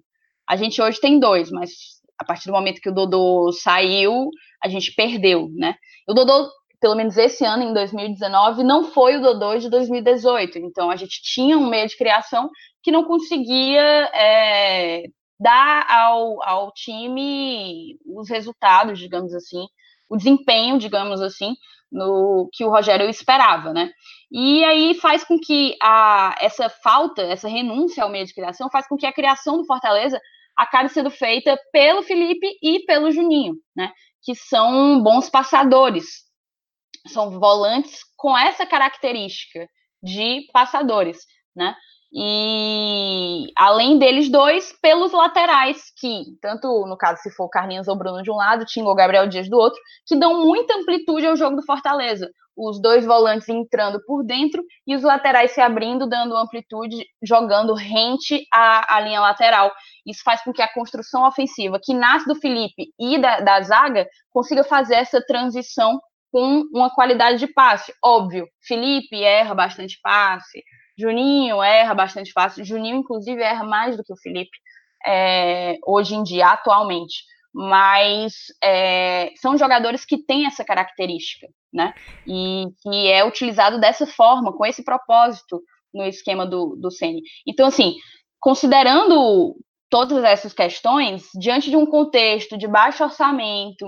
A 0.49 0.57
gente 0.57 0.81
hoje 0.81 1.01
tem 1.01 1.19
dois, 1.19 1.51
mas 1.51 1.71
a 2.19 2.25
partir 2.25 2.47
do 2.47 2.53
momento 2.53 2.81
que 2.81 2.89
o 2.89 2.95
Dodô 2.95 3.51
saiu, 3.53 4.31
a 4.63 4.69
gente 4.69 4.95
perdeu, 4.95 5.49
né? 5.55 5.75
O 6.09 6.15
Dodô, 6.15 6.49
pelo 6.81 6.95
menos 6.95 7.17
esse 7.17 7.45
ano, 7.45 7.65
em 7.65 7.75
2019, 7.75 8.63
não 8.63 8.85
foi 8.85 9.17
o 9.17 9.23
Dodô 9.23 9.59
de 9.59 9.69
2018. 9.69 10.59
Então, 10.59 10.91
a 10.91 10.97
gente 10.97 11.21
tinha 11.23 11.59
um 11.59 11.69
meio 11.69 11.89
de 11.89 11.97
criação 11.97 12.49
que 12.83 12.93
não 12.93 13.05
conseguia 13.05 13.83
é, 14.15 15.05
dar 15.41 15.87
ao, 15.91 16.43
ao 16.43 16.73
time 16.73 17.99
os 18.07 18.29
resultados, 18.29 18.99
digamos 18.99 19.35
assim, 19.35 19.67
o 20.09 20.17
desempenho, 20.17 20.79
digamos 20.79 21.21
assim, 21.21 21.55
no 21.95 22.49
que 22.53 22.65
o 22.65 22.71
Rogério 22.71 23.09
esperava, 23.09 23.73
né? 23.73 23.91
E 24.31 24.65
aí 24.65 24.95
faz 24.95 25.23
com 25.23 25.39
que 25.39 25.77
a, 25.81 26.35
essa 26.41 26.69
falta, 26.69 27.23
essa 27.23 27.49
renúncia 27.49 28.03
ao 28.03 28.11
meio 28.11 28.27
de 28.27 28.35
criação, 28.35 28.69
faz 28.69 28.89
com 28.89 28.97
que 28.97 29.07
a 29.07 29.13
criação 29.13 29.59
do 29.59 29.65
Fortaleza 29.65 30.21
acabe 30.57 30.89
sendo 30.89 31.11
feita 31.11 31.57
pelo 31.73 32.03
Felipe 32.03 32.47
e 32.61 32.81
pelo 32.81 33.13
Juninho, 33.13 33.55
né? 33.77 33.93
Que 34.25 34.35
são 34.35 35.01
bons 35.01 35.31
passadores, 35.31 36.25
são 37.07 37.39
volantes 37.39 38.01
com 38.17 38.37
essa 38.37 38.67
característica 38.67 39.69
de 40.03 40.49
passadores, 40.53 41.19
né? 41.55 41.77
E 42.17 43.47
além 43.57 43.99
deles 43.99 44.31
dois, 44.31 44.73
pelos 44.81 45.13
laterais, 45.13 45.83
que, 45.99 46.23
tanto 46.41 46.87
no 46.87 46.97
caso 46.97 47.21
se 47.21 47.31
for 47.33 47.49
Carlinhos 47.49 47.89
ou 47.89 47.99
Bruno 47.99 48.23
de 48.23 48.31
um 48.31 48.37
lado, 48.37 48.65
Tingo 48.65 48.89
ou 48.89 48.95
Gabriel 48.95 49.27
Dias 49.27 49.49
do 49.51 49.57
outro, 49.59 49.81
que 50.07 50.17
dão 50.17 50.45
muita 50.45 50.79
amplitude 50.79 51.27
ao 51.27 51.37
jogo 51.37 51.57
do 51.57 51.67
Fortaleza. 51.67 52.31
os 52.57 52.81
dois 52.81 53.05
volantes 53.05 53.49
entrando 53.49 54.01
por 54.07 54.25
dentro 54.25 54.63
e 54.87 54.95
os 54.95 55.03
laterais 55.03 55.51
se 55.53 55.61
abrindo, 55.61 56.09
dando 56.09 56.37
amplitude, 56.37 57.05
jogando 57.23 57.75
rente 57.75 58.47
à, 58.53 58.97
à 58.97 59.01
linha 59.01 59.21
lateral. 59.21 59.73
Isso 60.07 60.23
faz 60.25 60.43
com 60.43 60.53
que 60.53 60.63
a 60.63 60.73
construção 60.73 61.27
ofensiva, 61.27 61.81
que 61.83 61.95
nasce 61.95 62.27
do 62.27 62.37
Felipe 62.37 62.87
e 62.99 63.19
da, 63.19 63.41
da 63.41 63.61
zaga, 63.63 64.07
consiga 64.31 64.63
fazer 64.63 64.95
essa 64.95 65.21
transição 65.27 65.99
com 66.31 66.63
uma 66.73 66.91
qualidade 66.91 67.39
de 67.39 67.47
passe. 67.47 67.93
Óbvio, 68.05 68.47
Felipe 68.67 69.23
erra 69.23 69.55
bastante 69.55 69.99
passe, 70.03 70.63
Juninho 70.97 71.63
erra 71.63 71.95
bastante 71.95 72.33
passe, 72.33 72.65
Juninho, 72.65 72.97
inclusive, 72.97 73.43
erra 73.43 73.65
mais 73.65 73.97
do 73.97 74.05
que 74.05 74.13
o 74.13 74.17
Felipe 74.17 74.57
é, 75.07 75.77
hoje 75.87 76.15
em 76.15 76.23
dia, 76.23 76.49
atualmente 76.49 77.25
mas 77.55 78.47
é, 78.63 79.33
são 79.37 79.57
jogadores 79.57 80.05
que 80.05 80.19
têm 80.19 80.45
essa 80.45 80.65
característica, 80.65 81.47
né? 81.73 81.95
E 82.27 82.67
que 82.83 83.09
é 83.09 83.25
utilizado 83.25 83.79
dessa 83.79 84.05
forma, 84.09 84.53
com 84.53 84.67
esse 84.67 84.83
propósito 84.83 85.63
no 85.95 86.03
esquema 86.03 86.45
do, 86.45 86.75
do 86.75 86.91
Ceni. 86.91 87.23
Então, 87.47 87.69
assim, 87.69 87.95
considerando 88.41 89.55
todas 89.89 90.25
essas 90.25 90.53
questões, 90.53 91.29
diante 91.39 91.71
de 91.71 91.77
um 91.77 91.87
contexto 91.87 92.59
de 92.59 92.67
baixo 92.67 93.05
orçamento, 93.05 93.87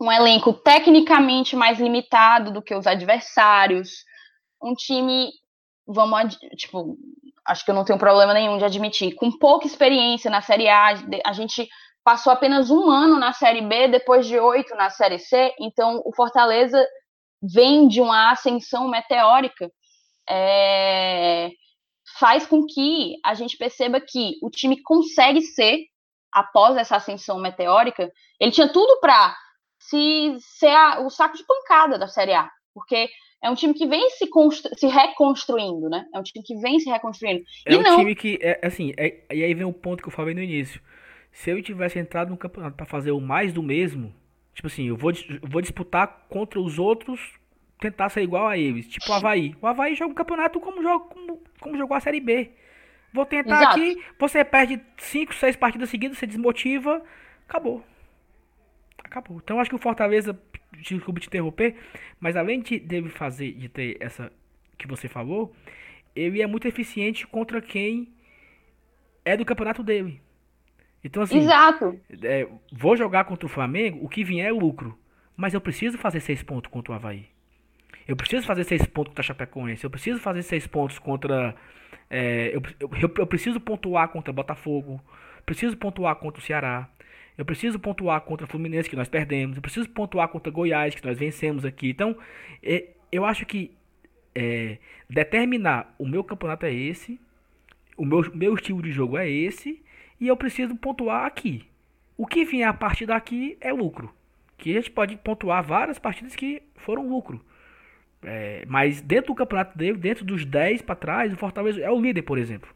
um 0.00 0.10
elenco 0.10 0.54
tecnicamente 0.54 1.54
mais 1.54 1.78
limitado 1.78 2.50
do 2.50 2.62
que 2.62 2.74
os 2.74 2.86
adversários, 2.86 3.90
um 4.62 4.72
time, 4.72 5.28
vamos, 5.88 6.36
tipo, 6.56 6.98
acho 7.46 7.64
que 7.64 7.70
eu 7.70 7.74
não 7.74 7.84
tenho 7.84 7.98
problema 7.98 8.34
nenhum 8.34 8.58
de 8.58 8.64
admitir, 8.64 9.14
com 9.14 9.30
pouca 9.38 9.66
experiência 9.66 10.30
na 10.30 10.42
Série 10.42 10.68
A, 10.68 10.94
a 11.24 11.32
gente 11.32 11.66
passou 12.04 12.32
apenas 12.32 12.70
um 12.70 12.90
ano 12.90 13.18
na 13.18 13.32
Série 13.32 13.62
B, 13.62 13.88
depois 13.88 14.26
de 14.26 14.38
oito 14.38 14.74
na 14.74 14.90
Série 14.90 15.18
C, 15.18 15.54
então 15.58 16.02
o 16.04 16.14
Fortaleza 16.14 16.86
vem 17.42 17.88
de 17.88 18.02
uma 18.02 18.30
ascensão 18.30 18.88
meteórica, 18.88 19.70
é, 20.28 21.50
faz 22.18 22.46
com 22.46 22.66
que 22.66 23.16
a 23.24 23.32
gente 23.32 23.56
perceba 23.56 24.00
que 24.00 24.34
o 24.42 24.50
time 24.50 24.82
consegue 24.82 25.40
ser, 25.40 25.84
após 26.30 26.76
essa 26.76 26.96
ascensão 26.96 27.38
meteórica, 27.38 28.12
ele 28.38 28.52
tinha 28.52 28.70
tudo 28.70 29.00
para 29.00 29.34
se 29.78 30.36
ser 30.40 30.74
a, 30.74 31.00
o 31.00 31.08
saco 31.08 31.36
de 31.36 31.46
pancada 31.46 31.98
da 31.98 32.08
Série 32.08 32.34
A, 32.34 32.50
porque 32.74 33.08
é 33.42 33.50
um 33.50 33.54
time 33.54 33.74
que 33.74 33.86
vem 33.86 34.10
se, 34.10 34.28
se 34.76 34.86
reconstruindo, 34.86 35.88
né? 35.88 36.06
É 36.14 36.18
um 36.18 36.22
time 36.22 36.44
que 36.44 36.56
vem 36.56 36.80
se 36.80 36.90
reconstruindo. 36.90 37.42
É 37.66 37.72
e 37.72 37.76
um 37.76 37.82
não... 37.82 37.98
time 37.98 38.14
que, 38.14 38.38
é, 38.42 38.60
assim, 38.66 38.92
é, 38.96 39.24
e 39.32 39.44
aí 39.44 39.54
vem 39.54 39.66
o 39.66 39.72
ponto 39.72 40.02
que 40.02 40.08
eu 40.08 40.12
falei 40.12 40.34
no 40.34 40.42
início 40.42 40.80
se 41.38 41.50
eu 41.50 41.62
tivesse 41.62 41.98
entrado 41.98 42.30
no 42.30 42.36
campeonato 42.36 42.76
para 42.76 42.86
fazer 42.86 43.12
o 43.12 43.20
mais 43.20 43.52
do 43.52 43.62
mesmo, 43.62 44.12
tipo 44.52 44.66
assim, 44.66 44.88
eu 44.88 44.96
vou, 44.96 45.12
eu 45.12 45.48
vou 45.48 45.60
disputar 45.60 46.26
contra 46.28 46.60
os 46.60 46.78
outros, 46.78 47.20
tentar 47.78 48.08
ser 48.08 48.22
igual 48.22 48.48
a 48.48 48.58
eles, 48.58 48.88
tipo 48.88 49.08
o 49.08 49.14
Havaí. 49.14 49.54
O 49.60 49.66
Havaí 49.66 49.94
joga 49.94 50.12
o 50.12 50.16
campeonato 50.16 50.58
como, 50.58 50.82
joga, 50.82 51.04
como, 51.04 51.42
como 51.60 51.78
jogou 51.78 51.96
a 51.96 52.00
Série 52.00 52.20
B. 52.20 52.50
Vou 53.12 53.24
tentar 53.24 53.60
Exato. 53.60 53.76
aqui, 53.76 54.04
você 54.18 54.44
perde 54.44 54.80
5, 54.96 55.34
6 55.34 55.56
partidas 55.56 55.88
seguidas, 55.88 56.18
você 56.18 56.26
desmotiva, 56.26 57.02
acabou. 57.48 57.84
Acabou. 59.02 59.38
Então 59.42 59.60
acho 59.60 59.70
que 59.70 59.76
o 59.76 59.80
Fortaleza, 59.80 60.38
desculpa 60.72 61.20
te 61.20 61.26
interromper, 61.26 61.76
mas 62.20 62.36
além 62.36 62.60
de 62.60 62.78
dele 62.78 63.08
fazer, 63.08 63.52
de 63.52 63.68
ter 63.68 63.96
essa 64.00 64.32
que 64.76 64.86
você 64.86 65.08
falou, 65.08 65.54
ele 66.14 66.40
é 66.42 66.46
muito 66.46 66.68
eficiente 66.68 67.26
contra 67.26 67.60
quem 67.60 68.12
é 69.24 69.36
do 69.36 69.44
campeonato 69.44 69.82
dele. 69.82 70.20
Então, 71.02 71.22
assim, 71.22 71.38
Exato. 71.38 71.98
É, 72.22 72.46
vou 72.72 72.96
jogar 72.96 73.24
contra 73.24 73.46
o 73.46 73.48
Flamengo, 73.48 74.04
o 74.04 74.08
que 74.08 74.24
vier 74.24 74.48
é 74.48 74.52
lucro. 74.52 74.98
Mas 75.36 75.54
eu 75.54 75.60
preciso 75.60 75.96
fazer 75.96 76.20
seis 76.20 76.42
pontos 76.42 76.70
contra 76.70 76.92
o 76.92 76.96
Havaí. 76.96 77.26
Eu 78.06 78.16
preciso 78.16 78.44
fazer 78.44 78.64
seis 78.64 78.84
pontos 78.86 79.10
contra 79.10 79.20
a 79.20 79.24
Chapecoense. 79.24 79.84
Eu 79.84 79.90
preciso 79.90 80.18
fazer 80.18 80.42
seis 80.42 80.66
pontos 80.66 80.98
contra. 80.98 81.54
É, 82.10 82.50
eu, 82.54 82.62
eu, 82.80 83.14
eu, 83.18 83.26
preciso 83.26 83.60
pontuar 83.60 84.08
contra 84.08 84.32
Botafogo. 84.32 85.00
Preciso 85.46 85.76
pontuar 85.76 86.16
contra 86.16 86.40
o 86.40 86.44
Ceará. 86.44 86.88
Eu 87.38 87.44
preciso 87.44 87.78
pontuar 87.78 88.20
contra 88.22 88.44
o 88.44 88.50
Fluminense, 88.50 88.90
que 88.90 88.96
nós 88.96 89.08
perdemos. 89.08 89.56
Eu 89.56 89.62
preciso 89.62 89.88
pontuar 89.88 90.28
contra 90.28 90.50
Goiás, 90.50 90.92
que 90.92 91.06
nós 91.06 91.16
vencemos 91.16 91.64
aqui. 91.64 91.88
Então, 91.88 92.18
é, 92.60 92.88
eu 93.12 93.24
acho 93.24 93.46
que 93.46 93.70
é, 94.34 94.78
determinar 95.08 95.94
o 95.96 96.06
meu 96.06 96.24
campeonato 96.24 96.66
é 96.66 96.74
esse. 96.74 97.20
O 97.96 98.04
meu, 98.04 98.24
meu 98.34 98.54
estilo 98.54 98.82
de 98.82 98.90
jogo 98.90 99.16
é 99.16 99.30
esse 99.30 99.80
e 100.20 100.26
eu 100.26 100.36
preciso 100.36 100.74
pontuar 100.74 101.26
aqui. 101.26 101.64
O 102.16 102.26
que 102.26 102.44
vier 102.44 102.68
a 102.68 102.72
partir 102.72 103.06
daqui 103.06 103.56
é 103.60 103.72
lucro. 103.72 104.12
Que 104.56 104.72
a 104.72 104.80
gente 104.80 104.90
pode 104.90 105.16
pontuar 105.16 105.62
várias 105.62 105.98
partidas 106.00 106.34
que 106.34 106.60
foram 106.74 107.08
lucro. 107.08 107.40
É, 108.20 108.64
mas 108.66 109.00
dentro 109.00 109.28
do 109.28 109.36
campeonato 109.36 109.78
dele, 109.78 109.96
dentro 109.96 110.24
dos 110.24 110.44
10 110.44 110.82
para 110.82 110.96
trás, 110.96 111.32
o 111.32 111.36
Fortaleza 111.36 111.80
é 111.80 111.88
o 111.88 112.00
líder, 112.00 112.22
por 112.22 112.36
exemplo. 112.36 112.68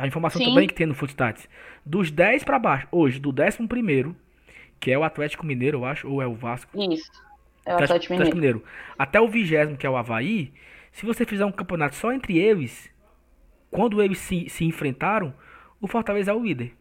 A 0.00 0.06
informação 0.06 0.40
Sim. 0.40 0.48
também 0.48 0.66
que 0.66 0.74
tem 0.74 0.86
no 0.86 0.94
Footstats. 0.94 1.48
Dos 1.84 2.10
10 2.10 2.42
para 2.44 2.58
baixo, 2.58 2.88
hoje, 2.90 3.18
do 3.18 3.30
11 3.30 3.66
primeiro, 3.68 4.16
que 4.80 4.90
é 4.90 4.98
o 4.98 5.04
Atlético 5.04 5.44
Mineiro, 5.44 5.78
eu 5.78 5.84
acho, 5.84 6.08
ou 6.08 6.22
é 6.22 6.26
o 6.26 6.34
Vasco? 6.34 6.70
Isso. 6.80 7.10
É 7.66 7.72
o 7.72 7.74
Atlético, 7.74 8.14
Atlético 8.14 8.36
Mineiro. 8.36 8.58
Mineiro. 8.58 8.64
Até 8.98 9.20
o 9.20 9.28
vigésimo, 9.28 9.76
que 9.76 9.86
é 9.86 9.90
o 9.90 9.96
Havaí, 9.96 10.52
se 10.90 11.04
você 11.04 11.26
fizer 11.26 11.44
um 11.44 11.52
campeonato 11.52 11.94
só 11.96 12.12
entre 12.12 12.38
eles, 12.38 12.90
quando 13.70 14.02
eles 14.02 14.18
se, 14.18 14.48
se 14.48 14.64
enfrentaram, 14.64 15.34
o 15.78 15.86
Fortaleza 15.86 16.30
é 16.30 16.34
o 16.34 16.42
líder. 16.42 16.72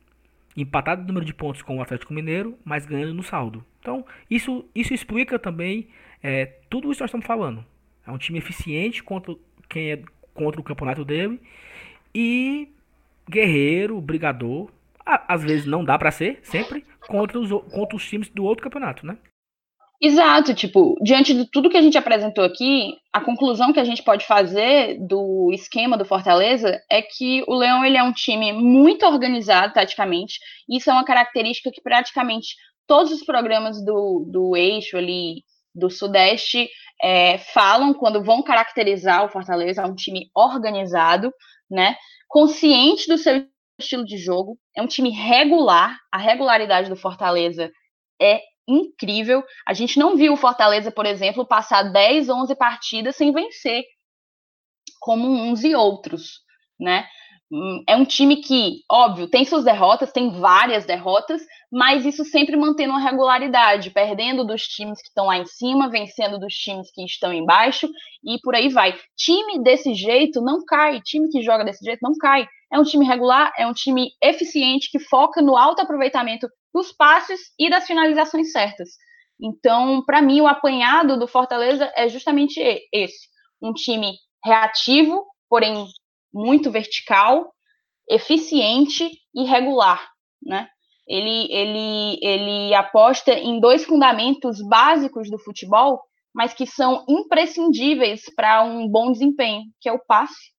Empatado 0.56 1.02
no 1.02 1.08
número 1.10 1.26
de 1.26 1.34
pontos 1.34 1.62
com 1.62 1.78
o 1.78 1.82
Atlético 1.82 2.14
Mineiro, 2.14 2.58
mas 2.64 2.86
ganhando 2.86 3.14
no 3.14 3.22
saldo. 3.22 3.66
Então, 3.82 4.06
isso, 4.30 4.66
isso 4.74 4.94
explica 4.94 5.38
também 5.38 5.90
é, 6.24 6.46
tudo 6.70 6.90
isso 6.90 7.00
que 7.00 7.04
nós 7.04 7.10
estamos 7.10 7.26
falando. 7.26 7.66
É 8.08 8.12
um 8.12 8.18
time 8.18 8.40
eficiente 8.40 9.04
contra 9.04 9.36
quem 9.68 9.92
é 9.92 10.02
contra 10.34 10.60
o 10.60 10.64
campeonato 10.64 11.04
dele. 11.04 11.40
E 12.16 12.70
guerreiro, 13.30 14.02
brigador. 14.02 14.70
Às 15.06 15.44
vezes 15.44 15.66
não 15.66 15.84
dá 15.84 15.98
para 15.98 16.12
ser, 16.12 16.40
sempre, 16.44 16.86
contra 17.08 17.40
os, 17.40 17.50
contra 17.72 17.96
os 17.96 18.08
times 18.08 18.30
do 18.30 18.44
outro 18.44 18.64
campeonato, 18.64 19.06
né? 19.06 19.18
Exato, 20.02 20.54
tipo, 20.54 20.96
diante 21.04 21.34
de 21.34 21.46
tudo 21.52 21.70
que 21.70 21.76
a 21.76 21.82
gente 21.82 21.98
apresentou 21.98 22.46
aqui, 22.46 22.96
a 23.12 23.20
conclusão 23.20 23.74
que 23.74 23.82
a 23.82 23.84
gente 23.84 24.02
pode 24.02 24.26
fazer 24.26 24.98
do 24.98 25.52
esquema 25.52 25.98
do 25.98 26.06
Fortaleza 26.06 26.82
é 26.90 27.02
que 27.02 27.44
o 27.48 27.56
Leão 27.56 27.84
ele 27.84 27.98
é 27.98 28.04
um 28.04 28.14
time 28.14 28.54
muito 28.54 29.06
organizado 29.06 29.74
taticamente. 29.74 30.40
Isso 30.70 30.90
é 30.90 30.94
uma 30.94 31.04
característica 31.04 31.70
que 31.70 31.82
praticamente 31.82 32.56
todos 32.88 33.12
os 33.12 33.26
programas 33.26 33.84
do, 33.84 34.26
do 34.32 34.56
eixo 34.56 34.96
ali 34.96 35.44
do 35.76 35.90
Sudeste 35.90 36.70
é, 37.04 37.38
falam 37.38 37.94
quando 37.94 38.24
vão 38.24 38.42
caracterizar 38.42 39.26
o 39.26 39.30
Fortaleza. 39.30 39.82
É 39.82 39.86
um 39.86 39.96
time 39.96 40.30
organizado, 40.34 41.30
né? 41.70 41.98
Consciente 42.30 43.08
do 43.10 43.18
seu 43.18 43.46
estilo 43.80 44.06
de 44.06 44.18
jogo. 44.18 44.58
É 44.76 44.82
um 44.82 44.88
time 44.88 45.10
regular. 45.10 46.00
A 46.12 46.18
regularidade 46.18 46.90
do 46.90 46.96
Fortaleza 46.96 47.72
é 48.22 48.42
incrível. 48.68 49.44
A 49.68 49.74
gente 49.74 49.98
não 49.98 50.16
viu 50.16 50.34
o 50.34 50.38
Fortaleza, 50.38 50.92
por 50.92 51.06
exemplo, 51.06 51.46
passar 51.46 51.84
10, 51.84 52.30
11 52.30 52.56
partidas 52.56 53.16
sem 53.16 53.34
vencer, 53.34 53.84
como 55.00 55.28
uns 55.28 55.64
e 55.64 55.74
outros, 55.76 56.42
né? 56.80 57.08
Hum, 57.52 57.84
é 57.88 57.96
um 57.96 58.06
time 58.06 58.38
que, 58.44 58.84
óbvio, 58.92 59.28
tem 59.28 59.44
suas 59.44 59.64
derrotas, 59.64 60.12
tem 60.12 60.30
várias 60.40 60.86
derrotas, 60.86 61.42
mas 61.72 62.06
isso 62.06 62.24
sempre 62.24 62.56
mantendo 62.56 62.94
uma 62.94 63.02
regularidade, 63.02 63.90
perdendo 63.90 64.46
dos 64.46 64.62
times 64.68 65.02
que 65.02 65.08
estão 65.08 65.26
lá 65.26 65.38
em 65.38 65.46
cima, 65.46 65.90
vencendo 65.90 66.38
dos 66.40 66.54
times 66.54 66.92
que 66.94 67.04
estão 67.04 67.34
embaixo 67.34 67.90
e 68.24 68.40
por 68.44 68.54
aí 68.54 68.70
vai. 68.70 68.96
Time 69.18 69.64
desse 69.64 69.96
jeito 69.96 70.42
não 70.42 70.64
cai, 70.64 71.02
time 71.02 71.28
que 71.30 71.42
joga 71.42 71.66
desse 71.66 71.84
jeito 71.84 72.00
não 72.04 72.12
cai. 72.20 72.48
É 72.72 72.80
um 72.80 72.84
time 72.84 73.04
regular, 73.04 73.52
é 73.58 73.66
um 73.66 73.74
time 73.74 74.12
eficiente 74.22 74.92
que 74.92 75.00
foca 75.00 75.42
no 75.42 75.58
alto 75.58 75.82
aproveitamento 75.82 76.48
dos 76.72 76.92
passes 76.92 77.40
e 77.58 77.68
das 77.68 77.88
finalizações 77.88 78.52
certas. 78.52 78.90
Então, 79.42 80.04
para 80.06 80.22
mim, 80.22 80.40
o 80.42 80.48
apanhado 80.48 81.18
do 81.18 81.28
Fortaleza 81.28 81.92
é 81.96 82.08
justamente 82.10 82.60
esse: 82.94 83.28
um 83.60 83.74
time 83.74 84.14
reativo, 84.46 85.26
porém 85.50 85.88
muito 86.34 86.72
vertical, 86.72 87.54
eficiente 88.10 89.10
e 89.34 89.44
regular, 89.44 90.10
né? 90.42 90.68
Ele, 91.08 91.52
ele, 91.52 92.20
ele 92.22 92.74
aposta 92.76 93.34
em 93.34 93.60
dois 93.60 93.84
fundamentos 93.84 94.62
básicos 94.62 95.30
do 95.30 95.40
futebol, 95.40 96.02
mas 96.34 96.54
que 96.54 96.68
são 96.68 97.04
imprescindíveis 97.10 98.24
para 98.36 98.64
um 98.64 98.88
bom 98.88 99.12
desempenho, 99.12 99.64
que 99.82 99.90
é 99.90 99.92
o 99.92 100.06
passe. 100.06 100.52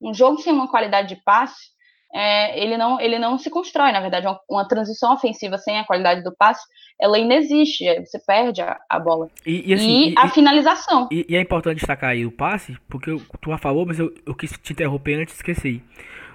Um 0.00 0.14
jogo 0.14 0.40
sem 0.40 0.52
uma 0.52 0.70
qualidade 0.70 1.14
de 1.14 1.22
passe 1.24 1.75
é, 2.14 2.62
ele, 2.62 2.76
não, 2.76 3.00
ele 3.00 3.18
não 3.18 3.38
se 3.38 3.50
constrói, 3.50 3.92
na 3.92 4.00
verdade, 4.00 4.26
uma, 4.26 4.40
uma, 4.48 4.68
transição 4.68 5.12
ofensiva 5.12 5.58
sem 5.58 5.78
a 5.78 5.84
qualidade 5.84 6.22
do 6.22 6.34
passe, 6.34 6.64
ela 7.00 7.18
inexiste, 7.18 7.84
você 8.00 8.18
perde 8.18 8.62
a, 8.62 8.78
a 8.88 8.98
bola. 8.98 9.28
E, 9.44 9.70
e, 9.70 9.74
assim, 9.74 10.10
e 10.10 10.14
a 10.16 10.28
finalização. 10.28 11.08
E, 11.10 11.36
é 11.36 11.40
importante 11.40 11.78
destacar 11.78 12.10
aí 12.10 12.24
o 12.24 12.30
passe, 12.30 12.76
porque 12.88 13.14
tu 13.40 13.50
já 13.50 13.58
falou, 13.58 13.84
mas 13.84 13.98
eu, 13.98 14.12
eu 14.24 14.34
quis 14.34 14.52
te 14.52 14.72
interromper 14.72 15.20
antes, 15.20 15.34
esqueci. 15.34 15.82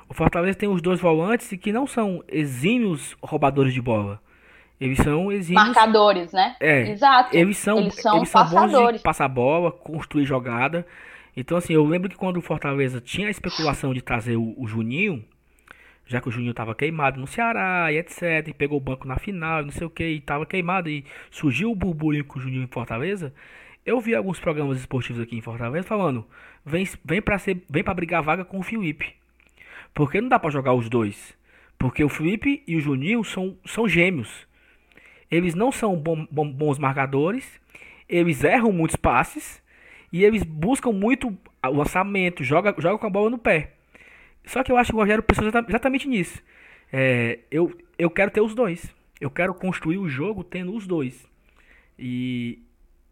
O 0.08 0.14
Fortaleza 0.14 0.58
tem 0.58 0.70
os 0.70 0.82
dois 0.82 1.00
volantes 1.00 1.50
que 1.60 1.72
não 1.72 1.88
são 1.88 2.22
exímios 2.28 3.16
roubadores 3.24 3.74
de 3.74 3.82
bola. 3.82 4.20
Eles 4.80 4.98
são 4.98 5.32
exímios. 5.32 5.64
Marcadores, 5.64 6.32
né? 6.34 6.56
É. 6.60 6.90
Exato. 6.90 7.36
Eles 7.36 7.58
são, 7.58 7.80
eles 7.80 7.96
são, 7.96 8.18
eles 8.18 8.30
são 8.30 8.42
bons 8.42 8.50
de 8.50 8.62
passadores. 8.62 9.02
passar 9.02 9.28
bola, 9.28 9.72
construir 9.72 10.26
jogada. 10.26 10.86
Então, 11.38 11.58
assim, 11.58 11.74
eu 11.74 11.86
lembro 11.86 12.10
que 12.10 12.18
quando 12.18 12.38
o 12.38 12.42
Fortaleza 12.42 13.00
tinha 13.00 13.28
a 13.28 13.32
especulação 13.32 13.94
de 13.94 14.02
trazer 14.02 14.36
o, 14.36 14.54
o 14.58 14.68
Juninho, 14.68 15.24
já 16.06 16.20
que 16.22 16.28
o 16.30 16.32
Juninho 16.32 16.54
tava 16.54 16.76
queimado 16.76 17.20
no 17.20 17.28
Ceará 17.28 17.92
e 17.92 17.98
etc, 17.98 18.48
e 18.48 18.54
pegou 18.54 18.78
o 18.78 18.82
banco 18.82 19.08
na 19.08 19.18
final, 19.18 19.64
não 19.64 19.72
sei 19.72 19.88
o 19.88 19.90
que, 19.90 20.06
e 20.06 20.20
tava 20.22 20.46
queimado, 20.46 20.90
e 20.90 21.06
surgiu 21.30 21.72
o 21.72 21.76
burburinho 21.76 22.26
com 22.26 22.38
o 22.38 22.42
Juninho 22.42 22.64
em 22.64 22.68
Fortaleza, 22.68 23.34
eu 23.86 24.00
vi 24.00 24.14
alguns 24.14 24.40
programas 24.40 24.80
esportivos 24.80 25.22
aqui 25.22 25.36
em 25.38 25.42
Fortaleza 25.42 25.88
falando, 25.88 26.28
vem, 26.66 26.88
vem 27.04 27.22
pra 27.22 27.38
ser, 27.38 27.64
vem 27.70 27.84
para 27.84 27.94
brigar 27.94 28.22
vaga 28.22 28.46
com 28.46 28.60
o 28.60 28.64
Felipe. 28.64 29.14
Porque 29.94 30.22
não 30.22 30.30
dá 30.30 30.38
pra 30.40 30.50
jogar 30.52 30.74
os 30.74 30.88
dois. 30.90 31.36
Porque 31.78 32.04
o 32.04 32.10
Felipe 32.10 32.64
e 32.68 32.76
o 32.76 32.80
Juninho 32.80 33.24
são, 33.24 33.58
são 33.66 33.88
gêmeos. 33.88 34.48
Eles 35.30 35.56
não 35.56 35.72
são 35.72 35.96
bom, 35.96 36.28
bom- 36.30 36.52
bons 36.52 36.78
marcadores, 36.78 37.60
eles 38.08 38.44
erram 38.44 38.72
muitos 38.72 38.96
passes 38.96 39.62
e 40.14 40.24
eles 40.24 40.44
buscam 40.44 40.92
muito 40.92 41.36
o 41.66 41.70
lançamento, 41.70 42.44
joga, 42.44 42.76
joga 42.78 42.98
com 43.00 43.08
a 43.08 43.10
bola 43.10 43.30
no 43.30 43.38
pé. 43.38 43.72
Só 44.46 44.64
que 44.64 44.72
eu 44.72 44.78
acho 44.78 44.92
que 44.92 44.96
o 44.96 45.00
Rogério 45.00 45.24
pensou 45.24 45.46
exata- 45.48 45.70
exatamente 45.70 46.08
nisso. 46.08 46.42
É, 46.92 47.40
eu, 47.50 47.76
eu 47.98 48.10
quero 48.10 48.32
ter 48.32 48.42
os 48.42 48.54
dois. 48.56 48.94
Eu 49.20 49.30
quero 49.30 49.54
construir 49.54 49.98
o 49.98 50.10
jogo 50.10 50.44
tendo 50.44 50.76
os 50.76 50.88
dois. 50.88 51.28
E, 51.98 52.60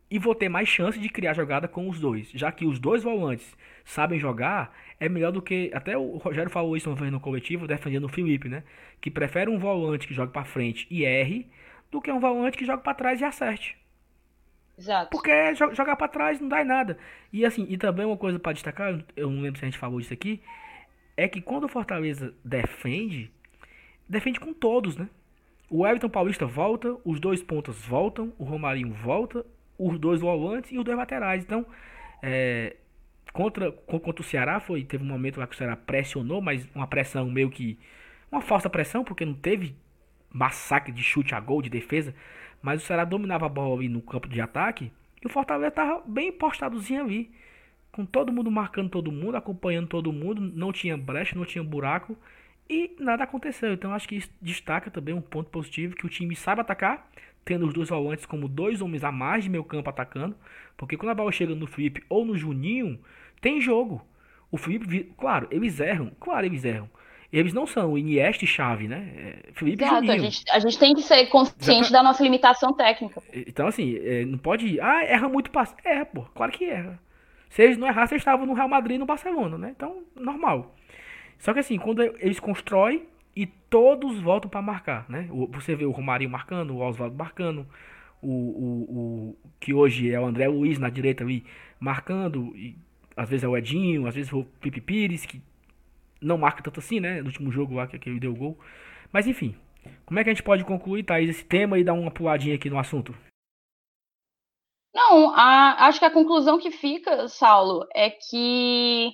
e 0.10 0.18
vou 0.18 0.34
ter 0.34 0.50
mais 0.50 0.68
chance 0.68 1.00
de 1.00 1.10
criar 1.10 1.34
jogada 1.34 1.68
com 1.68 1.88
os 1.88 2.00
dois. 2.00 2.30
Já 2.34 2.52
que 2.52 2.66
os 2.66 2.80
dois 2.80 3.04
volantes 3.04 3.56
sabem 3.86 4.20
jogar, 4.20 4.76
é 5.00 5.08
melhor 5.08 5.32
do 5.32 5.42
que. 5.42 5.70
Até 5.74 5.98
o 5.98 6.18
Rogério 6.18 6.50
falou 6.50 6.76
isso 6.76 6.90
uma 6.90 6.96
vez 6.96 7.12
no 7.12 7.20
coletivo, 7.20 7.68
defendendo 7.68 8.06
o 8.06 8.10
Felipe, 8.10 8.50
né? 8.50 8.64
Que 9.00 9.12
prefere 9.12 9.50
um 9.50 9.60
volante 9.60 10.08
que 10.08 10.14
jogue 10.14 10.34
pra 10.34 10.44
frente 10.44 10.88
e 10.90 11.04
erre 11.06 11.48
do 11.92 12.02
que 12.02 12.12
um 12.12 12.20
volante 12.20 12.58
que 12.58 12.66
joga 12.66 12.82
pra 12.82 12.94
trás 12.94 13.22
e 13.22 13.26
acerte. 13.26 13.78
Exato. 14.78 15.10
Porque 15.12 15.54
jo- 15.56 15.74
jogar 15.76 15.96
pra 15.96 16.08
trás 16.08 16.40
não 16.40 16.48
dá 16.48 16.62
em 16.62 16.66
nada. 16.66 16.98
E 17.34 17.46
assim, 17.46 17.66
e 17.70 17.78
também 17.78 18.06
uma 18.06 18.18
coisa 18.18 18.40
pra 18.40 18.54
destacar, 18.54 18.98
eu 19.16 19.30
não 19.30 19.42
lembro 19.42 19.60
se 19.60 19.66
a 19.66 19.68
gente 19.70 19.78
falou 19.78 20.00
isso 20.00 20.14
aqui, 20.14 20.42
é 21.24 21.28
que 21.28 21.42
quando 21.42 21.66
o 21.66 21.68
Fortaleza 21.68 22.34
defende, 22.44 23.30
defende 24.08 24.40
com 24.40 24.54
todos, 24.54 24.96
né? 24.96 25.10
O 25.70 25.86
Everton 25.86 26.10
Paulista 26.10 26.46
volta, 26.46 26.98
os 27.04 27.20
dois 27.20 27.44
pontas 27.44 27.76
voltam, 27.86 28.34
o 28.40 28.44
Romarinho 28.44 28.94
volta, 28.94 29.46
os 29.78 30.00
dois 30.00 30.22
volantes 30.22 30.72
e 30.72 30.78
os 30.78 30.84
dois 30.86 30.98
laterais. 30.98 31.44
Então, 31.44 31.66
é, 32.24 32.78
contra, 33.34 33.72
co- 33.72 34.00
contra 34.00 34.22
o 34.22 34.26
Ceará 34.26 34.60
foi, 34.60 34.84
teve 34.84 35.04
um 35.04 35.08
momento 35.08 35.40
lá 35.40 35.46
que 35.46 35.54
o 35.56 35.58
Ceará 35.58 35.76
pressionou, 35.76 36.42
mas 36.42 36.68
uma 36.74 36.88
pressão 36.88 37.30
meio 37.30 37.50
que 37.50 37.78
uma 38.32 38.42
falsa 38.42 38.70
pressão, 38.70 39.04
porque 39.04 39.26
não 39.26 39.34
teve 39.34 39.76
massacre 40.32 40.92
de 40.92 41.04
chute 41.04 41.36
a 41.36 41.40
gol, 41.40 41.62
de 41.62 41.70
defesa, 41.70 42.16
mas 42.62 42.82
o 42.82 42.86
Ceará 42.86 43.04
dominava 43.04 43.46
a 43.46 43.50
bola 43.50 43.76
ali 43.76 43.90
no 43.90 44.02
campo 44.02 44.30
de 44.30 44.40
ataque 44.40 44.92
e 45.22 45.28
o 45.28 45.30
Fortaleza 45.30 45.72
tava 45.72 46.02
bem 46.06 46.32
postadozinho 46.32 47.04
ali, 47.04 47.30
com 47.92 48.06
todo 48.06 48.32
mundo 48.32 48.50
marcando 48.52 48.90
todo 48.90 49.12
mundo, 49.12 49.36
acompanhando 49.38 49.88
todo 49.88 50.12
mundo, 50.14 50.42
não 50.42 50.72
tinha 50.72 50.98
brecha, 50.98 51.36
não 51.36 51.46
tinha 51.46 51.64
buraco 51.64 52.16
e 52.70 52.96
nada 53.00 53.24
aconteceu. 53.24 53.74
Então 53.74 53.94
acho 53.94 54.08
que 54.08 54.16
isso 54.18 54.30
destaca 54.42 54.92
também 54.92 55.14
um 55.14 55.22
ponto 55.22 55.50
positivo 55.50 55.96
que 55.96 56.06
o 56.06 56.10
time 56.10 56.36
sabe 56.36 56.62
atacar, 56.62 57.10
tendo 57.44 57.66
os 57.66 57.74
dois 57.74 57.90
volantes 57.90 58.26
como 58.26 58.48
dois 58.48 58.82
homens 58.82 59.04
a 59.04 59.12
mais 59.12 59.44
de 59.44 59.50
meio 59.50 59.64
campo 59.64 59.90
atacando, 59.90 60.36
porque 60.78 60.96
quando 60.98 61.10
a 61.12 61.16
bola 61.16 61.32
chega 61.32 61.56
no 61.56 61.66
Felipe 61.68 62.04
ou 62.08 62.24
no 62.24 62.38
Juninho, 62.38 63.00
tem 63.42 63.60
jogo. 63.60 64.06
O 64.52 64.58
Felipe, 64.58 65.12
claro, 65.18 65.48
eles 65.52 65.80
erram, 65.80 66.12
claro, 66.20 66.46
eles 66.46 66.64
erram. 66.66 66.90
Eles 67.32 67.54
não 67.54 67.68
são 67.68 67.96
Iniesta 67.96 68.44
e 68.44 68.48
Chave, 68.48 68.88
né? 68.88 69.14
É 69.48 69.52
Felipe 69.54 69.84
Exato. 69.84 69.98
A 69.98 70.00
Juninho. 70.02 70.32
gente, 70.32 70.44
a 70.50 70.58
gente 70.60 70.80
tem 70.80 70.96
que 70.96 71.04
ser 71.04 71.28
consciente 71.28 71.82
Exata- 71.82 71.92
da 71.94 72.04
nossa 72.04 72.24
limitação 72.24 72.74
técnica. 72.74 73.22
Então, 73.32 73.68
assim, 73.68 73.98
é, 73.98 74.26
não 74.26 74.40
pode. 74.40 74.80
Ah, 74.82 75.04
erra 75.04 75.30
muito 75.30 75.52
passe. 75.52 75.76
Erra, 75.86 76.06
pô. 76.06 76.24
Claro 76.34 76.52
que 76.52 76.66
erra. 76.66 77.00
Se 77.50 77.64
eles 77.64 77.78
não 77.78 77.88
errassem, 77.88 78.16
eles 78.16 78.22
estavam 78.22 78.45
no 78.45 78.54
Real 78.54 78.70
Madrid 78.70 78.95
e 78.95 79.00
no 79.00 79.06
Barcelona, 79.06 79.58
né? 79.58 79.74
Então, 79.76 80.04
normal. 80.16 80.76
Só 81.39 81.54
que 81.54 81.60
assim, 81.60 81.78
quando 81.78 82.02
eles 82.02 82.39
constroem 82.39 83.08
e 83.36 83.45
todos 83.45 84.20
voltam 84.20 84.50
pra 84.50 84.62
marcar, 84.62 85.06
né? 85.10 85.28
Você 85.52 85.76
vê 85.76 85.86
o 85.86 85.91
Romarinho 85.91 86.30
marcando, 86.30 86.76
o 86.76 86.82
Oswaldo 86.82 87.16
marcando, 87.16 87.66
o, 88.22 88.30
o, 88.30 88.84
o 88.89 89.38
que 89.60 89.74
hoje 89.74 90.12
é 90.12 90.20
o 90.20 90.26
André 90.26 90.47
Luiz 90.47 90.78
na 90.78 90.89
direita 90.89 91.24
ali 91.24 91.43
marcando, 91.80 92.54
e 92.56 92.76
às 93.16 93.30
vezes 93.30 93.43
é 93.43 93.47
o 93.47 93.58
Edinho, 93.58 94.08
às 94.08 94.16
vezes 94.16 94.32
é 94.32 94.36
o 94.36 94.43
Pipi 94.43 94.82
Pires, 94.82 95.26
que 95.26 95.41
não 96.22 96.38
marca 96.38 96.62
tanto 96.62 96.80
assim, 96.80 97.00
né? 97.00 97.22
No 97.22 97.28
último 97.28 97.52
jogo 97.52 97.76
lá 97.76 97.88
que, 97.88 97.97
que 97.97 98.10
ele 98.10 98.20
deu 98.20 98.32
o 98.32 98.36
gol. 98.36 98.60
Mas 99.12 99.26
enfim, 99.26 99.56
como 100.06 100.20
é 100.20 100.24
que 100.24 100.30
a 100.30 100.34
gente 100.34 100.43
pode 100.43 100.64
concluir, 100.66 101.04
Thaís, 101.04 101.30
esse 101.30 101.45
tema 101.45 101.80
e 101.80 101.84
dar 101.84 101.93
uma 101.93 102.12
puladinha 102.12 102.56
aqui 102.56 102.70
no 102.70 102.78
assunto? 102.78 103.16
Não, 104.94 105.30
a- 105.36 105.88
acho 105.88 106.00
que 106.00 106.06
a 106.06 106.12
conclusão 106.12 106.58
que 106.58 106.72
fica, 106.72 107.28
Saulo, 107.28 107.86
é 107.96 108.10
que 108.10 109.12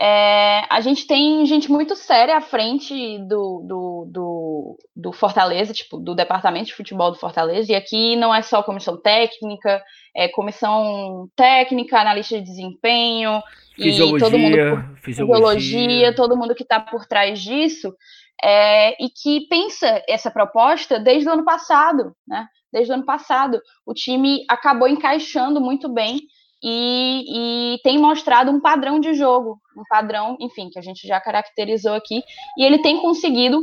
é, 0.00 0.62
a 0.70 0.80
gente 0.80 1.06
tem 1.08 1.44
gente 1.44 1.68
muito 1.70 1.96
séria 1.96 2.36
à 2.36 2.40
frente 2.40 3.18
do, 3.26 3.64
do, 3.66 4.08
do, 4.12 4.78
do 4.94 5.12
Fortaleza, 5.12 5.72
tipo, 5.72 5.98
do 5.98 6.14
departamento 6.14 6.66
de 6.66 6.74
futebol 6.74 7.10
do 7.10 7.18
Fortaleza, 7.18 7.72
e 7.72 7.74
aqui 7.74 8.14
não 8.14 8.32
é 8.32 8.40
só 8.42 8.62
comissão 8.62 8.96
técnica, 9.00 9.82
é 10.14 10.28
comissão 10.28 11.28
técnica, 11.34 11.98
analista 11.98 12.36
de 12.36 12.44
desempenho, 12.44 13.42
e 13.76 14.18
todo 14.18 14.38
mundo 14.38 14.56
por 14.56 15.00
Fisiologia, 15.00 15.00
fisiologia, 15.02 16.14
todo 16.14 16.36
mundo 16.36 16.54
que 16.54 16.62
está 16.62 16.78
por 16.78 17.04
trás 17.06 17.40
disso, 17.40 17.92
é, 18.42 19.02
e 19.02 19.08
que 19.10 19.46
pensa 19.48 20.02
essa 20.08 20.30
proposta 20.30 20.98
desde 20.98 21.28
o 21.28 21.32
ano 21.32 21.44
passado, 21.44 22.14
né? 22.26 22.46
Desde 22.72 22.92
o 22.92 22.94
ano 22.94 23.04
passado, 23.04 23.60
o 23.86 23.94
time 23.94 24.44
acabou 24.48 24.86
encaixando 24.86 25.60
muito 25.60 25.88
bem 25.88 26.20
e, 26.62 27.74
e 27.74 27.78
tem 27.82 27.98
mostrado 27.98 28.50
um 28.50 28.60
padrão 28.60 29.00
de 29.00 29.14
jogo, 29.14 29.58
um 29.76 29.82
padrão, 29.88 30.36
enfim, 30.40 30.68
que 30.70 30.78
a 30.78 30.82
gente 30.82 31.06
já 31.06 31.20
caracterizou 31.20 31.94
aqui, 31.94 32.22
e 32.58 32.64
ele 32.64 32.82
tem 32.82 33.00
conseguido 33.00 33.60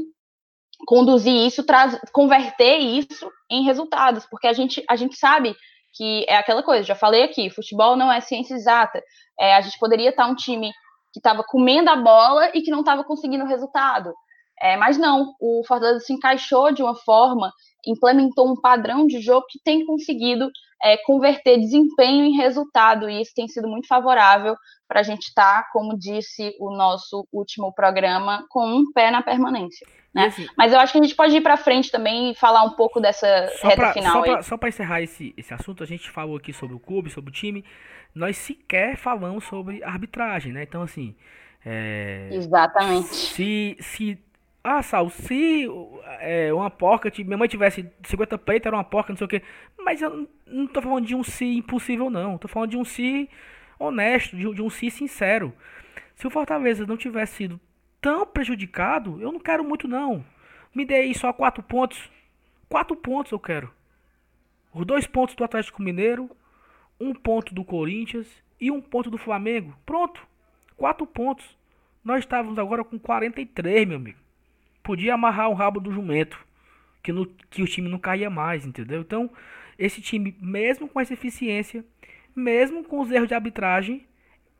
conduzir 0.88 1.34
isso, 1.34 1.64
traz, 1.64 2.00
converter 2.12 2.78
isso 2.78 3.30
em 3.50 3.64
resultados, 3.64 4.26
porque 4.26 4.48
a 4.48 4.54
gente, 4.54 4.84
a 4.90 4.96
gente 4.96 5.16
sabe 5.16 5.56
que 5.94 6.26
é 6.28 6.36
aquela 6.36 6.62
coisa, 6.62 6.84
já 6.84 6.96
falei 6.96 7.24
aqui, 7.24 7.50
futebol 7.50 7.96
não 7.96 8.12
é 8.12 8.20
ciência 8.20 8.54
exata. 8.54 9.02
É, 9.40 9.56
a 9.56 9.62
gente 9.62 9.80
poderia 9.80 10.10
estar 10.10 10.28
um 10.28 10.36
time 10.36 10.72
que 11.14 11.20
estava 11.20 11.44
comendo 11.44 11.90
a 11.90 11.96
bola 11.96 12.52
e 12.54 12.62
que 12.62 12.70
não 12.70 12.82
estava 12.82 13.04
conseguindo 13.04 13.46
resultado. 13.46 14.14
É, 14.62 14.78
mas 14.78 14.98
não, 14.98 15.34
o 15.40 15.64
Fortaleza 15.68 16.00
se 16.00 16.14
encaixou 16.14 16.72
de 16.72 16.82
uma 16.82 16.96
forma, 16.96 17.52
implementou 17.86 18.50
um 18.52 18.60
padrão 18.60 19.06
de 19.06 19.20
jogo 19.20 19.46
que 19.50 19.60
tem 19.64 19.86
conseguido 19.86 20.50
é, 20.84 20.98
converter 20.98 21.60
desempenho 21.60 22.26
em 22.26 22.38
resultado, 22.38 23.10
e 23.10 23.22
isso 23.22 23.34
tem 23.36 23.48
sido 23.48 23.68
muito 23.68 23.88
favorável 23.88 24.56
para 24.88 25.00
a 25.00 25.04
gente 25.04 25.28
estar, 25.28 25.64
tá, 25.64 25.70
como 25.72 25.98
disse 25.98 26.56
o 26.60 26.76
nosso 26.76 27.28
último 27.34 27.74
programa, 27.74 28.46
com 28.50 28.66
um 28.66 28.92
pé 28.94 29.10
na 29.12 29.22
permanência. 29.22 29.86
Né? 30.14 30.28
Assim, 30.28 30.48
Mas 30.58 30.72
eu 30.72 30.80
acho 30.80 30.94
que 30.94 31.00
a 31.00 31.02
gente 31.02 31.16
pode 31.16 31.36
ir 31.36 31.42
para 31.42 31.58
frente 31.58 31.92
também 31.92 32.32
e 32.32 32.36
falar 32.36 32.64
um 32.64 32.72
pouco 32.72 33.02
dessa 33.02 33.28
reta 33.62 33.76
pra, 33.76 33.94
final. 33.94 34.44
Só 34.44 34.56
para 34.56 34.70
encerrar 34.70 35.02
esse, 35.02 35.34
esse 35.36 35.54
assunto, 35.54 35.84
a 35.84 35.86
gente 35.88 36.10
falou 36.10 36.38
aqui 36.38 36.54
sobre 36.54 36.76
o 36.76 36.80
clube, 36.80 37.10
sobre 37.10 37.32
o 37.32 37.34
time, 37.34 37.66
nós 38.14 38.38
sequer 38.38 38.96
falamos 38.96 39.44
sobre 39.44 39.84
arbitragem, 39.84 40.54
né? 40.54 40.64
Então, 40.64 40.82
assim. 40.82 41.16
É, 41.66 42.30
Exatamente. 42.32 43.08
Se, 43.08 43.76
se 43.80 44.25
ah, 44.68 44.82
Sal, 44.82 45.12
se 45.12 45.68
é, 46.20 46.52
uma 46.52 46.72
porca, 46.72 47.12
minha 47.20 47.38
mãe 47.38 47.48
tivesse 47.48 47.88
50 48.04 48.36
peitos, 48.40 48.66
era 48.66 48.76
uma 48.76 48.84
porca, 48.84 49.14
não 49.14 49.18
sei 49.18 49.26
o 49.26 49.28
que. 49.28 49.44
Mas 49.78 50.02
eu 50.02 50.28
não 50.48 50.66
tô 50.66 50.82
falando 50.82 51.06
de 51.06 51.14
um 51.14 51.24
si 51.24 51.58
impossível, 51.58 52.10
não. 52.10 52.36
Tô 52.40 52.48
falando 52.48 52.72
de 52.72 52.78
um 52.78 52.84
si 52.84 53.30
honesto, 53.78 54.36
de, 54.36 54.52
de 54.56 54.64
um 54.64 54.70
si 54.72 54.90
sincero. 54.90 55.54
Se 56.16 56.26
o 56.26 56.32
Fortaleza 56.32 56.84
não 56.84 56.98
tivesse 56.98 57.36
sido 57.36 57.60
tão 58.02 58.26
prejudicado, 58.26 59.22
eu 59.22 59.32
não 59.32 59.40
quero 59.40 59.64
muito, 59.64 59.88
não. 59.88 60.26
Me 60.74 60.84
dê 60.84 60.96
aí 60.96 61.14
só 61.14 61.32
quatro 61.32 61.62
pontos. 61.62 62.10
Quatro 62.68 62.96
pontos 62.96 63.34
eu 63.34 63.40
quero. 63.40 63.72
Os 64.74 64.84
dois 64.84 65.06
pontos 65.06 65.36
do 65.36 65.44
Atlético 65.44 65.84
Mineiro, 65.84 66.28
um 67.00 67.14
ponto 67.14 67.54
do 67.54 67.64
Corinthians 67.64 68.28
e 68.60 68.72
um 68.72 68.82
ponto 68.82 69.12
do 69.12 69.18
Flamengo. 69.20 69.78
Pronto. 69.86 70.26
Quatro 70.76 71.06
pontos. 71.06 71.46
Nós 72.04 72.22
estávamos 72.22 72.58
agora 72.58 72.84
com 72.84 72.98
43, 72.98 73.88
meu 73.88 73.98
amigo 73.98 74.25
podia 74.86 75.16
amarrar 75.16 75.50
o 75.50 75.54
rabo 75.54 75.80
do 75.80 75.92
jumento, 75.92 76.40
que, 77.02 77.12
no, 77.12 77.26
que 77.50 77.64
o 77.64 77.66
time 77.66 77.90
não 77.90 77.98
caía 77.98 78.30
mais, 78.30 78.68
entendeu? 78.68 79.02
Então, 79.02 79.32
esse 79.80 80.00
time, 80.00 80.38
mesmo 80.40 80.88
com 80.88 81.00
essa 81.02 81.14
eficiência, 81.14 81.84
mesmo 82.36 82.84
com 82.84 83.02
os 83.02 83.12
erros 83.12 83.28
de 83.28 83.34
arbitragem, 83.34 84.06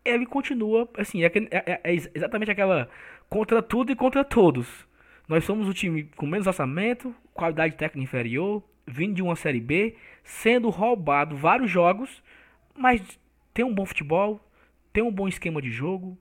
ele 0.04 0.26
continua, 0.26 0.90
assim, 0.98 1.24
é, 1.24 1.32
é, 1.52 1.80
é 1.84 1.94
exatamente 1.94 2.50
aquela 2.50 2.90
contra 3.30 3.62
tudo 3.62 3.92
e 3.92 3.96
contra 3.96 4.24
todos. 4.24 4.88
Nós 5.28 5.44
somos 5.44 5.70
o 5.70 5.74
time 5.74 6.10
com 6.16 6.26
menos 6.26 6.48
orçamento, 6.48 7.16
qualidade 7.32 7.76
técnica 7.76 8.04
inferior, 8.04 8.64
vindo 8.88 9.14
de 9.14 9.22
uma 9.22 9.36
Série 9.36 9.60
B, 9.60 9.96
sendo 10.24 10.70
roubado 10.70 11.36
vários 11.36 11.70
jogos, 11.70 12.24
mas 12.76 13.02
tem 13.54 13.64
um 13.64 13.74
bom 13.74 13.86
futebol, 13.86 14.40
tem 14.92 15.04
um 15.04 15.12
bom 15.12 15.28
esquema 15.28 15.62
de 15.62 15.70
jogo, 15.70 16.18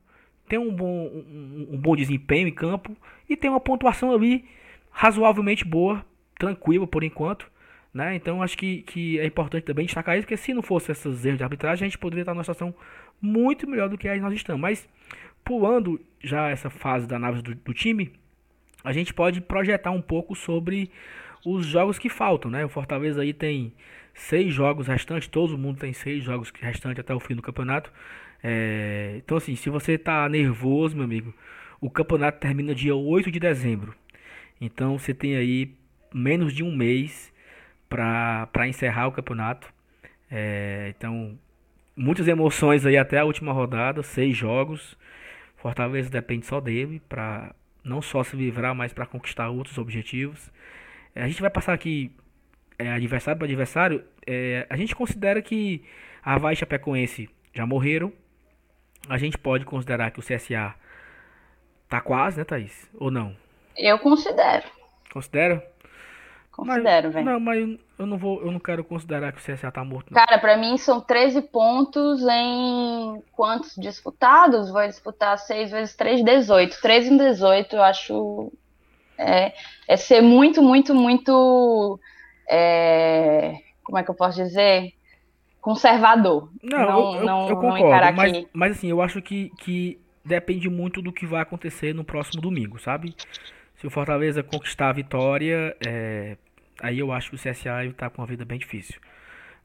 tem 0.48 0.58
um 0.58 0.74
bom, 0.74 1.06
um, 1.06 1.68
um, 1.72 1.78
bom 1.78 1.96
desempenho 1.96 2.48
em 2.48 2.52
campo 2.52 2.96
e 3.28 3.36
tem 3.36 3.50
uma 3.50 3.60
pontuação 3.60 4.12
ali 4.12 4.44
razoavelmente 4.90 5.64
boa 5.64 6.04
tranquilo 6.38 6.86
por 6.86 7.02
enquanto. 7.02 7.50
Né? 7.92 8.16
Então 8.16 8.42
acho 8.42 8.58
que, 8.58 8.82
que 8.82 9.18
é 9.20 9.26
importante 9.26 9.64
também 9.64 9.86
destacar 9.86 10.16
isso, 10.16 10.26
porque 10.26 10.36
se 10.36 10.52
não 10.52 10.62
fosse 10.62 10.90
esses 10.90 11.24
erros 11.24 11.38
de 11.38 11.44
arbitragem, 11.44 11.86
a 11.86 11.88
gente 11.88 11.98
poderia 11.98 12.22
estar 12.22 12.34
numa 12.34 12.42
situação 12.42 12.74
muito 13.22 13.68
melhor 13.68 13.88
do 13.88 13.96
que 13.96 14.08
aí 14.08 14.20
nós 14.20 14.34
estamos. 14.34 14.60
Mas 14.60 14.88
pulando 15.44 16.00
já 16.20 16.48
essa 16.48 16.68
fase 16.68 17.06
da 17.06 17.16
análise 17.16 17.42
do, 17.42 17.54
do 17.54 17.72
time, 17.72 18.12
a 18.82 18.92
gente 18.92 19.14
pode 19.14 19.40
projetar 19.40 19.92
um 19.92 20.02
pouco 20.02 20.34
sobre 20.34 20.90
os 21.44 21.66
jogos 21.66 21.98
que 21.98 22.08
faltam, 22.08 22.50
né? 22.50 22.64
O 22.64 22.68
Fortaleza 22.68 23.22
aí 23.22 23.32
tem 23.32 23.72
seis 24.14 24.52
jogos 24.52 24.86
restantes, 24.86 25.28
todo 25.28 25.58
mundo 25.58 25.78
tem 25.78 25.92
seis 25.92 26.24
jogos 26.24 26.52
restantes 26.60 27.00
até 27.00 27.14
o 27.14 27.20
fim 27.20 27.34
do 27.34 27.42
campeonato. 27.42 27.92
É, 28.46 29.14
então, 29.16 29.38
assim, 29.38 29.56
se 29.56 29.70
você 29.70 29.96
tá 29.96 30.28
nervoso, 30.28 30.94
meu 30.94 31.04
amigo, 31.04 31.34
o 31.80 31.88
campeonato 31.88 32.38
termina 32.38 32.74
dia 32.74 32.94
8 32.94 33.30
de 33.30 33.40
dezembro. 33.40 33.94
Então, 34.60 34.98
você 34.98 35.14
tem 35.14 35.34
aí 35.34 35.74
menos 36.12 36.52
de 36.52 36.62
um 36.62 36.74
mês 36.76 37.32
para 37.88 38.68
encerrar 38.68 39.08
o 39.08 39.12
campeonato. 39.12 39.72
É, 40.30 40.92
então, 40.96 41.38
muitas 41.96 42.28
emoções 42.28 42.84
aí 42.84 42.98
até 42.98 43.18
a 43.18 43.24
última 43.24 43.52
rodada, 43.52 44.02
seis 44.02 44.36
jogos. 44.36 44.96
Fortaleza 45.56 46.10
depende 46.10 46.44
só 46.44 46.60
dele 46.60 47.00
para 47.08 47.54
não 47.82 48.02
só 48.02 48.22
se 48.22 48.36
livrar, 48.36 48.74
mas 48.74 48.92
para 48.92 49.06
conquistar 49.06 49.48
outros 49.48 49.78
objetivos. 49.78 50.50
É, 51.14 51.22
a 51.22 51.28
gente 51.28 51.40
vai 51.40 51.50
passar 51.50 51.72
aqui 51.72 52.12
é, 52.78 52.92
adversário 52.92 53.38
para 53.38 53.46
adversário. 53.46 54.04
É, 54.26 54.66
a 54.68 54.76
gente 54.76 54.94
considera 54.94 55.40
que 55.40 55.82
a 56.22 56.34
Havaí 56.34 56.54
e 56.54 56.56
Chapecoense 56.56 57.30
já 57.54 57.64
morreram. 57.64 58.12
A 59.08 59.18
gente 59.18 59.36
pode 59.36 59.64
considerar 59.64 60.10
que 60.10 60.20
o 60.20 60.22
CSA 60.22 60.74
tá 61.88 62.00
quase, 62.00 62.38
né, 62.38 62.44
Thaís? 62.44 62.88
Ou 62.98 63.10
não? 63.10 63.36
Eu 63.76 63.98
considero. 63.98 64.64
Considera? 65.12 65.64
Considero, 66.50 67.10
velho. 67.10 67.24
Não, 67.24 67.40
mas 67.40 67.78
eu 67.98 68.06
não 68.06 68.16
vou, 68.16 68.40
eu 68.40 68.50
não 68.52 68.60
quero 68.60 68.84
considerar 68.84 69.32
que 69.32 69.38
o 69.38 69.42
CSA 69.42 69.72
tá 69.72 69.84
morto. 69.84 70.12
Não. 70.12 70.24
Cara, 70.24 70.38
para 70.38 70.56
mim 70.56 70.76
são 70.76 71.00
13 71.00 71.42
pontos 71.42 72.22
em 72.22 73.22
quantos 73.32 73.74
disputados? 73.76 74.70
Vai 74.70 74.88
disputar 74.88 75.36
6 75.36 75.72
vezes 75.72 75.96
3, 75.96 76.24
18. 76.24 76.80
13 76.80 77.12
em 77.12 77.16
18, 77.16 77.76
eu 77.76 77.82
acho 77.82 78.52
é, 79.18 79.52
é 79.88 79.96
ser 79.96 80.20
muito, 80.20 80.62
muito, 80.62 80.94
muito 80.94 81.98
é, 82.48 83.58
como 83.82 83.98
é 83.98 84.02
que 84.02 84.10
eu 84.10 84.14
posso 84.14 84.42
dizer? 84.42 84.92
Conservador. 85.64 86.50
Não, 86.62 86.78
não, 86.78 87.16
eu, 87.16 87.24
não, 87.24 87.48
eu 87.48 87.56
concordo, 87.56 88.14
mas, 88.14 88.46
mas 88.52 88.72
assim, 88.72 88.90
eu 88.90 89.00
acho 89.00 89.22
que, 89.22 89.50
que 89.60 89.98
depende 90.22 90.68
muito 90.68 91.00
do 91.00 91.10
que 91.10 91.24
vai 91.24 91.40
acontecer 91.40 91.94
no 91.94 92.04
próximo 92.04 92.42
domingo, 92.42 92.78
sabe? 92.78 93.16
Se 93.76 93.86
o 93.86 93.90
Fortaleza 93.90 94.42
conquistar 94.42 94.90
a 94.90 94.92
vitória, 94.92 95.74
é, 95.86 96.36
aí 96.82 96.98
eu 96.98 97.10
acho 97.10 97.30
que 97.30 97.36
o 97.36 97.38
CSA 97.38 97.86
está 97.86 98.10
com 98.10 98.20
uma 98.20 98.26
vida 98.26 98.44
bem 98.44 98.58
difícil. 98.58 99.00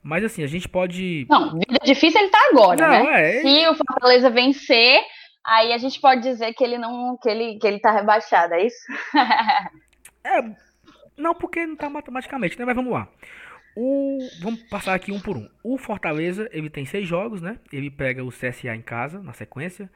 Mas 0.02 0.24
assim, 0.24 0.42
a 0.42 0.48
gente 0.48 0.70
pode. 0.70 1.28
Não, 1.30 1.60
vida 1.60 1.80
difícil 1.84 2.22
ele 2.22 2.30
tá 2.30 2.48
agora, 2.50 2.88
não, 2.88 3.04
né? 3.04 3.38
É... 3.38 3.42
Se 3.42 3.68
o 3.68 3.76
Fortaleza 3.76 4.30
vencer, 4.30 5.02
aí 5.46 5.74
a 5.74 5.78
gente 5.78 6.00
pode 6.00 6.22
dizer 6.22 6.54
que 6.54 6.64
ele 6.64 6.78
não. 6.78 7.18
que 7.22 7.28
ele, 7.28 7.60
que 7.60 7.68
ele 7.68 7.80
tá 7.80 7.92
rebaixado, 7.92 8.54
é 8.54 8.66
isso? 8.66 8.86
é. 10.24 10.70
Não, 11.18 11.36
porque 11.36 11.66
não 11.66 11.76
tá 11.76 11.90
matematicamente, 11.90 12.58
né? 12.58 12.64
Mas 12.64 12.76
vamos 12.78 12.94
lá. 12.94 13.06
O, 13.82 14.20
vamos 14.42 14.62
passar 14.64 14.94
aqui 14.94 15.10
um 15.10 15.22
por 15.22 15.38
um. 15.38 15.50
O 15.64 15.78
Fortaleza, 15.78 16.50
ele 16.52 16.70
tem 16.70 16.84
seis 16.84 17.08
jogos, 17.08 17.42
né? 17.42 17.58
Ele 17.72 17.90
pega 17.90 18.22
o 18.22 18.30
CSA 18.30 18.76
em 18.76 18.82
casa, 18.82 19.24
na 19.24 19.32
sequência. 19.32 19.90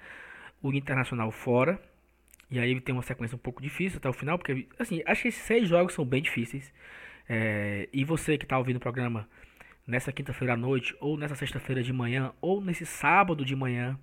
O 0.62 0.72
Internacional 0.72 1.30
fora. 1.32 1.78
E 2.50 2.60
aí 2.60 2.72
ele 2.72 2.80
tem 2.80 2.96
uma 2.96 3.02
sequência 3.02 3.36
um 3.36 3.40
pouco 3.40 3.62
difícil 3.62 3.98
até 3.98 4.08
o 4.08 4.14
final, 4.14 4.38
porque, 4.38 4.70
assim, 4.80 5.04
acho 5.06 5.24
que 5.24 5.28
esses 5.28 5.44
seis 5.44 5.68
jogos 5.68 5.94
são 5.94 6.06
bem 6.06 6.22
difíceis. 6.22 6.72
É, 7.28 7.90
e 7.92 8.06
você 8.06 8.38
que 8.38 8.46
está 8.46 8.58
ouvindo 8.58 8.78
o 8.78 8.80
programa 8.80 9.28
nessa 9.86 10.14
quinta-feira 10.14 10.54
à 10.54 10.58
noite, 10.58 10.96
ou 11.02 11.18
nessa 11.18 11.36
sexta-feira 11.36 11.84
de 11.84 11.92
manhã, 11.92 12.32
ou 12.40 12.62
nesse 12.62 12.86
sábado 12.86 13.44
de 13.44 13.54
manhã. 13.54 14.00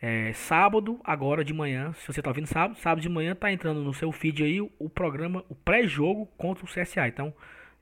É, 0.00 0.32
sábado, 0.32 0.98
agora 1.04 1.44
de 1.44 1.52
manhã, 1.52 1.92
se 1.92 2.06
você 2.06 2.20
está 2.20 2.30
ouvindo 2.30 2.46
sábado, 2.46 2.78
sábado 2.78 3.02
de 3.02 3.08
manhã 3.10 3.32
está 3.32 3.52
entrando 3.52 3.82
no 3.82 3.92
seu 3.92 4.10
feed 4.10 4.42
aí 4.42 4.62
o 4.62 4.88
programa, 4.88 5.44
o 5.50 5.54
pré-jogo 5.54 6.24
contra 6.38 6.64
o 6.64 6.68
CSA. 6.68 7.06
Então, 7.06 7.34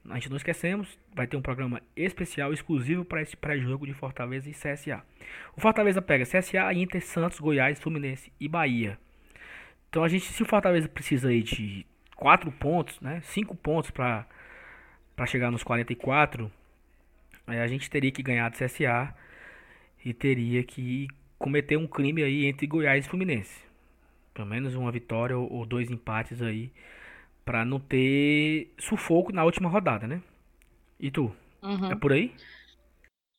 a 0.09 0.15
gente 0.15 0.31
não 0.31 0.37
esquecemos, 0.37 0.99
vai 1.15 1.27
ter 1.27 1.37
um 1.37 1.43
programa 1.43 1.81
especial, 1.97 2.53
exclusivo 2.53 3.05
para 3.05 3.23
esse 3.23 3.37
pré-jogo 3.37 3.87
de 3.87 3.95
Fortaleza 3.95 4.51
e 4.51 4.53
CSA. 4.53 5.03
O 5.57 5.61
Fortaleza 5.61 6.03
pega 6.03 6.25
CSA, 6.25 6.73
Inter, 6.75 7.05
Santos, 7.05 7.39
Goiás, 7.39 7.79
Fluminense 7.79 8.33
e 8.41 8.49
Bahia. 8.49 8.99
Então 9.89 10.03
a 10.03 10.09
gente, 10.09 10.25
se 10.25 10.43
o 10.43 10.47
Fortaleza 10.47 10.89
precisa 10.89 11.29
aí 11.29 11.43
de 11.43 11.87
4 12.17 12.51
pontos, 12.53 13.01
né? 13.01 13.21
5 13.23 13.55
pontos 13.55 13.91
para 13.91 14.27
chegar 15.27 15.51
nos 15.51 15.63
44, 15.63 16.51
é, 17.47 17.61
a 17.61 17.67
gente 17.69 17.89
teria 17.89 18.11
que 18.11 18.23
ganhar 18.23 18.49
do 18.49 18.57
CSA 18.57 19.15
e 20.05 20.13
teria 20.13 20.65
que 20.65 21.09
cometer 21.39 21.77
um 21.77 21.87
crime 21.87 22.23
aí 22.23 22.47
entre 22.47 22.67
Goiás 22.67 23.07
e 23.07 23.09
Fluminense. 23.09 23.63
Pelo 24.35 24.49
menos 24.49 24.75
uma 24.75 24.91
vitória 24.91 25.37
ou, 25.37 25.53
ou 25.53 25.67
dois 25.67 25.91
empates 25.91 26.43
aí 26.43 26.73
para 27.45 27.65
não 27.65 27.81
ter 27.81 28.75
sufoco 28.79 29.33
na 29.33 29.45
última 29.45 29.69
rodada, 29.69 30.07
né? 30.07 30.23
E 30.99 31.11
tu? 31.11 31.35
Uhum. 31.63 31.91
É 31.91 31.97
por 31.97 32.13
aí? 32.13 32.35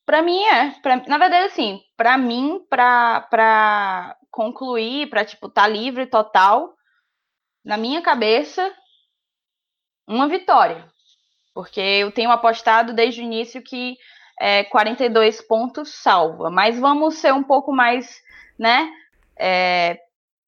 Para 0.06 0.22
mim 0.22 0.42
é. 0.44 0.70
Pra, 0.80 0.96
na 1.08 1.18
verdade, 1.18 1.46
assim, 1.46 1.80
para 1.96 2.16
mim, 2.18 2.60
para 2.68 4.16
concluir, 4.30 5.08
para 5.08 5.24
tipo, 5.24 5.48
tá 5.48 5.66
livre 5.66 6.06
total, 6.06 6.74
na 7.64 7.76
minha 7.76 8.02
cabeça, 8.02 8.72
uma 10.06 10.28
vitória. 10.28 10.86
Porque 11.54 11.80
eu 11.80 12.12
tenho 12.12 12.30
apostado 12.30 12.92
desde 12.92 13.20
o 13.20 13.24
início 13.24 13.62
que 13.62 13.96
é, 14.38 14.64
42 14.64 15.40
pontos 15.42 15.94
salva. 15.94 16.50
Mas 16.50 16.78
vamos 16.78 17.14
ser 17.14 17.32
um 17.32 17.42
pouco 17.42 17.72
mais, 17.72 18.20
né? 18.58 18.90
É, 19.38 19.98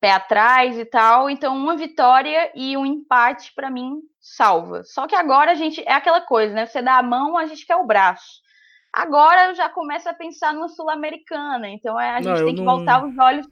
pé 0.07 0.13
atrás 0.13 0.79
e 0.79 0.85
tal. 0.85 1.29
Então, 1.29 1.57
uma 1.57 1.77
vitória 1.77 2.53
e 2.55 2.77
um 2.77 2.87
empate, 2.87 3.53
para 3.53 3.69
mim, 3.69 4.01
salva. 4.21 4.85
Só 4.85 5.09
que 5.09 5.17
agora 5.17 5.51
a 5.51 5.55
gente. 5.55 5.83
É 5.85 5.93
aquela 5.93 6.21
coisa, 6.21 6.55
né? 6.55 6.65
Você 6.65 6.81
dá 6.81 6.99
a 6.99 7.03
mão, 7.03 7.37
a 7.37 7.47
gente 7.47 7.67
quer 7.67 7.75
o 7.75 7.87
braço. 7.87 8.41
Agora 8.93 9.49
eu 9.49 9.55
já 9.57 9.69
começo 9.69 10.09
a 10.09 10.15
pensar 10.15 10.55
numa 10.55 10.69
Sul-Americana. 10.69 11.69
Então, 11.69 12.01
é, 12.01 12.11
a 12.11 12.23
gente 12.23 12.39
não, 12.39 12.47
tem 12.47 12.55
que 12.55 12.63
não... 12.63 12.77
voltar 12.77 13.05
os 13.05 13.19
olhos 13.19 13.47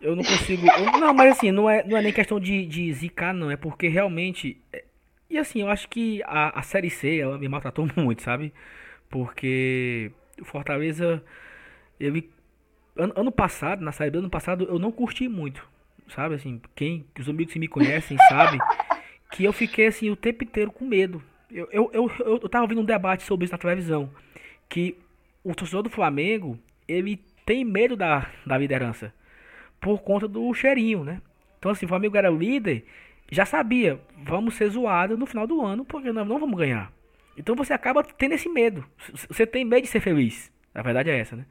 eu 0.00 0.14
não 0.14 0.22
consigo. 0.22 0.66
Eu, 0.66 1.00
não, 1.00 1.14
mas 1.14 1.32
assim, 1.32 1.50
não 1.50 1.70
é, 1.70 1.82
não 1.82 1.96
é 1.96 2.02
nem 2.02 2.12
questão 2.12 2.38
de, 2.38 2.66
de 2.66 2.92
zicar, 2.92 3.32
não. 3.32 3.50
É 3.50 3.56
porque 3.56 3.88
realmente. 3.88 4.60
É, 4.70 4.84
e 5.30 5.38
assim, 5.38 5.62
eu 5.62 5.70
acho 5.70 5.88
que 5.88 6.22
a, 6.26 6.60
a 6.60 6.62
Série 6.62 6.90
C, 6.90 7.20
ela 7.20 7.38
me 7.38 7.48
maltratou 7.48 7.88
muito, 7.96 8.20
sabe? 8.20 8.52
Porque 9.08 10.12
o 10.38 10.44
Fortaleza. 10.44 11.24
Ele, 11.98 12.30
ano, 12.94 13.14
ano 13.16 13.32
passado, 13.32 13.82
na 13.82 13.92
Série 13.92 14.10
B 14.10 14.18
ano 14.18 14.28
passado, 14.28 14.66
eu 14.68 14.78
não 14.78 14.92
curti 14.92 15.26
muito. 15.26 15.66
Sabe? 16.08 16.34
Assim, 16.34 16.60
quem, 16.74 17.06
os 17.18 17.28
amigos 17.28 17.52
que 17.52 17.58
me 17.58 17.68
conhecem 17.68 18.16
sabem 18.28 18.60
que 19.32 19.44
eu 19.44 19.52
fiquei 19.52 19.86
assim 19.86 20.10
o 20.10 20.16
tempo 20.16 20.44
inteiro 20.44 20.70
com 20.70 20.84
medo. 20.84 21.22
Eu, 21.50 21.68
eu, 21.70 21.90
eu, 21.92 22.10
eu, 22.20 22.48
tava 22.48 22.64
ouvindo 22.64 22.80
um 22.80 22.84
debate 22.84 23.22
sobre 23.22 23.44
isso 23.44 23.52
na 23.52 23.58
televisão. 23.58 24.10
Que 24.68 24.96
o 25.42 25.54
torcedor 25.54 25.82
do 25.82 25.90
Flamengo, 25.90 26.58
ele 26.88 27.20
tem 27.46 27.64
medo 27.64 27.96
da, 27.96 28.30
da 28.44 28.56
liderança 28.56 29.12
por 29.80 30.00
conta 30.00 30.26
do 30.26 30.52
cheirinho, 30.54 31.04
né? 31.04 31.20
Então, 31.58 31.70
assim, 31.70 31.86
o 31.86 31.88
Flamengo 31.88 32.16
era 32.16 32.30
líder, 32.30 32.84
já 33.30 33.44
sabia, 33.44 34.00
vamos 34.16 34.54
ser 34.54 34.68
zoados 34.68 35.18
no 35.18 35.26
final 35.26 35.46
do 35.46 35.64
ano, 35.64 35.84
porque 35.84 36.12
nós 36.12 36.26
não 36.26 36.38
vamos 36.38 36.58
ganhar. 36.58 36.92
Então 37.36 37.54
você 37.54 37.72
acaba 37.72 38.02
tendo 38.02 38.34
esse 38.34 38.48
medo. 38.48 38.84
Você 39.28 39.46
tem 39.46 39.64
medo 39.64 39.82
de 39.82 39.88
ser 39.88 40.00
feliz. 40.00 40.52
A 40.74 40.82
verdade 40.82 41.10
é 41.10 41.18
essa, 41.18 41.36
né? 41.36 41.44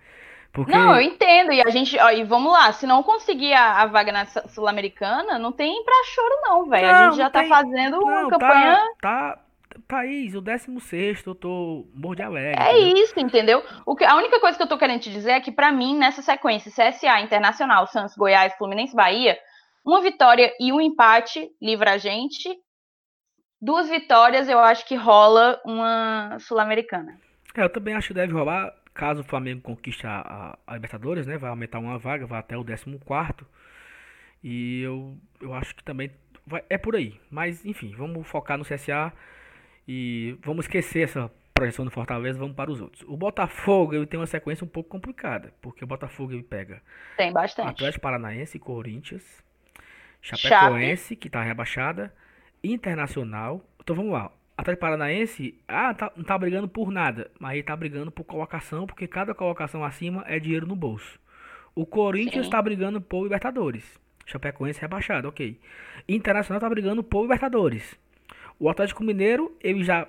Porque... 0.54 0.72
Não, 0.72 0.95
eu 0.95 1.01
entendo. 1.01 1.51
E 1.51 1.62
a 1.62 1.70
gente, 1.72 1.97
ó, 1.99 2.12
e 2.12 2.24
vamos 2.24 2.54
lá, 2.54 2.72
se 2.72 2.86
não 2.86 3.01
conseguir 3.01 3.54
a, 3.54 3.82
a 3.82 3.86
vaga 3.88 4.12
na 4.12 4.26
Sul-Americana, 4.26 5.39
não 5.39 5.51
tem 5.51 5.84
pra 5.84 6.04
choro, 6.06 6.41
não, 6.43 6.70
velho. 6.70 6.88
A 6.88 7.04
gente 7.06 7.18
já 7.18 7.30
tá 7.30 7.39
tem... 7.39 7.49
fazendo 7.49 7.99
não, 7.99 8.04
uma 8.04 8.30
tá, 8.30 8.30
campanha. 8.30 8.80
Tá, 9.01 9.39
Thaís, 9.88 10.36
o 10.36 10.41
16 10.41 11.26
eu 11.26 11.34
tô 11.34 11.88
morro 11.95 12.16
de 12.16 12.22
alegre. 12.22 12.62
É 12.62 12.80
entendeu? 12.80 13.04
isso, 13.04 13.20
entendeu? 13.20 13.64
O 13.84 13.95
que, 13.95 14.06
a 14.06 14.16
única 14.16 14.39
coisa 14.39 14.56
que 14.56 14.64
eu 14.64 14.68
tô 14.68 14.78
querendo 14.78 15.01
te 15.01 15.12
dizer 15.12 15.32
é 15.32 15.41
que, 15.41 15.51
para 15.51 15.72
mim, 15.72 15.97
nessa 15.97 16.22
sequência, 16.22 16.72
CSA, 16.72 17.20
Internacional, 17.22 17.88
Santos, 17.88 18.16
Goiás, 18.16 18.54
Fluminense, 18.56 18.95
Bahia, 18.95 19.36
uma 19.84 20.01
vitória 20.01 20.54
e 20.60 20.72
um 20.72 20.80
empate 20.80 21.49
livra 21.60 21.93
a 21.93 21.97
gente. 21.97 22.47
Duas 23.60 23.89
vitórias, 23.89 24.47
eu 24.47 24.60
acho 24.60 24.86
que 24.86 24.95
rola 24.95 25.60
uma 25.66 26.38
Sul-Americana. 26.39 27.18
É, 27.56 27.64
eu 27.64 27.70
também 27.72 27.95
acho 27.95 28.10
que 28.10 28.14
deve 28.14 28.34
rolar, 28.34 28.72
caso 28.94 29.22
o 29.22 29.24
Flamengo 29.24 29.62
conquiste 29.62 30.06
a, 30.06 30.20
a, 30.22 30.58
a 30.68 30.74
Libertadores, 30.76 31.26
né? 31.26 31.38
Vai 31.38 31.50
aumentar 31.50 31.80
uma 31.80 31.98
vaga, 31.98 32.26
vai 32.26 32.39
até 32.39 32.58
o 32.58 32.64
14. 32.64 32.98
E 34.44 34.82
eu, 34.82 35.18
eu 35.41 35.54
acho 35.54 35.76
que 35.76 35.84
também 35.84 36.12
vai, 36.46 36.64
é 36.70 36.78
por 36.78 36.96
aí. 36.96 37.20
Mas, 37.30 37.66
enfim, 37.66 37.94
vamos 37.96 38.28
focar 38.28 38.58
no 38.58 38.66
CSA. 38.66 39.14
E 39.88 40.38
vamos 40.41 40.66
esquecer 40.66 41.02
essa 41.02 41.30
projeção 41.54 41.86
do 41.86 41.91
Fortaleza, 41.91 42.39
vamos 42.39 42.56
para 42.56 42.72
os 42.72 42.82
outros. 42.82 43.04
O 43.08 43.16
Botafogo 43.16 43.94
ele 43.94 44.06
tem 44.06 44.20
uma 44.20 44.26
sequência 44.26 44.66
um 44.66 44.68
pouco 44.68 44.89
complicada, 44.89 45.54
porque 45.62 45.84
o 45.84 45.88
Botafogo 45.88 46.34
ele 46.34 46.44
pega 46.44 46.82
tem 47.18 47.32
bastante. 47.32 47.70
Atlético 47.70 48.02
Paranaense, 48.02 48.58
Corinthians, 48.60 49.44
Chapecoense, 50.22 51.04
Chape. 51.04 51.16
que 51.18 51.28
está 51.28 51.44
rebaixada, 51.44 52.14
Internacional. 52.64 53.64
Então 53.82 53.96
vamos 53.96 54.14
lá. 54.14 54.32
Atlético 54.56 54.82
Paranaense, 54.82 55.60
ah, 55.68 55.93
tá, 55.93 56.12
não 56.16 56.24
tá 56.24 56.38
brigando 56.38 56.68
por 56.68 56.91
nada, 56.91 57.32
mas 57.39 57.54
ele 57.54 57.64
tá 57.64 57.76
brigando 57.76 58.12
por 58.12 58.24
colocação, 58.24 58.86
porque 58.86 59.08
cada 59.08 59.34
colocação 59.34 59.84
acima 59.84 60.24
é 60.28 60.39
dinheiro 60.39 60.68
no 60.68 60.76
bolso. 60.76 61.20
O 61.76 61.86
Corinthians 61.86 62.45
está 62.45 62.62
brigando 62.62 63.01
por 63.01 63.24
Libertadores. 63.24 63.99
Chapecoense 64.26 64.80
rebaixado, 64.80 65.28
ok. 65.28 65.60
Internacional 66.08 66.62
tá 66.62 66.70
brigando 66.70 67.04
por 67.04 67.24
Libertadores. 67.24 67.97
O 68.60 68.70
Atlético 68.70 69.04
Mineiro, 69.04 69.58
ele 69.60 69.84
já 69.84 70.08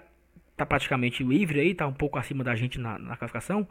tá 0.57 0.67
praticamente 0.67 1.25
livre 1.25 1.61
aí, 1.61 1.75
tá 1.75 1.87
um 1.87 1.93
pouco 1.93 2.19
acima 2.19 2.45
da 2.45 2.55
gente 2.55 2.79
na, 2.79 2.99
na 2.99 3.17
classificação. 3.17 3.67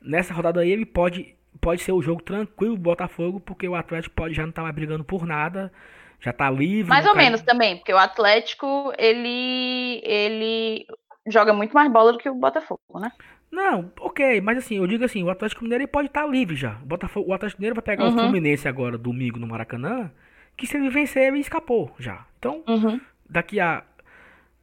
Nessa 0.00 0.32
rodada 0.32 0.60
aí 0.60 0.70
ele 0.70 0.86
pode, 0.86 1.34
pode 1.60 1.82
ser 1.82 1.92
o 1.92 2.02
jogo 2.02 2.22
tranquilo 2.22 2.74
do 2.74 2.80
Botafogo, 2.80 3.38
porque 3.38 3.68
o 3.68 3.74
Atlético 3.74 4.14
pode 4.14 4.34
já 4.34 4.44
não 4.44 4.52
tá 4.52 4.62
mais 4.62 4.74
brigando 4.74 5.04
por 5.04 5.26
nada, 5.26 5.70
já 6.26 6.32
tá 6.32 6.50
livre. 6.50 6.88
Mais 6.88 7.06
ou 7.06 7.14
menos 7.14 7.40
também, 7.42 7.76
porque 7.76 7.92
o 7.92 7.98
Atlético, 7.98 8.92
ele, 8.98 10.02
ele 10.04 10.86
joga 11.26 11.52
muito 11.52 11.72
mais 11.72 11.90
bola 11.90 12.12
do 12.12 12.18
que 12.18 12.28
o 12.28 12.34
Botafogo, 12.34 12.80
né? 12.98 13.12
Não, 13.50 13.92
ok, 14.00 14.40
mas 14.40 14.58
assim, 14.58 14.76
eu 14.76 14.86
digo 14.88 15.04
assim, 15.04 15.22
o 15.22 15.30
Atlético 15.30 15.62
Mineiro 15.62 15.86
pode 15.86 16.08
estar 16.08 16.22
tá 16.22 16.26
livre 16.26 16.56
já. 16.56 16.78
O, 16.82 16.86
Botafogo, 16.86 17.30
o 17.30 17.32
Atlético 17.32 17.60
Mineiro 17.60 17.76
vai 17.76 17.84
pegar 17.84 18.04
uhum. 18.04 18.16
o 18.16 18.18
Fluminense 18.18 18.66
agora, 18.66 18.98
domingo, 18.98 19.38
no 19.38 19.46
Maracanã, 19.46 20.10
que 20.56 20.66
se 20.66 20.76
ele 20.76 20.90
vencer, 20.90 21.28
ele 21.28 21.38
escapou 21.38 21.94
já. 21.98 22.26
Então, 22.38 22.64
uhum. 22.66 23.00
daqui 23.28 23.60
a 23.60 23.84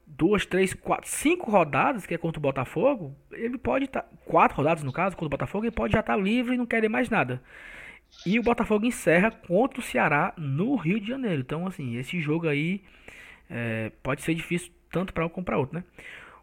duas, 0.06 0.46
três, 0.46 0.74
quatro, 0.74 1.10
cinco 1.10 1.50
rodadas, 1.50 2.06
que 2.06 2.14
é 2.14 2.18
contra 2.18 2.40
o 2.40 2.42
Botafogo, 2.42 3.16
ele 3.32 3.58
pode 3.58 3.86
estar. 3.86 4.02
Tá, 4.02 4.08
quatro 4.26 4.58
rodadas, 4.58 4.84
no 4.84 4.92
caso, 4.92 5.16
contra 5.16 5.28
o 5.28 5.38
Botafogo, 5.38 5.64
ele 5.64 5.72
pode 5.72 5.94
já 5.94 6.02
estar 6.02 6.16
tá 6.16 6.22
livre 6.22 6.56
e 6.56 6.58
não 6.58 6.66
querer 6.66 6.90
mais 6.90 7.10
nada. 7.10 7.42
E 8.26 8.40
o 8.40 8.44
Botafogo 8.44 8.86
encerra 8.86 9.32
contra 9.32 9.80
o 9.80 9.84
Ceará 9.84 10.34
no 10.38 10.76
Rio 10.76 11.00
de 11.00 11.08
Janeiro. 11.08 11.42
Então, 11.42 11.68
assim, 11.68 11.98
esse 11.98 12.20
jogo 12.22 12.48
aí 12.48 12.82
é, 13.50 13.92
pode 14.02 14.22
ser 14.22 14.34
difícil 14.34 14.72
tanto 14.92 15.14
para 15.14 15.26
um 15.26 15.30
como 15.30 15.46
para 15.46 15.58
outro, 15.58 15.78
né? 15.78 15.84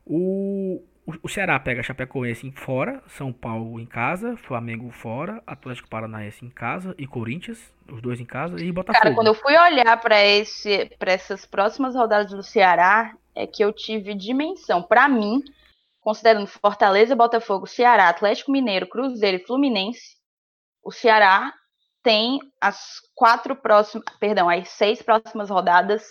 O, 0.05 0.83
o 1.23 1.29
Ceará 1.29 1.59
pega 1.59 1.83
Chapecoense 1.83 2.47
em 2.47 2.53
fora, 2.53 3.03
São 3.07 3.33
Paulo 3.33 3.79
em 3.81 3.87
casa, 3.87 4.37
Flamengo 4.37 4.91
fora, 4.91 5.43
Atlético 5.47 5.89
Paranaense 5.89 6.45
em 6.45 6.51
casa 6.51 6.95
e 6.99 7.07
Corinthians, 7.07 7.73
os 7.91 8.03
dois 8.03 8.21
em 8.21 8.25
casa 8.25 8.63
e 8.63 8.71
Botafogo. 8.73 9.03
Cara, 9.03 9.15
quando 9.15 9.29
eu 9.29 9.35
fui 9.35 9.57
olhar 9.57 9.97
para 10.01 10.25
esse 10.25 10.91
para 10.99 11.13
essas 11.13 11.47
próximas 11.47 11.95
rodadas 11.95 12.31
do 12.31 12.43
Ceará, 12.43 13.15
é 13.35 13.47
que 13.47 13.65
eu 13.65 13.73
tive 13.73 14.15
dimensão. 14.15 14.83
Para 14.83 15.09
mim, 15.09 15.43
considerando 16.01 16.47
Fortaleza, 16.47 17.17
Botafogo, 17.17 17.67
Ceará, 17.67 18.09
Atlético 18.09 18.53
Mineiro, 18.53 18.89
Cruzeiro 18.89 19.39
e 19.39 19.47
Fluminense, 19.47 20.17
o 20.83 20.91
Ceará 20.91 21.53
tem 22.03 22.39
as 22.61 23.01
quatro 23.15 23.55
próximas, 23.55 24.05
perdão, 24.19 24.49
as 24.49 24.69
seis 24.69 25.03
próximas 25.03 25.51
rodadas 25.51 26.05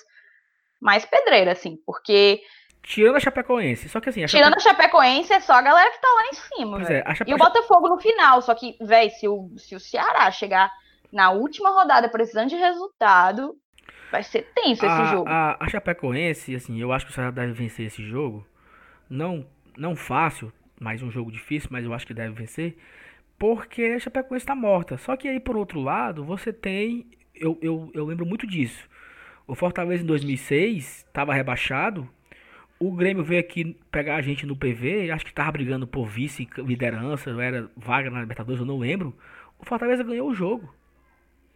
mais 0.79 1.05
pedreira, 1.05 1.51
assim, 1.51 1.77
porque 1.85 2.41
Tirando 2.81 3.17
a 3.17 3.19
Chapecoense. 3.19 3.89
Só 3.89 3.99
que 3.99 4.09
assim. 4.09 4.23
A 4.23 4.27
Tirando 4.27 4.55
a 4.55 4.59
Chapecoense 4.59 5.33
é 5.33 5.39
só 5.39 5.53
a 5.53 5.61
galera 5.61 5.91
que 5.91 6.01
tá 6.01 6.07
lá 6.07 6.27
em 6.27 6.33
cima. 6.33 6.81
É, 6.83 7.15
Chape... 7.15 7.29
E 7.29 7.33
o 7.33 7.37
Botafogo 7.37 7.89
no 7.89 7.99
final. 7.99 8.41
Só 8.41 8.55
que, 8.55 8.77
velho, 8.81 9.11
se 9.11 9.27
o, 9.27 9.51
se 9.57 9.75
o 9.75 9.79
Ceará 9.79 10.31
chegar 10.31 10.71
na 11.11 11.31
última 11.31 11.69
rodada 11.71 12.09
precisando 12.09 12.49
de 12.49 12.55
resultado, 12.55 13.55
vai 14.11 14.23
ser 14.23 14.51
tenso 14.55 14.85
a, 14.85 14.87
esse 14.87 15.11
jogo. 15.11 15.29
A, 15.29 15.57
a 15.59 15.67
Chapecoense, 15.67 16.55
assim, 16.55 16.79
eu 16.79 16.91
acho 16.91 17.05
que 17.05 17.11
o 17.11 17.15
Ceará 17.15 17.31
deve 17.31 17.53
vencer 17.53 17.87
esse 17.87 18.03
jogo. 18.03 18.47
Não, 19.09 19.45
não 19.77 19.95
fácil, 19.95 20.51
mas 20.79 21.01
um 21.01 21.11
jogo 21.11 21.31
difícil, 21.31 21.69
mas 21.71 21.83
eu 21.83 21.93
acho 21.93 22.07
que 22.07 22.13
deve 22.13 22.33
vencer. 22.33 22.77
Porque 23.39 23.81
a 23.83 23.99
Chapecoense 23.99 24.45
tá 24.45 24.53
morta. 24.53 24.97
Só 24.97 25.15
que 25.15 25.27
aí, 25.27 25.39
por 25.39 25.57
outro 25.57 25.81
lado, 25.81 26.23
você 26.23 26.53
tem. 26.53 27.07
Eu, 27.33 27.57
eu, 27.61 27.89
eu 27.93 28.05
lembro 28.05 28.25
muito 28.25 28.45
disso. 28.45 28.87
O 29.47 29.55
Fortaleza 29.55 30.03
em 30.03 30.05
2006 30.05 31.05
estava 31.07 31.33
rebaixado 31.33 32.07
o 32.79 32.93
Grêmio 32.93 33.23
veio 33.23 33.41
aqui 33.41 33.75
pegar 33.91 34.15
a 34.15 34.21
gente 34.21 34.45
no 34.45 34.55
PV, 34.55 35.11
acho 35.11 35.25
que 35.25 35.33
tava 35.33 35.51
brigando 35.51 35.85
por 35.85 36.07
vice-liderança, 36.07 37.29
era 37.31 37.69
vaga 37.75 38.09
na 38.09 38.21
Libertadores, 38.21 38.61
eu 38.61 38.65
não 38.65 38.79
lembro. 38.79 39.13
O 39.59 39.65
Fortaleza 39.65 40.01
ganhou 40.01 40.29
o 40.29 40.33
jogo. 40.33 40.73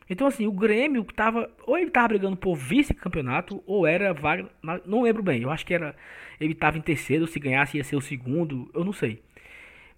Então, 0.10 0.28
assim, 0.28 0.46
o 0.46 0.52
Grêmio 0.52 1.06
tava. 1.16 1.50
Ou 1.66 1.78
ele 1.78 1.90
tava 1.90 2.10
brigando 2.10 2.36
por 2.36 2.56
vice-campeonato, 2.56 3.64
ou 3.66 3.88
era 3.88 4.14
vaga. 4.14 4.50
Não 4.86 5.04
lembro 5.04 5.24
bem. 5.24 5.42
Eu 5.42 5.50
acho 5.50 5.66
que 5.66 5.74
era. 5.74 5.96
Ele 6.42 6.54
tava 6.54 6.78
em 6.78 6.82
terceiro, 6.82 7.26
se 7.26 7.40
ganhasse 7.40 7.78
ia 7.78 7.86
ser 7.86 7.96
o 7.96 8.02
segundo, 8.02 8.70
eu 8.74 8.84
não 8.84 8.92
sei. 8.92 9.24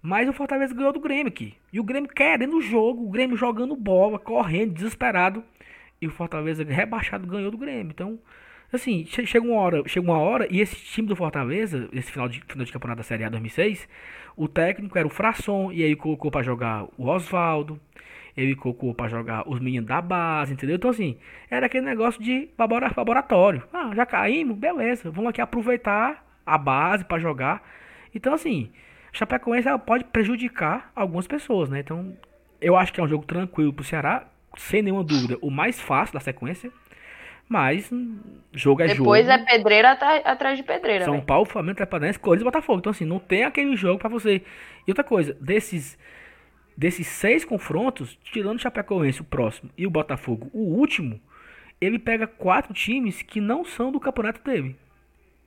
Mas 0.06 0.28
o 0.28 0.32
Fortaleza 0.32 0.72
ganhou 0.72 0.92
do 0.92 1.00
Grêmio 1.00 1.26
aqui. 1.26 1.54
E 1.72 1.80
o 1.80 1.82
Grêmio 1.82 2.08
querendo 2.08 2.58
o 2.58 2.60
jogo, 2.60 3.04
o 3.04 3.10
Grêmio 3.10 3.36
jogando 3.36 3.74
bola, 3.74 4.20
correndo, 4.20 4.72
desesperado. 4.72 5.42
E 6.00 6.06
o 6.06 6.12
Fortaleza 6.12 6.62
rebaixado 6.62 7.26
ganhou 7.26 7.50
do 7.50 7.58
Grêmio. 7.58 7.90
Então, 7.90 8.16
Assim, 8.72 9.04
chega 9.06 9.44
uma 9.44 9.60
hora, 9.60 9.82
chega 9.86 10.06
uma 10.06 10.18
hora 10.18 10.46
e 10.50 10.60
esse 10.60 10.76
time 10.76 11.08
do 11.08 11.16
Fortaleza, 11.16 11.88
esse 11.92 12.10
final 12.10 12.28
de, 12.28 12.40
final 12.40 12.64
de 12.64 12.72
campeonato 12.72 12.98
da 12.98 13.02
Série 13.04 13.24
A 13.24 13.28
2006, 13.28 13.88
o 14.36 14.48
técnico 14.48 14.98
era 14.98 15.06
o 15.06 15.10
Frasson 15.10 15.72
e 15.72 15.82
aí 15.84 15.94
colocou 15.94 16.30
para 16.32 16.42
jogar 16.42 16.84
o 16.98 17.06
Oswaldo, 17.06 17.80
ele 18.36 18.56
colocou 18.56 18.92
para 18.92 19.08
jogar 19.08 19.48
os 19.48 19.60
meninos 19.60 19.88
da 19.88 20.00
base, 20.02 20.52
entendeu? 20.52 20.76
Então 20.76 20.90
assim, 20.90 21.16
era 21.48 21.66
aquele 21.66 21.86
negócio 21.86 22.20
de 22.22 22.48
laboratório. 22.58 23.62
Ah, 23.72 23.92
já 23.94 24.04
caímos, 24.04 24.56
beleza, 24.56 25.10
vamos 25.10 25.30
aqui 25.30 25.40
aproveitar 25.40 26.24
a 26.44 26.58
base 26.58 27.04
para 27.04 27.20
jogar. 27.20 27.62
Então 28.12 28.34
assim, 28.34 28.70
Chapecoense 29.16 29.68
pode 29.84 30.04
prejudicar 30.04 30.90
algumas 30.94 31.26
pessoas, 31.26 31.70
né? 31.70 31.80
Então, 31.80 32.16
eu 32.60 32.76
acho 32.76 32.92
que 32.92 33.00
é 33.00 33.02
um 33.02 33.08
jogo 33.08 33.24
tranquilo 33.24 33.72
pro 33.72 33.84
Ceará, 33.84 34.26
sem 34.56 34.82
nenhuma 34.82 35.04
dúvida, 35.04 35.38
o 35.40 35.50
mais 35.50 35.80
fácil 35.80 36.14
da 36.14 36.20
sequência. 36.20 36.70
Mas 37.48 37.90
jogo 38.52 38.82
é 38.82 38.88
Depois 38.88 38.96
jogo. 38.96 39.14
Depois 39.14 39.28
é 39.28 39.38
pedreira 39.38 39.92
atrás 39.92 40.58
de 40.58 40.64
pedreira. 40.64 41.04
São 41.04 41.14
véio. 41.14 41.24
Paulo, 41.24 41.46
Flamengo, 41.46 41.76
Trepadense, 41.76 42.18
Corinthians 42.18 42.42
e 42.42 42.44
Botafogo. 42.44 42.78
Então, 42.80 42.90
assim, 42.90 43.04
não 43.04 43.20
tem 43.20 43.44
aquele 43.44 43.76
jogo 43.76 44.00
para 44.00 44.08
você. 44.08 44.42
E 44.86 44.90
outra 44.90 45.04
coisa, 45.04 45.32
desses, 45.40 45.96
desses 46.76 47.06
seis 47.06 47.44
confrontos, 47.44 48.18
tirando 48.24 48.56
o 48.56 48.60
Chapecoense, 48.60 49.20
o 49.20 49.24
próximo, 49.24 49.70
e 49.78 49.86
o 49.86 49.90
Botafogo, 49.90 50.50
o 50.52 50.74
último, 50.76 51.20
ele 51.80 51.98
pega 51.98 52.26
quatro 52.26 52.74
times 52.74 53.22
que 53.22 53.40
não 53.40 53.64
são 53.64 53.92
do 53.92 54.00
campeonato 54.00 54.42
dele. 54.42 54.76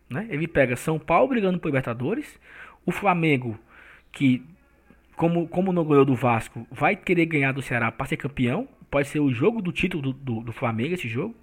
Né? 0.09 0.25
Ele 0.29 0.47
pega 0.47 0.75
São 0.75 0.97
Paulo 0.97 1.27
brigando 1.27 1.59
por 1.59 1.67
Libertadores, 1.67 2.39
o 2.89 2.91
Flamengo, 2.91 3.57
que, 4.11 4.43
como, 5.15 5.47
como 5.47 5.71
não 5.71 5.85
ganhou 5.85 6.05
do 6.05 6.15
Vasco, 6.15 6.67
vai 6.71 6.95
querer 6.95 7.25
ganhar 7.25 7.51
do 7.51 7.61
Ceará 7.61 7.91
para 7.91 8.05
ser 8.05 8.17
campeão. 8.17 8.67
Pode 8.91 9.07
ser 9.07 9.19
o 9.19 9.31
jogo 9.31 9.61
do 9.61 9.71
título 9.71 10.01
do, 10.01 10.13
do, 10.13 10.41
do 10.41 10.51
Flamengo, 10.51 10.93
esse 10.93 11.07
jogo. 11.07 11.35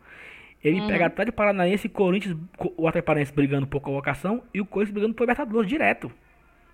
Ele 0.62 0.80
uhum. 0.80 0.88
pega 0.88 1.06
Atlético 1.06 1.36
Paranaense 1.36 1.86
e 1.86 1.90
Corinthians, 1.90 2.36
o 2.58 2.88
Atlético 2.88 3.06
Paranaense 3.06 3.32
brigando 3.32 3.66
por 3.66 3.80
colocação 3.80 4.42
e 4.52 4.60
o 4.60 4.66
Corinthians 4.66 4.94
brigando 4.94 5.14
por 5.14 5.22
Libertadores 5.22 5.68
direto. 5.68 6.10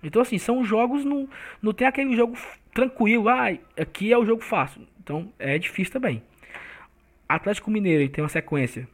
Então, 0.01 0.21
assim, 0.21 0.37
são 0.37 0.63
jogos, 0.63 1.05
não, 1.05 1.29
não 1.61 1.73
tem 1.73 1.87
aquele 1.87 2.15
jogo 2.15 2.35
tranquilo, 2.73 3.29
ah, 3.29 3.55
aqui 3.79 4.11
é 4.11 4.17
o 4.17 4.25
jogo 4.25 4.41
fácil. 4.41 4.81
Então, 5.01 5.31
é 5.37 5.57
difícil 5.59 5.93
também. 5.93 6.23
Atlético 7.29 7.71
Mineiro 7.71 8.01
ele 8.01 8.09
tem 8.09 8.23
uma 8.23 8.29
sequência 8.29 8.87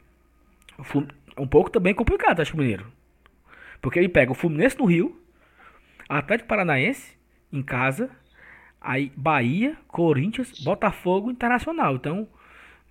um 1.36 1.46
pouco 1.46 1.70
também 1.70 1.94
complicada, 1.94 2.32
Atlético 2.32 2.58
Mineiro. 2.58 2.86
Porque 3.80 3.98
ele 3.98 4.08
pega 4.08 4.32
o 4.32 4.34
Fluminense 4.34 4.78
no 4.78 4.84
Rio, 4.84 5.19
Atlético 6.18 6.48
Paranaense 6.48 7.16
em 7.52 7.62
casa, 7.62 8.10
aí 8.80 9.12
Bahia, 9.16 9.76
Corinthians, 9.88 10.60
Botafogo 10.62 11.30
Internacional. 11.30 11.94
Então, 11.96 12.28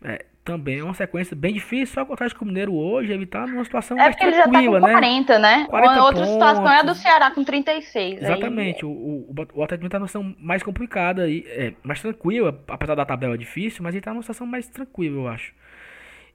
é, 0.04 0.26
também 0.44 0.80
é 0.80 0.84
uma 0.84 0.94
sequência 0.94 1.36
bem 1.36 1.54
difícil, 1.54 1.94
só 1.94 2.04
que 2.04 2.12
o 2.12 2.14
Atlético 2.14 2.46
Mineiro 2.46 2.74
hoje 2.74 3.12
ele 3.12 3.26
tá 3.26 3.46
numa 3.46 3.64
situação 3.64 3.98
é 3.98 4.04
mais 4.04 4.16
tranquila, 4.16 4.32
ele 4.32 4.38
já 4.38 4.52
tá 4.52 4.88
com 4.88 4.92
40, 4.92 5.40
né? 5.40 5.58
né? 5.58 5.66
40 5.70 6.02
Outra 6.02 6.14
pontos. 6.14 6.30
situação 6.34 6.72
é 6.72 6.80
a 6.80 6.82
do 6.82 6.96
Ceará 6.96 7.32
com 7.32 7.44
36. 7.44 8.22
Exatamente, 8.22 8.84
aí... 8.84 8.92
o, 8.92 8.92
o, 8.92 9.36
o 9.54 9.64
Atlético 9.64 9.84
Mineiro 9.84 9.90
tá 9.90 10.00
numa 10.00 10.08
situação 10.08 10.36
mais 10.40 10.64
complicada, 10.64 11.30
e, 11.30 11.44
é, 11.48 11.74
mais 11.84 12.02
tranquila, 12.02 12.64
apesar 12.68 12.96
da 12.96 13.06
tabela 13.06 13.38
difícil, 13.38 13.84
mas 13.84 13.94
ele 13.94 14.02
tá 14.02 14.12
numa 14.12 14.24
situação 14.24 14.48
mais 14.48 14.68
tranquila, 14.68 15.18
eu 15.18 15.28
acho. 15.28 15.54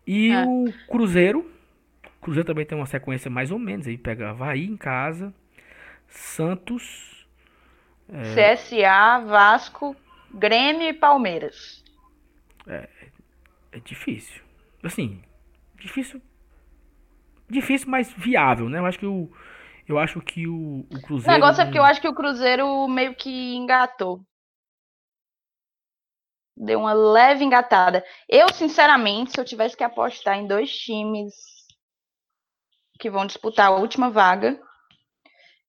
E 0.07 0.31
é. 0.31 0.45
o 0.47 0.67
Cruzeiro, 0.89 1.51
o 2.05 2.25
Cruzeiro 2.25 2.47
também 2.47 2.65
tem 2.65 2.79
uma 2.79 2.87
sequência 2.87 3.31
mais 3.31 3.51
ou 3.51 3.59
menos, 3.59 3.87
aí 3.87 3.99
pega 3.99 4.31
Havaí 4.31 4.65
em 4.65 4.77
casa, 4.77 5.33
Santos... 6.09 7.15
É... 8.09 8.55
CSA, 8.55 9.21
Vasco, 9.27 9.97
Grêmio 10.33 10.89
e 10.89 10.93
Palmeiras. 10.93 11.83
É, 12.67 12.89
é 13.73 13.81
difícil. 13.81 14.43
Assim, 14.83 15.23
difícil. 15.77 16.21
Difícil, 17.49 17.89
mas 17.89 18.13
viável, 18.13 18.69
né? 18.69 18.79
Eu 18.79 18.87
acho 18.87 18.99
que 18.99 19.07
o. 19.07 19.31
Eu 19.87 19.99
acho 19.99 20.21
que 20.21 20.47
o, 20.47 20.81
o 20.81 21.03
Cruzeiro. 21.03 21.31
O 21.31 21.35
negócio 21.35 21.61
é 21.61 21.65
porque 21.65 21.79
eu 21.79 21.85
acho 21.85 22.01
que 22.01 22.09
o 22.09 22.15
Cruzeiro 22.15 22.89
meio 22.89 23.15
que 23.15 23.55
engatou. 23.55 24.21
Deu 26.57 26.81
uma 26.81 26.93
leve 26.93 27.45
engatada. 27.45 28.05
Eu, 28.29 28.53
sinceramente, 28.53 29.33
se 29.33 29.41
eu 29.41 29.45
tivesse 29.45 29.77
que 29.77 29.85
apostar 29.85 30.39
em 30.39 30.47
dois 30.47 30.71
times 30.71 31.35
que 32.99 33.11
vão 33.11 33.27
disputar 33.27 33.67
a 33.67 33.77
última 33.77 34.09
vaga, 34.09 34.59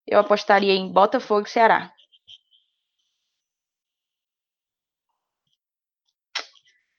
eu 0.08 0.20
apostaria 0.20 0.74
em 0.74 0.92
Botafogo 0.92 1.48
e 1.48 1.50
Ceará. 1.50 1.92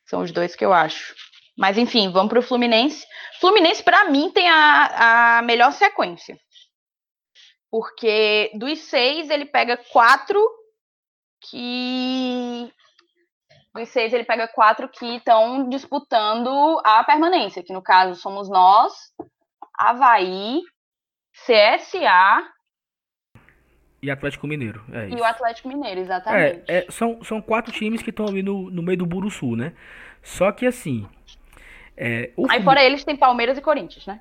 São 0.06 0.22
os 0.22 0.30
dois 0.32 0.54
que 0.54 0.64
eu 0.64 0.72
acho. 0.72 1.14
Mas 1.56 1.78
enfim, 1.78 2.10
vamos 2.10 2.28
para 2.28 2.38
o 2.38 2.42
Fluminense. 2.42 3.06
Fluminense, 3.40 3.82
para 3.82 4.04
mim, 4.10 4.30
tem 4.30 4.48
a, 4.48 5.38
a 5.38 5.42
melhor 5.42 5.72
sequência. 5.72 6.38
Porque 7.70 8.50
dos 8.54 8.78
seis, 8.80 9.30
ele 9.30 9.46
pega 9.46 9.76
quatro 9.76 10.40
que. 11.40 12.72
Dos 13.74 13.88
seis, 13.88 14.12
ele 14.12 14.24
pega 14.24 14.48
quatro 14.48 14.88
que 14.88 15.16
estão 15.16 15.68
disputando 15.68 16.80
a 16.84 17.04
permanência, 17.04 17.62
que 17.62 17.72
no 17.72 17.82
caso 17.82 18.18
somos 18.20 18.48
nós, 18.48 18.92
Havaí, 19.78 20.62
CSA. 21.44 22.55
E 24.06 24.10
Atlético 24.10 24.46
Mineiro. 24.46 24.84
É 24.92 25.08
e 25.08 25.16
o 25.16 25.24
Atlético 25.24 25.66
Mineiro, 25.66 26.00
exatamente. 26.00 26.62
É, 26.68 26.78
é, 26.78 26.86
são, 26.88 27.24
são 27.24 27.42
quatro 27.42 27.72
times 27.72 28.00
que 28.02 28.10
estão 28.10 28.28
ali 28.28 28.40
no, 28.40 28.70
no 28.70 28.80
meio 28.80 28.98
do 28.98 29.04
Buruçu, 29.04 29.56
né? 29.56 29.72
Só 30.22 30.52
que 30.52 30.64
assim. 30.64 31.04
É, 31.96 32.30
Aí 32.48 32.62
fora 32.62 32.84
eles 32.84 33.02
tem 33.02 33.16
Palmeiras 33.16 33.58
e 33.58 33.60
Corinthians, 33.60 34.06
né? 34.06 34.20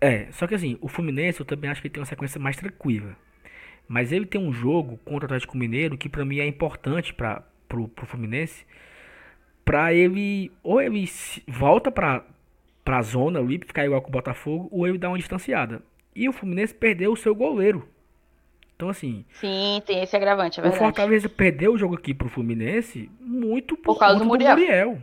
É, 0.00 0.28
só 0.30 0.46
que 0.46 0.54
assim, 0.54 0.78
o 0.80 0.86
Fluminense 0.86 1.40
eu 1.40 1.44
também 1.44 1.68
acho 1.68 1.80
que 1.80 1.88
ele 1.88 1.94
tem 1.94 2.00
uma 2.00 2.06
sequência 2.06 2.38
mais 2.38 2.54
tranquila. 2.54 3.16
Mas 3.88 4.12
ele 4.12 4.26
tem 4.26 4.40
um 4.40 4.52
jogo 4.52 4.96
contra 5.04 5.24
o 5.24 5.26
Atlético 5.26 5.58
Mineiro 5.58 5.98
que 5.98 6.08
para 6.08 6.24
mim 6.24 6.38
é 6.38 6.46
importante 6.46 7.12
para 7.12 7.42
pro, 7.66 7.88
pro 7.88 8.06
Fluminense. 8.06 8.64
Pra 9.64 9.92
ele. 9.92 10.52
Ou 10.62 10.80
ele 10.80 11.04
volta 11.48 11.90
pra, 11.90 12.24
pra 12.84 13.02
zona 13.02 13.40
ali, 13.40 13.58
ficar 13.58 13.84
igual 13.84 14.02
com 14.02 14.08
o 14.08 14.12
Botafogo, 14.12 14.68
ou 14.70 14.86
ele 14.86 14.98
dá 14.98 15.08
uma 15.08 15.18
distanciada. 15.18 15.82
E 16.14 16.28
o 16.28 16.32
Fluminense 16.32 16.72
perdeu 16.72 17.10
o 17.10 17.16
seu 17.16 17.34
goleiro. 17.34 17.88
Então, 18.80 18.88
assim. 18.88 19.26
Sim, 19.34 19.82
tem 19.84 20.02
esse 20.02 20.16
agravante, 20.16 20.58
é 20.58 20.62
verdade. 20.62 20.82
O 20.82 20.86
Fortaleza 20.86 21.28
perdeu 21.28 21.74
o 21.74 21.78
jogo 21.78 21.96
aqui 21.96 22.14
pro 22.14 22.30
Fluminense 22.30 23.10
muito 23.20 23.76
por, 23.76 23.92
por 23.92 23.98
causa 23.98 24.18
do 24.18 24.24
Muriel. 24.24 24.56
do 24.56 24.60
Muriel. 24.60 25.02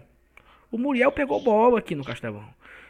O 0.71 0.77
Muriel 0.79 1.11
pegou 1.11 1.43
bola 1.43 1.77
aqui 1.77 1.93
no 1.93 2.03
Castelão. 2.03 2.43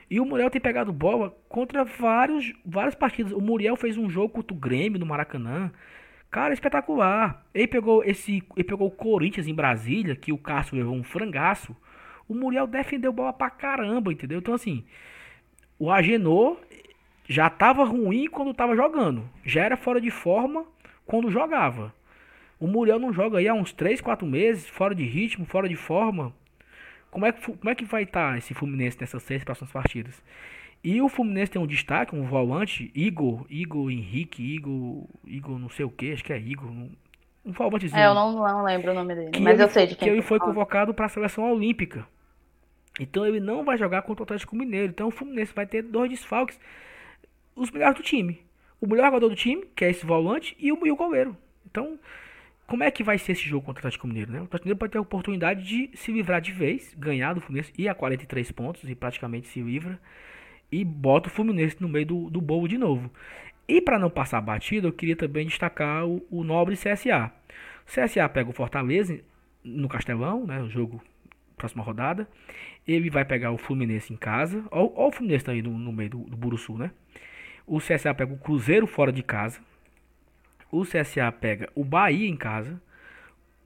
E 0.10 0.18
o 0.22 0.26
Muriel 0.26 0.50
tem 0.50 0.62
pegado 0.62 0.94
bola 0.94 1.36
contra 1.50 1.84
vários, 1.84 2.54
várias 2.66 2.96
partidas. 2.96 3.34
O 3.34 3.42
Muriel 3.42 3.76
fez 3.76 3.98
um 3.98 4.10
jogo 4.10 4.30
contra 4.30 4.56
o 4.56 4.58
Grêmio 4.58 4.98
no 4.98 5.06
Maracanã. 5.06 5.70
Cara, 6.32 6.54
espetacular. 6.54 7.46
Ele 7.54 7.68
pegou 7.68 8.02
esse, 8.06 8.42
ele 8.56 8.64
pegou 8.64 8.88
o 8.88 8.92
Corinthians 8.92 9.46
em 9.46 9.54
Brasília, 9.54 10.16
que 10.16 10.32
o 10.32 10.38
Cássio 10.38 10.78
levou 10.78 10.96
um 10.96 11.04
frangaço. 11.04 11.76
O 12.30 12.34
Muriel 12.34 12.66
defendeu 12.66 13.12
bola 13.12 13.34
pra 13.34 13.50
caramba, 13.50 14.14
entendeu? 14.14 14.40
Então 14.40 14.54
assim, 14.54 14.86
o 15.78 15.92
Agenor 15.92 16.58
já 17.28 17.50
tava 17.50 17.84
ruim 17.84 18.28
quando 18.28 18.54
tava 18.54 18.74
jogando. 18.74 19.30
Já 19.44 19.66
era 19.66 19.76
fora 19.76 20.00
de 20.00 20.10
forma 20.10 20.66
quando 21.08 21.32
jogava. 21.32 21.93
O 22.60 22.68
Muriel 22.68 22.99
não 22.99 23.14
joga 23.14 23.38
aí 23.38 23.47
há 23.47 23.53
uns 23.53 23.72
3, 23.72 24.01
4 24.01 24.28
meses, 24.28 24.68
fora 24.68 24.93
de 24.93 25.05
ritmo, 25.05 25.45
fora 25.45 25.68
de 25.70 25.76
forma. 25.76 26.34
Como 27.10 27.26
é 27.26 27.32
que, 27.32 27.41
como 27.41 27.70
é 27.70 27.76
que 27.76 27.86
vai 27.86 28.03
estar 28.03 28.32
tá 28.32 28.38
esse 28.38 28.53
Fluminense 28.53 28.97
nessas 28.99 29.24
seis 29.24 29.43
próximas 29.43 29.72
partidas? 29.72 30.22
E 30.84 31.01
o 31.01 31.10
Fluminense 31.10 31.51
tem 31.51 31.62
um 31.62 31.68
destaque, 31.68 32.16
um 32.16 32.26
volante, 32.26 32.91
Igor, 32.93 33.45
Igor 33.49 33.89
Henrique, 33.89 34.43
Igor, 34.43 35.05
Igor 35.26 35.58
não 35.58 35.70
sei 35.70 35.86
o 35.86 35.89
que, 35.89 36.14
acho 36.14 36.24
que 36.24 36.34
é 36.34 36.38
Igor, 36.38 36.70
um, 36.70 36.91
volantezinho. 37.45 37.99
É, 37.99 38.05
eu 38.05 38.14
não, 38.14 38.34
não 38.34 38.64
lembro 38.64 38.91
o 38.91 38.93
nome 38.93 39.16
dele, 39.16 39.39
mas 39.39 39.55
ele, 39.55 39.64
eu 39.64 39.70
sei 39.70 39.88
de 39.88 39.95
quem. 39.95 40.08
Que 40.08 40.14
ele 40.14 40.22
foi 40.22 40.39
convocado 40.39 40.93
para 40.93 41.05
a 41.05 41.10
seleção 41.10 41.51
olímpica. 41.51 42.05
Então 42.99 43.26
ele 43.26 43.39
não 43.39 43.64
vai 43.64 43.78
jogar 43.78 44.01
contra 44.01 44.24
o 44.24 44.26
Atlético 44.26 44.55
Mineiro. 44.55 44.89
Então 44.89 45.08
o 45.08 45.12
Fluminense 45.12 45.53
vai 45.53 45.66
ter 45.66 45.82
dois 45.82 46.10
desfalques, 46.10 46.60
os 47.55 47.72
melhores 47.72 47.95
do 47.95 48.03
time. 48.03 48.39
O 48.80 48.88
melhor 48.88 49.05
jogador 49.05 49.30
do 49.30 49.36
time, 49.36 49.65
que 49.75 49.86
é 49.86 49.89
esse 49.89 50.05
volante, 50.05 50.55
e 50.59 50.71
o, 50.71 50.86
e 50.86 50.91
o 50.91 50.95
goleiro. 50.95 51.36
Então, 51.69 51.99
como 52.67 52.84
é 52.84 52.91
que 52.91 53.03
vai 53.03 53.17
ser 53.17 53.32
esse 53.32 53.43
jogo 53.43 53.65
contra 53.65 53.80
o 53.80 53.82
Atlético 53.82 54.07
Mineiro? 54.07 54.32
Né? 54.32 54.41
O 54.41 54.43
Atlético 54.43 54.65
Mineiro 54.65 54.80
pode 54.80 54.91
ter 54.91 54.97
a 54.97 55.01
oportunidade 55.01 55.63
de 55.63 55.97
se 55.97 56.11
livrar 56.11 56.41
de 56.41 56.51
vez, 56.51 56.93
ganhar 56.97 57.34
do 57.34 57.41
Fluminense, 57.41 57.73
ir 57.78 57.88
a 57.88 57.95
43 57.95 58.51
pontos 58.51 58.89
e 58.89 58.93
praticamente 58.93 59.47
se 59.47 59.61
livra. 59.61 59.99
E 60.71 60.84
bota 60.84 61.30
o 61.30 61.32
Fluminense 61.32 61.78
no 61.80 61.88
meio 61.88 62.05
do, 62.05 62.30
do 62.30 62.41
bolo 62.41 62.67
de 62.67 62.78
novo. 62.78 63.09
E 63.67 63.82
para 63.82 63.97
não 63.97 64.09
passar 64.09 64.41
batida, 64.41 64.88
eu 64.88 64.93
queria 64.93 65.15
também 65.15 65.45
destacar 65.45 66.05
o, 66.05 66.25
o 66.30 66.43
nobre 66.43 66.75
CSA. 66.75 67.32
O 67.86 67.89
CSA 67.89 68.28
pega 68.30 68.49
o 68.49 68.53
Fortaleza 68.53 69.19
no 69.63 69.88
Castelão, 69.88 70.45
né, 70.45 70.61
o 70.61 70.69
jogo 70.69 71.01
próxima 71.57 71.84
rodada. 71.84 72.28
Ele 72.88 73.09
vai 73.09 73.25
pegar 73.25 73.51
o 73.51 73.57
Fluminense 73.57 74.13
em 74.13 74.17
casa. 74.17 74.63
Olha 74.71 75.07
o 75.07 75.11
Fluminense 75.11 75.45
tá 75.45 75.51
aí 75.51 75.61
no, 75.61 75.78
no 75.78 75.91
meio 75.91 76.09
do, 76.09 76.19
do 76.19 76.38
Buruçu, 76.38 76.78
né? 76.78 76.91
O 77.68 77.80
CSA 77.80 78.13
pega 78.13 78.34
o 78.34 78.38
Cruzeiro 78.38 78.88
fora 78.88 79.11
de 79.11 79.22
casa. 79.22 79.59
O 80.72 80.84
CSA 80.84 81.30
pega 81.34 81.70
o 81.76 81.84
Bahia 81.84 82.28
em 82.28 82.38
casa. 82.38 82.82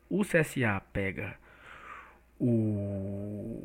O 0.10 0.24
CSA 0.24 0.82
pega 0.92 1.36
o 2.40 3.64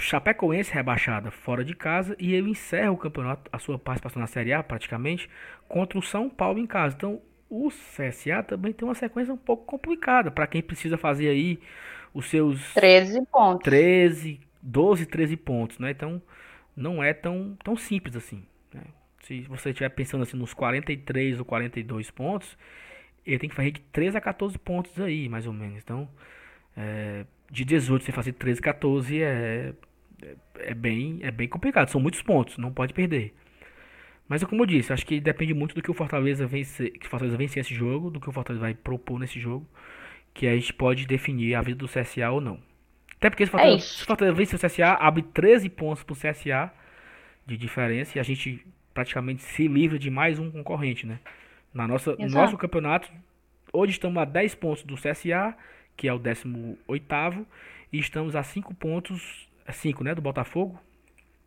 Chapecoense 0.00 0.72
rebaixada 0.72 1.30
fora 1.30 1.64
de 1.64 1.74
casa 1.74 2.16
e 2.18 2.34
ele 2.34 2.50
encerra 2.50 2.90
o 2.90 2.96
campeonato, 2.96 3.48
a 3.52 3.58
sua 3.58 3.78
participação 3.78 4.20
na 4.20 4.26
Série 4.26 4.52
A 4.52 4.62
praticamente, 4.62 5.30
contra 5.68 5.98
o 5.98 6.02
São 6.02 6.28
Paulo 6.28 6.58
em 6.58 6.66
casa. 6.66 6.96
Então, 6.96 7.22
o 7.48 7.68
CSA 7.68 8.42
também 8.42 8.72
tem 8.72 8.86
uma 8.86 8.94
sequência 8.94 9.32
um 9.32 9.36
pouco 9.36 9.64
complicada 9.64 10.30
para 10.30 10.46
quem 10.46 10.62
precisa 10.62 10.98
fazer 10.98 11.28
aí 11.28 11.60
os 12.12 12.28
seus 12.28 12.74
13 12.74 13.24
pontos. 13.26 13.64
13, 13.64 14.40
12, 14.60 15.06
13 15.06 15.36
pontos, 15.36 15.78
né? 15.78 15.92
Então, 15.92 16.20
não 16.76 17.02
é 17.02 17.14
tão, 17.14 17.56
tão 17.62 17.76
simples 17.76 18.16
assim. 18.16 18.44
Se 19.30 19.42
você 19.42 19.70
estiver 19.70 19.88
pensando 19.90 20.22
assim 20.22 20.36
nos 20.36 20.52
43 20.52 21.38
ou 21.38 21.44
42 21.44 22.10
pontos, 22.10 22.58
ele 23.24 23.38
tem 23.38 23.48
que 23.48 23.54
fazer 23.54 23.70
de 23.70 23.80
13 23.80 24.16
a 24.16 24.20
14 24.20 24.58
pontos 24.58 25.00
aí, 25.00 25.28
mais 25.28 25.46
ou 25.46 25.52
menos. 25.52 25.80
Então, 25.80 26.08
é, 26.76 27.24
de 27.48 27.64
18 27.64 28.04
você 28.04 28.10
fazer 28.10 28.32
13, 28.32 28.60
14 28.60 29.22
é, 29.22 29.72
é, 30.20 30.34
é, 30.58 30.74
bem, 30.74 31.20
é 31.22 31.30
bem 31.30 31.46
complicado. 31.46 31.88
São 31.90 32.00
muitos 32.00 32.20
pontos, 32.22 32.58
não 32.58 32.72
pode 32.72 32.92
perder. 32.92 33.32
Mas 34.28 34.42
como 34.42 34.62
eu 34.62 34.66
disse, 34.66 34.92
acho 34.92 35.06
que 35.06 35.20
depende 35.20 35.54
muito 35.54 35.76
do 35.76 35.82
que 35.82 35.90
o 35.92 35.94
Fortaleza 35.94 36.44
vencer, 36.44 36.90
que 36.98 37.06
o 37.06 37.08
Fortaleza 37.08 37.36
vencer 37.36 37.60
esse 37.60 37.74
jogo, 37.74 38.10
do 38.10 38.18
que 38.18 38.28
o 38.28 38.32
Fortaleza 38.32 38.60
vai 38.60 38.74
propor 38.74 39.20
nesse 39.20 39.38
jogo, 39.38 39.64
que 40.34 40.48
a 40.48 40.56
gente 40.56 40.74
pode 40.74 41.06
definir 41.06 41.54
a 41.54 41.62
vida 41.62 41.78
do 41.78 41.86
CSA 41.86 42.30
ou 42.30 42.40
não. 42.40 42.58
Até 43.16 43.30
porque 43.30 43.46
se 43.46 43.50
o 43.50 43.52
Fortaleza, 43.52 43.76
é 43.76 43.86
se 43.86 44.02
o 44.02 44.06
Fortaleza 44.06 44.36
vencer 44.36 44.58
o 44.58 44.60
CSA, 44.60 44.94
abre 44.94 45.22
13 45.22 45.68
pontos 45.68 46.02
pro 46.02 46.16
CSA 46.16 46.72
de 47.46 47.56
diferença 47.56 48.18
e 48.18 48.20
a 48.20 48.24
gente 48.24 48.66
praticamente 48.92 49.42
se 49.42 49.66
livra 49.66 49.98
de 49.98 50.10
mais 50.10 50.38
um 50.38 50.50
concorrente, 50.50 51.06
né? 51.06 51.18
Na 51.72 51.86
nossa, 51.86 52.16
no 52.16 52.28
nosso 52.28 52.56
campeonato, 52.56 53.10
hoje 53.72 53.92
estamos 53.92 54.20
a 54.20 54.24
10 54.24 54.54
pontos 54.56 54.82
do 54.82 54.94
CSA, 54.94 55.56
que 55.96 56.08
é 56.08 56.12
o 56.12 56.18
18º, 56.18 57.46
e 57.92 57.98
estamos 57.98 58.34
a 58.34 58.42
5 58.42 58.74
pontos, 58.74 59.48
5, 59.68 60.02
né, 60.02 60.14
do 60.14 60.22
Botafogo? 60.22 60.80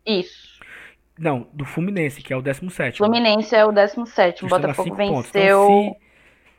Isso. 0.06 0.60
Não, 1.18 1.46
do 1.52 1.64
Fluminense, 1.64 2.22
que 2.22 2.32
é 2.32 2.36
o 2.36 2.42
17. 2.42 2.98
Fluminense 2.98 3.54
é 3.54 3.64
o 3.64 3.70
17. 3.70 4.44
O 4.44 4.48
Botafogo 4.48 4.94
venceu 4.94 5.22
então, 5.22 5.68
se, 5.68 5.96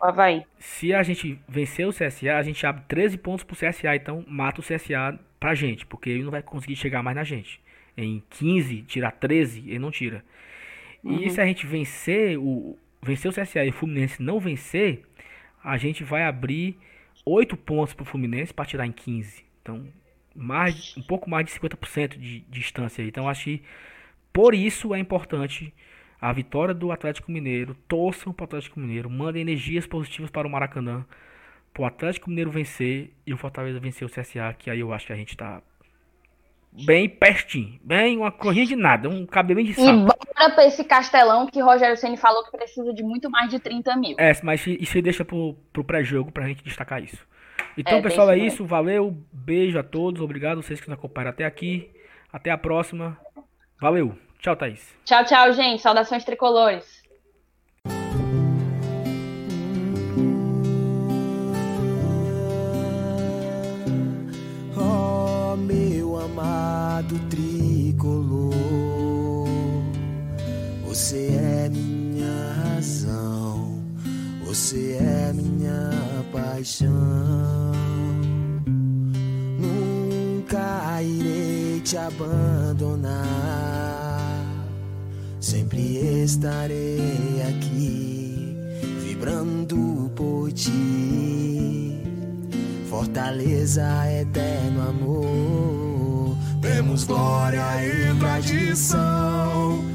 o 0.01 0.05
Havaí. 0.05 0.45
Se 0.57 0.93
a 0.93 1.03
gente 1.03 1.39
vencer 1.47 1.87
o 1.87 1.91
CSA, 1.91 2.37
a 2.37 2.43
gente 2.43 2.65
abre 2.65 2.83
13 2.87 3.17
pontos 3.17 3.43
pro 3.43 3.55
CSA, 3.55 3.95
então 3.95 4.23
mata 4.27 4.61
o 4.61 4.63
CSA 4.63 5.19
pra 5.39 5.53
gente, 5.53 5.85
porque 5.85 6.09
ele 6.09 6.23
não 6.23 6.31
vai 6.31 6.41
conseguir 6.41 6.75
chegar 6.75 7.03
mais 7.03 7.15
na 7.15 7.23
gente. 7.23 7.61
Em 7.97 8.23
15, 8.29 8.83
tirar 8.83 9.11
13, 9.11 9.65
ele 9.67 9.79
não 9.79 9.91
tira. 9.91 10.23
Uhum. 11.05 11.21
E 11.21 11.29
se 11.29 11.39
a 11.39 11.45
gente 11.45 11.67
vencer 11.67 12.37
o, 12.39 12.77
vencer 13.01 13.29
o 13.29 13.33
CSA 13.33 13.63
e 13.63 13.69
o 13.69 13.73
Fluminense 13.73 14.21
não 14.23 14.39
vencer, 14.39 15.05
a 15.63 15.77
gente 15.77 16.03
vai 16.03 16.23
abrir 16.23 16.77
8 17.23 17.55
pontos 17.55 17.93
pro 17.93 18.03
Fluminense 18.03 18.51
para 18.51 18.65
tirar 18.65 18.87
em 18.87 18.91
15. 18.91 19.45
Então, 19.61 19.87
mais, 20.35 20.97
um 20.97 21.03
pouco 21.03 21.29
mais 21.29 21.45
de 21.45 21.51
50% 21.51 22.17
de, 22.17 22.39
de 22.39 22.45
distância 22.49 23.03
aí. 23.03 23.07
Então, 23.07 23.29
acho 23.29 23.43
que 23.43 23.61
por 24.33 24.55
isso 24.55 24.95
é 24.95 24.99
importante 24.99 25.71
a 26.19 26.33
vitória 26.33 26.73
do 26.73 26.91
Atlético 26.91 27.31
Mineiro. 27.31 27.75
Torçam 27.87 28.33
para 28.33 28.43
o 28.43 28.45
Atlético 28.45 28.79
Mineiro, 28.79 29.09
mandem 29.09 29.43
energias 29.43 29.85
positivas 29.85 30.31
para 30.31 30.47
o 30.47 30.51
Maracanã. 30.51 31.05
Para 31.71 31.83
o 31.83 31.85
Atlético 31.85 32.29
Mineiro 32.29 32.49
vencer 32.49 33.11
e 33.27 33.33
o 33.33 33.37
Fortaleza 33.37 33.79
vencer 33.79 34.07
o 34.07 34.09
CSA, 34.09 34.55
que 34.57 34.71
aí 34.71 34.79
eu 34.79 34.91
acho 34.91 35.05
que 35.05 35.13
a 35.13 35.15
gente 35.15 35.31
está 35.31 35.61
bem 36.83 37.07
pertinho. 37.07 37.79
Bem, 37.83 38.17
uma 38.17 38.31
corrida 38.31 38.67
de 38.67 38.75
nada, 38.75 39.07
um 39.07 39.25
cabelinho 39.25 39.67
de 39.67 39.73
saco. 39.73 39.87
E 39.87 39.93
bora 39.93 40.49
pra 40.53 40.65
esse 40.65 40.83
castelão 40.83 41.47
que 41.47 41.61
Rogério 41.61 41.95
Ceni 41.95 42.17
falou 42.17 42.43
que 42.43 42.51
precisa 42.51 42.93
de 42.93 43.03
muito 43.03 43.29
mais 43.29 43.49
de 43.49 43.59
30 43.59 43.95
mil. 43.95 44.15
É, 44.19 44.31
mas 44.43 44.65
isso 44.65 45.01
deixa 45.01 45.23
pro, 45.23 45.55
pro 45.71 45.83
pré-jogo 45.83 46.31
pra 46.31 46.47
gente 46.47 46.63
destacar 46.63 47.03
isso. 47.03 47.25
Então, 47.77 47.99
é, 47.99 48.01
pessoal, 48.01 48.31
é 48.31 48.37
isso. 48.37 48.65
Valeu. 48.65 49.15
Beijo 49.31 49.77
a 49.77 49.83
todos. 49.83 50.21
Obrigado 50.21 50.61
vocês 50.61 50.79
que 50.79 50.89
nos 50.89 50.97
acompanharam 50.97 51.31
até 51.31 51.45
aqui. 51.45 51.89
Até 52.31 52.51
a 52.51 52.57
próxima. 52.57 53.17
Valeu. 53.79 54.17
Tchau, 54.39 54.55
Thaís. 54.55 54.95
Tchau, 55.03 55.25
tchau, 55.25 55.53
gente. 55.53 55.81
Saudações 55.81 56.23
tricolores. 56.23 57.04
Você 70.95 71.27
é 71.27 71.69
minha 71.69 72.53
razão, 72.63 73.83
você 74.45 74.93
é 74.93 75.33
minha 75.33 75.91
paixão. 76.31 76.89
Nunca 79.59 81.03
irei 81.03 81.81
te 81.81 81.97
abandonar, 81.97 83.11
sempre 85.41 85.97
estarei 86.23 87.43
aqui 87.49 88.55
vibrando 89.03 90.09
por 90.15 90.49
ti. 90.53 92.01
Fortaleza, 92.89 93.83
eterno 94.21 94.89
amor. 94.89 96.37
Temos 96.61 97.03
glória 97.03 97.65
e 97.85 98.17
tradição. 98.17 99.94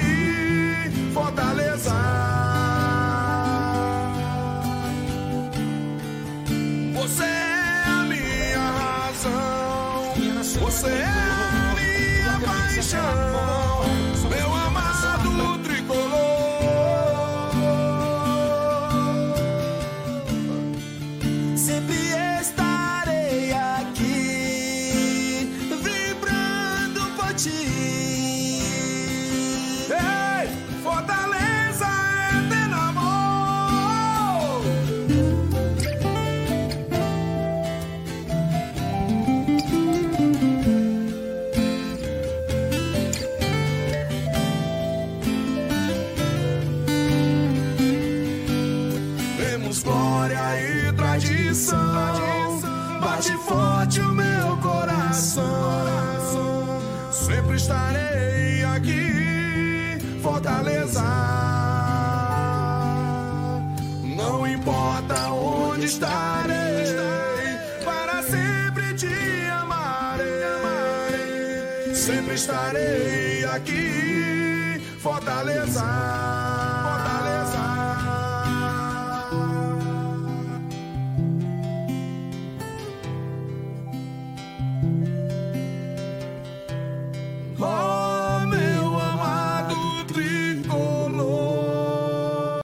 estarei 72.41 73.45
aqui. 73.45 74.10